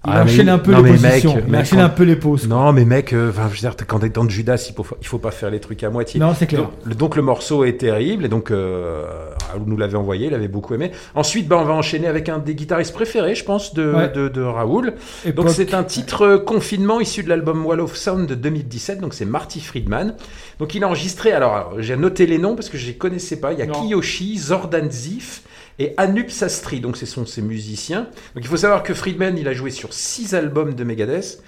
[0.03, 1.35] il Ah, mais- un peu non, les positions.
[1.35, 2.47] mec, il mec, enchaîne quand- un peu les poses.
[2.47, 5.05] Non, mais mec, euh, enfin, je veux dire, quand t'es dans Judas, il faut, il
[5.05, 6.19] faut pas faire les trucs à moitié.
[6.19, 6.61] Non, c'est clair.
[6.61, 9.05] Donc le, donc, le morceau est terrible, et donc euh,
[9.51, 10.91] Raoul nous l'avait envoyé, il avait beaucoup aimé.
[11.13, 14.09] Ensuite, bah, on va enchaîner avec un des guitaristes préférés, je pense, de, Ouais.
[14.09, 14.93] de, de Raoul.
[15.23, 15.45] Époque.
[15.45, 19.13] Donc c'est un titre euh, confinement issu de l'album Wall of Sound de 2017, donc
[19.13, 20.15] c'est Marty Friedman.
[20.57, 23.39] Donc il a enregistré, alors, alors, j'ai noté les noms parce que je les connaissais
[23.39, 23.73] pas, il y a Non.
[23.73, 25.43] Kiyoshi, Zordan Zif
[25.79, 28.07] et Anup Sastry, donc ce sont ces musiciens.
[28.35, 31.41] Donc il faut savoir que Friedman, il a joué sur six albums de Megadeth.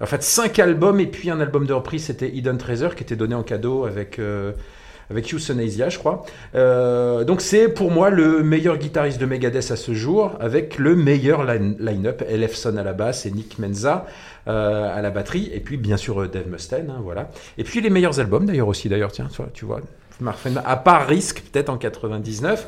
[0.00, 3.16] En fait, cinq albums et puis un album de reprise, c'était Hidden Treasure qui était
[3.16, 4.52] donné en cadeau avec euh,
[5.10, 6.24] avec Euthanasia, je crois.
[6.54, 10.94] Euh, donc c'est pour moi le meilleur guitariste de Megadeth à ce jour, avec le
[10.96, 14.06] meilleur line- line-up, Elefson à la basse et Nick Menza
[14.48, 17.28] euh, à la batterie, et puis bien sûr euh, Dave Mustaine, hein, voilà.
[17.58, 19.80] Et puis les meilleurs albums d'ailleurs aussi, d'ailleurs, tiens, tu vois,
[20.64, 22.66] à part Risk, peut-être en 99.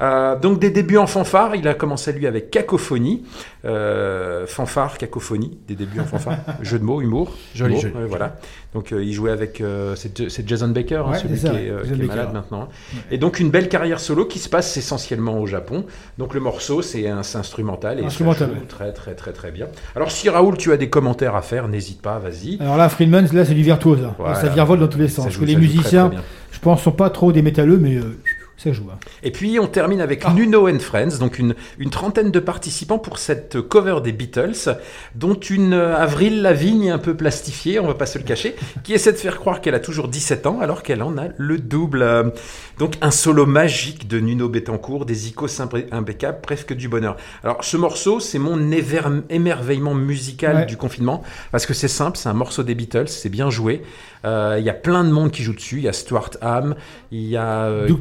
[0.00, 3.22] Euh, donc des débuts en fanfare, il a commencé lui avec Cacophonie,
[3.64, 8.36] euh, fanfare, cacophonie, des débuts en fanfare, jeu de mots, humour, Joli, humour, ouais, voilà.
[8.74, 9.62] Donc euh, il jouait avec,
[9.96, 12.68] c'est Jason Baker, hein, celui ça, qui est, qui est malade maintenant.
[13.10, 15.84] Et donc une belle carrière solo qui se passe essentiellement au Japon.
[16.18, 19.66] Donc le morceau c'est un instrumental et Instrumental, très très très très bien.
[19.96, 22.58] Alors si Raoul tu as des commentaires à faire, n'hésite pas, vas-y.
[22.60, 24.00] Alors là, Friedman, là, c'est du virtuose.
[24.02, 24.14] là.
[24.18, 24.34] Voilà.
[24.36, 25.16] Ça virevolte dans tous les sens.
[25.16, 26.20] Ça Parce joue- que les très, musiciens, très
[26.52, 28.18] je pense, sont pas trop des métalleux, mais euh,
[28.62, 28.88] ça joue.
[28.92, 28.98] hein.
[29.22, 30.32] Et puis on termine avec Ah.
[30.34, 34.76] Nuno and Friends, donc une, une trentaine de participants pour cette cover des Beatles,
[35.14, 38.54] dont une euh, Avril Lavigne un peu plastifiée, on va pas se le cacher,
[38.84, 41.58] qui essaie de faire croire qu'elle a toujours 17 ans alors qu'elle en a le
[41.58, 42.02] double.
[42.02, 42.30] Euh,
[42.78, 45.48] Donc un solo magique de Nuno Bettencourt, des icônes
[45.92, 47.16] impeccables, presque du bonheur.
[47.44, 50.66] Alors ce morceau, c'est mon éver- émerveillement musical Ouais.
[50.66, 51.22] du confinement,
[51.52, 53.82] parce que c'est simple, c'est un morceau des Beatles, c'est bien joué.
[54.24, 56.74] Euh, Il y a plein de monde qui joue dessus, il y a Stuart Ham,
[57.10, 58.00] il y a euh, Doug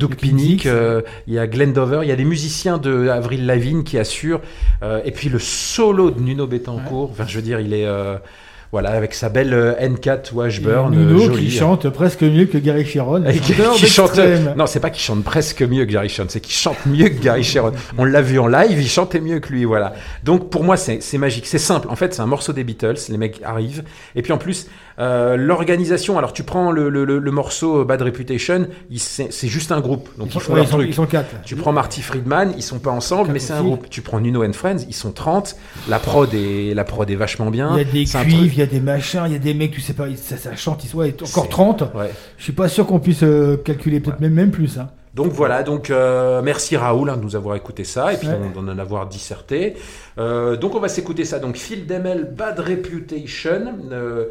[0.00, 3.46] Doug Pinnick, euh, il y a Glenn Dover, il y a des musiciens de Avril
[3.46, 4.40] Lavigne qui assurent,
[4.82, 7.86] euh, et puis le solo de Nuno Bettencourt, enfin je veux dire, il est...
[7.86, 8.16] euh,
[8.72, 10.94] Voilà, avec sa belle euh, N4 Washburn.
[10.94, 11.46] Nuno jolie.
[11.46, 13.24] qui chante presque mieux que Gary Sharon.
[13.26, 14.16] Et qui, qui chante.
[14.56, 17.20] Non, c'est pas qu'il chante presque mieux que Gary Sharon, c'est qu'il chante mieux que
[17.20, 17.72] Gary Sharon.
[17.98, 19.94] On l'a vu en live, il chantait mieux que lui, voilà.
[20.22, 21.88] Donc pour moi, c'est magique, c'est simple.
[21.90, 22.94] En fait, c'est un morceau des Beatles.
[23.08, 23.82] Les mecs arrivent,
[24.14, 24.68] et puis en plus,
[25.00, 26.18] euh, l'organisation.
[26.18, 30.34] Alors tu prends le, le- le- le morceau Bad Reputation, c'est juste un groupe, donc
[30.34, 30.86] Ils font leur truc.
[30.88, 31.34] ils sont quatre.
[31.44, 33.88] Tu prends Marty Friedman, ils sont pas ensemble, mais c'est un groupe.
[33.90, 35.56] Tu prends Nuno and Friends, ils sont 30.
[35.88, 37.70] La prod est la prod est vachement bien.
[37.72, 39.72] Il y a des cuivres, il y a des machins, il y a des mecs,
[39.72, 41.82] tu sais pas, ça, ça chante, ils sont ouais, encore 30.
[41.94, 42.10] Ouais.
[42.36, 44.78] Je suis pas sûr qu'on puisse euh, calculer, peut-être même, même plus.
[44.78, 44.88] Hein.
[45.14, 48.78] Donc voilà, donc euh, merci Raoul hein, de nous avoir écouté ça et puis d'en
[48.78, 49.74] avoir disserté.
[50.18, 51.40] Euh, donc on va s'écouter ça.
[51.40, 54.26] Donc Phil Demel, Bad Reputation, euh,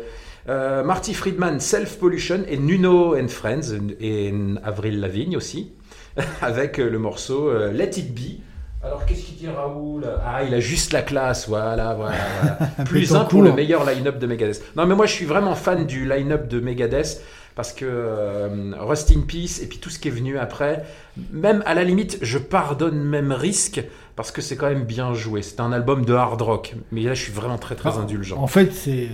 [0.49, 5.71] euh, Marty Friedman, Self Pollution et Nuno and Friends et Avril Lavigne aussi
[6.41, 8.41] avec euh, le morceau euh, Let It Be.
[8.81, 10.05] Alors qu'est-ce qu'il dit Raoul?
[10.25, 12.15] Ah, il a juste la classe, voilà, voilà.
[12.41, 12.71] voilà.
[12.85, 14.63] Plus un pour le meilleur line-up de Megadeth.
[14.75, 17.21] Non, mais moi je suis vraiment fan du line-up de Megadeth
[17.55, 20.85] parce que euh, Rust in Peace et puis tout ce qui est venu après,
[21.31, 23.83] même à la limite, je pardonne même Risque
[24.15, 25.41] parce que c'est quand même bien joué.
[25.41, 28.37] C'est un album de hard rock, mais là je suis vraiment très très Ah, indulgent.
[28.37, 29.09] En fait, c'est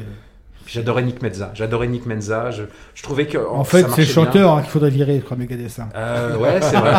[0.68, 2.50] J'adorais Nick Menza, j'adorais Nick Menza.
[2.52, 2.64] Je,
[2.96, 5.38] je trouvais que en ça fait c'est le chanteur hein, qu'il faudrait virer, je crois,
[5.38, 5.78] Megadeth.
[5.80, 5.90] hein.
[5.96, 6.92] Euh, ouais, c'est vrai.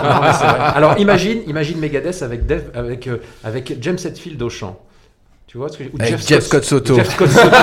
[0.75, 4.79] Alors imagine, imagine Megadeth avec Dave, avec euh, avec James Hetfield au chant.
[5.49, 6.97] Tu vois ce que je- ou Avec Jeff Scott Soto.
[6.97, 7.47] Jeff Scott Soto.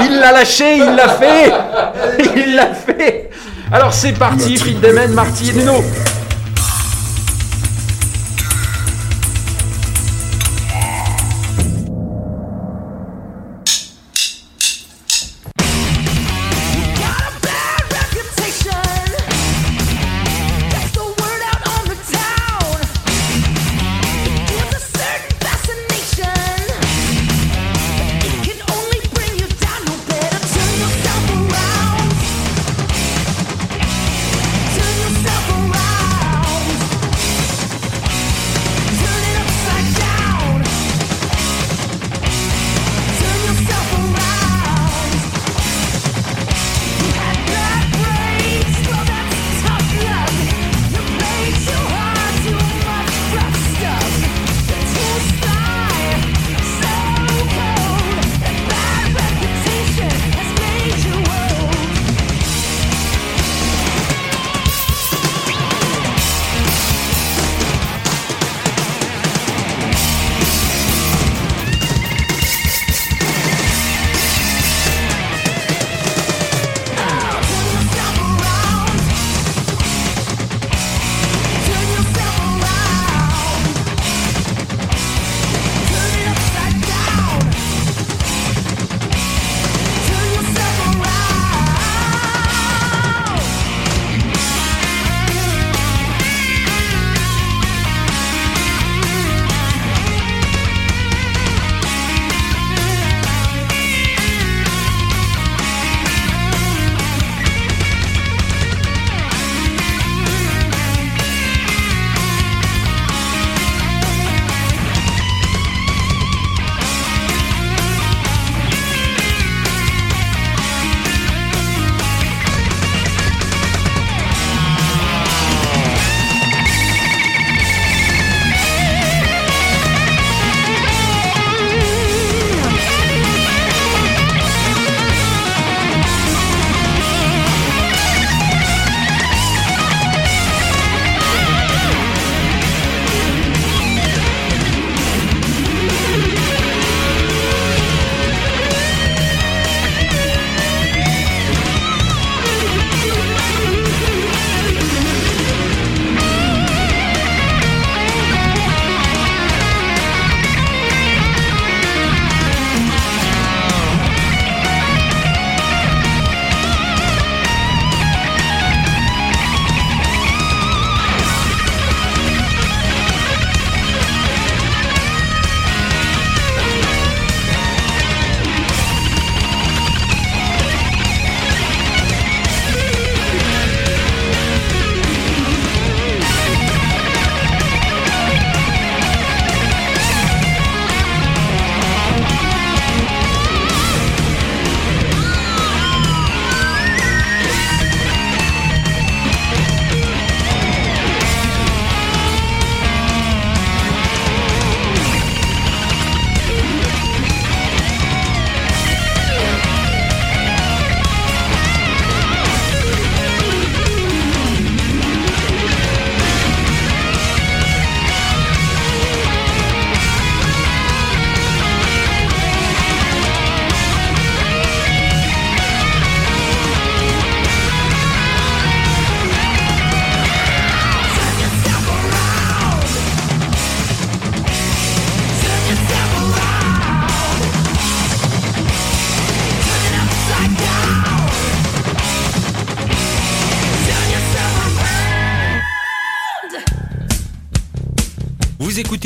[0.00, 1.52] il l'a lâché, il l'a fait,
[2.36, 3.30] il l'a fait.
[3.72, 5.82] Alors c'est parti, Phil Demen, Marty et Nuno.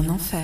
[0.00, 0.42] en enfer.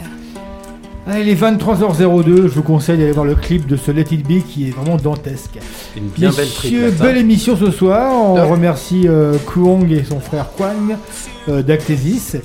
[1.07, 4.27] Allez, il est 23h02, je vous conseille d'aller voir le clip de ce Let It
[4.27, 5.59] Be qui est vraiment dantesque.
[5.97, 8.13] Une Messieurs, belle, émission ce soir.
[8.13, 10.97] On remercie euh, Kuong et son frère Kwang
[11.49, 12.37] euh, d'Actesis.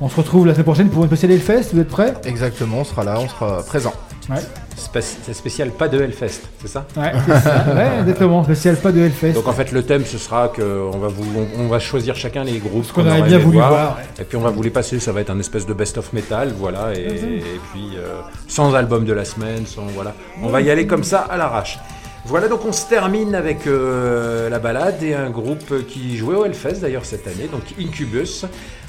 [0.00, 2.14] On se retrouve la semaine prochaine pour une spéciale Hellfest, vous êtes prêts?
[2.24, 3.92] Exactement, on sera là, on sera présent.
[4.30, 4.36] Ouais.
[4.76, 6.86] C'est spécial pas de Hellfest, c'est ça?
[6.96, 7.64] Ouais, c'est ça.
[7.74, 9.32] Ouais, exactement, spécial pas de Hellfest.
[9.34, 10.62] Donc en fait le thème ce sera que
[10.92, 11.26] on va vous
[11.58, 14.04] on, on va choisir chacun les groupes qu'on aurait aurait bien voulu voir, ouais.
[14.22, 16.12] et puis on va vous les passer ça va être un espèce de best of
[16.14, 17.34] metal voilà et, Mhm.
[17.34, 21.04] et puis euh, sans album de la semaine sans voilà on va y aller comme
[21.04, 21.78] ça à l'arrache.
[22.26, 26.44] Voilà donc on se termine avec euh, la balade et un groupe qui jouait au
[26.46, 28.44] Hellfest d'ailleurs cette année donc Incubus.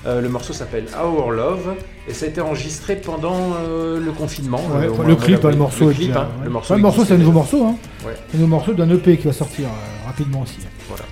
[0.06, 1.76] Euh, le morceau s'appelle Our Love
[2.07, 4.60] et ça a été enregistré pendant euh, le confinement.
[4.73, 5.86] Ouais, mois le clip, hein, le morceau.
[5.86, 6.45] Le est clip, hein, ouais.
[6.45, 6.73] le morceau.
[6.73, 7.65] Ouais, morceau, c'est un nouveau morceau.
[7.65, 7.76] Hein.
[8.06, 8.14] Ouais.
[8.30, 10.57] C'est un nouveau morceau d'un EP qui va sortir euh, rapidement aussi.
[10.88, 11.03] Voilà.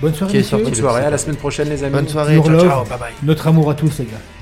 [0.00, 0.30] Bonne soirée.
[0.30, 0.58] Qui est messieurs.
[0.58, 1.92] sorti Bonne soirée, à la semaine prochaine, les amis.
[1.92, 3.12] Bonne soirée, ciao, love, ciao, bye bye.
[3.24, 4.37] Notre amour à tous, les gars.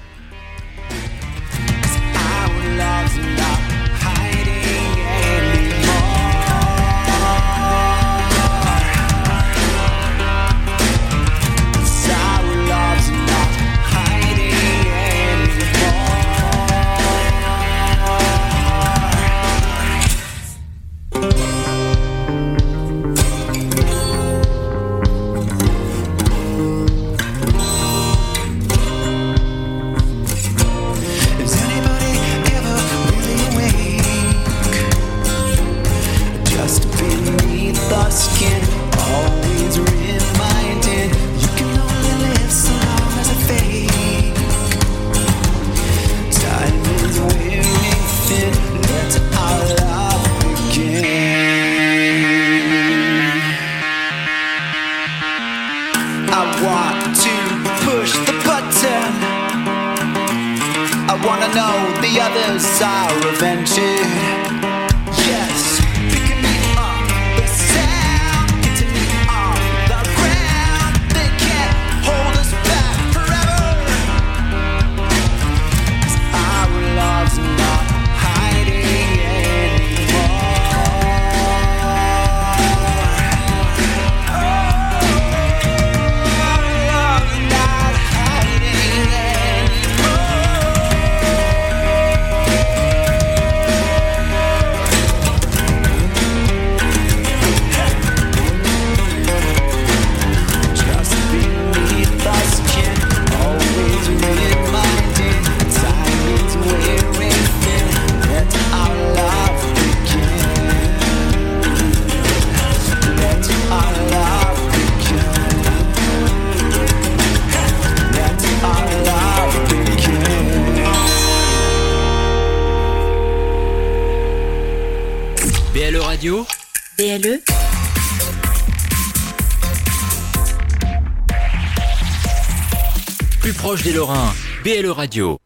[133.87, 134.33] Des Lorrains.
[134.65, 135.39] BLE Radio.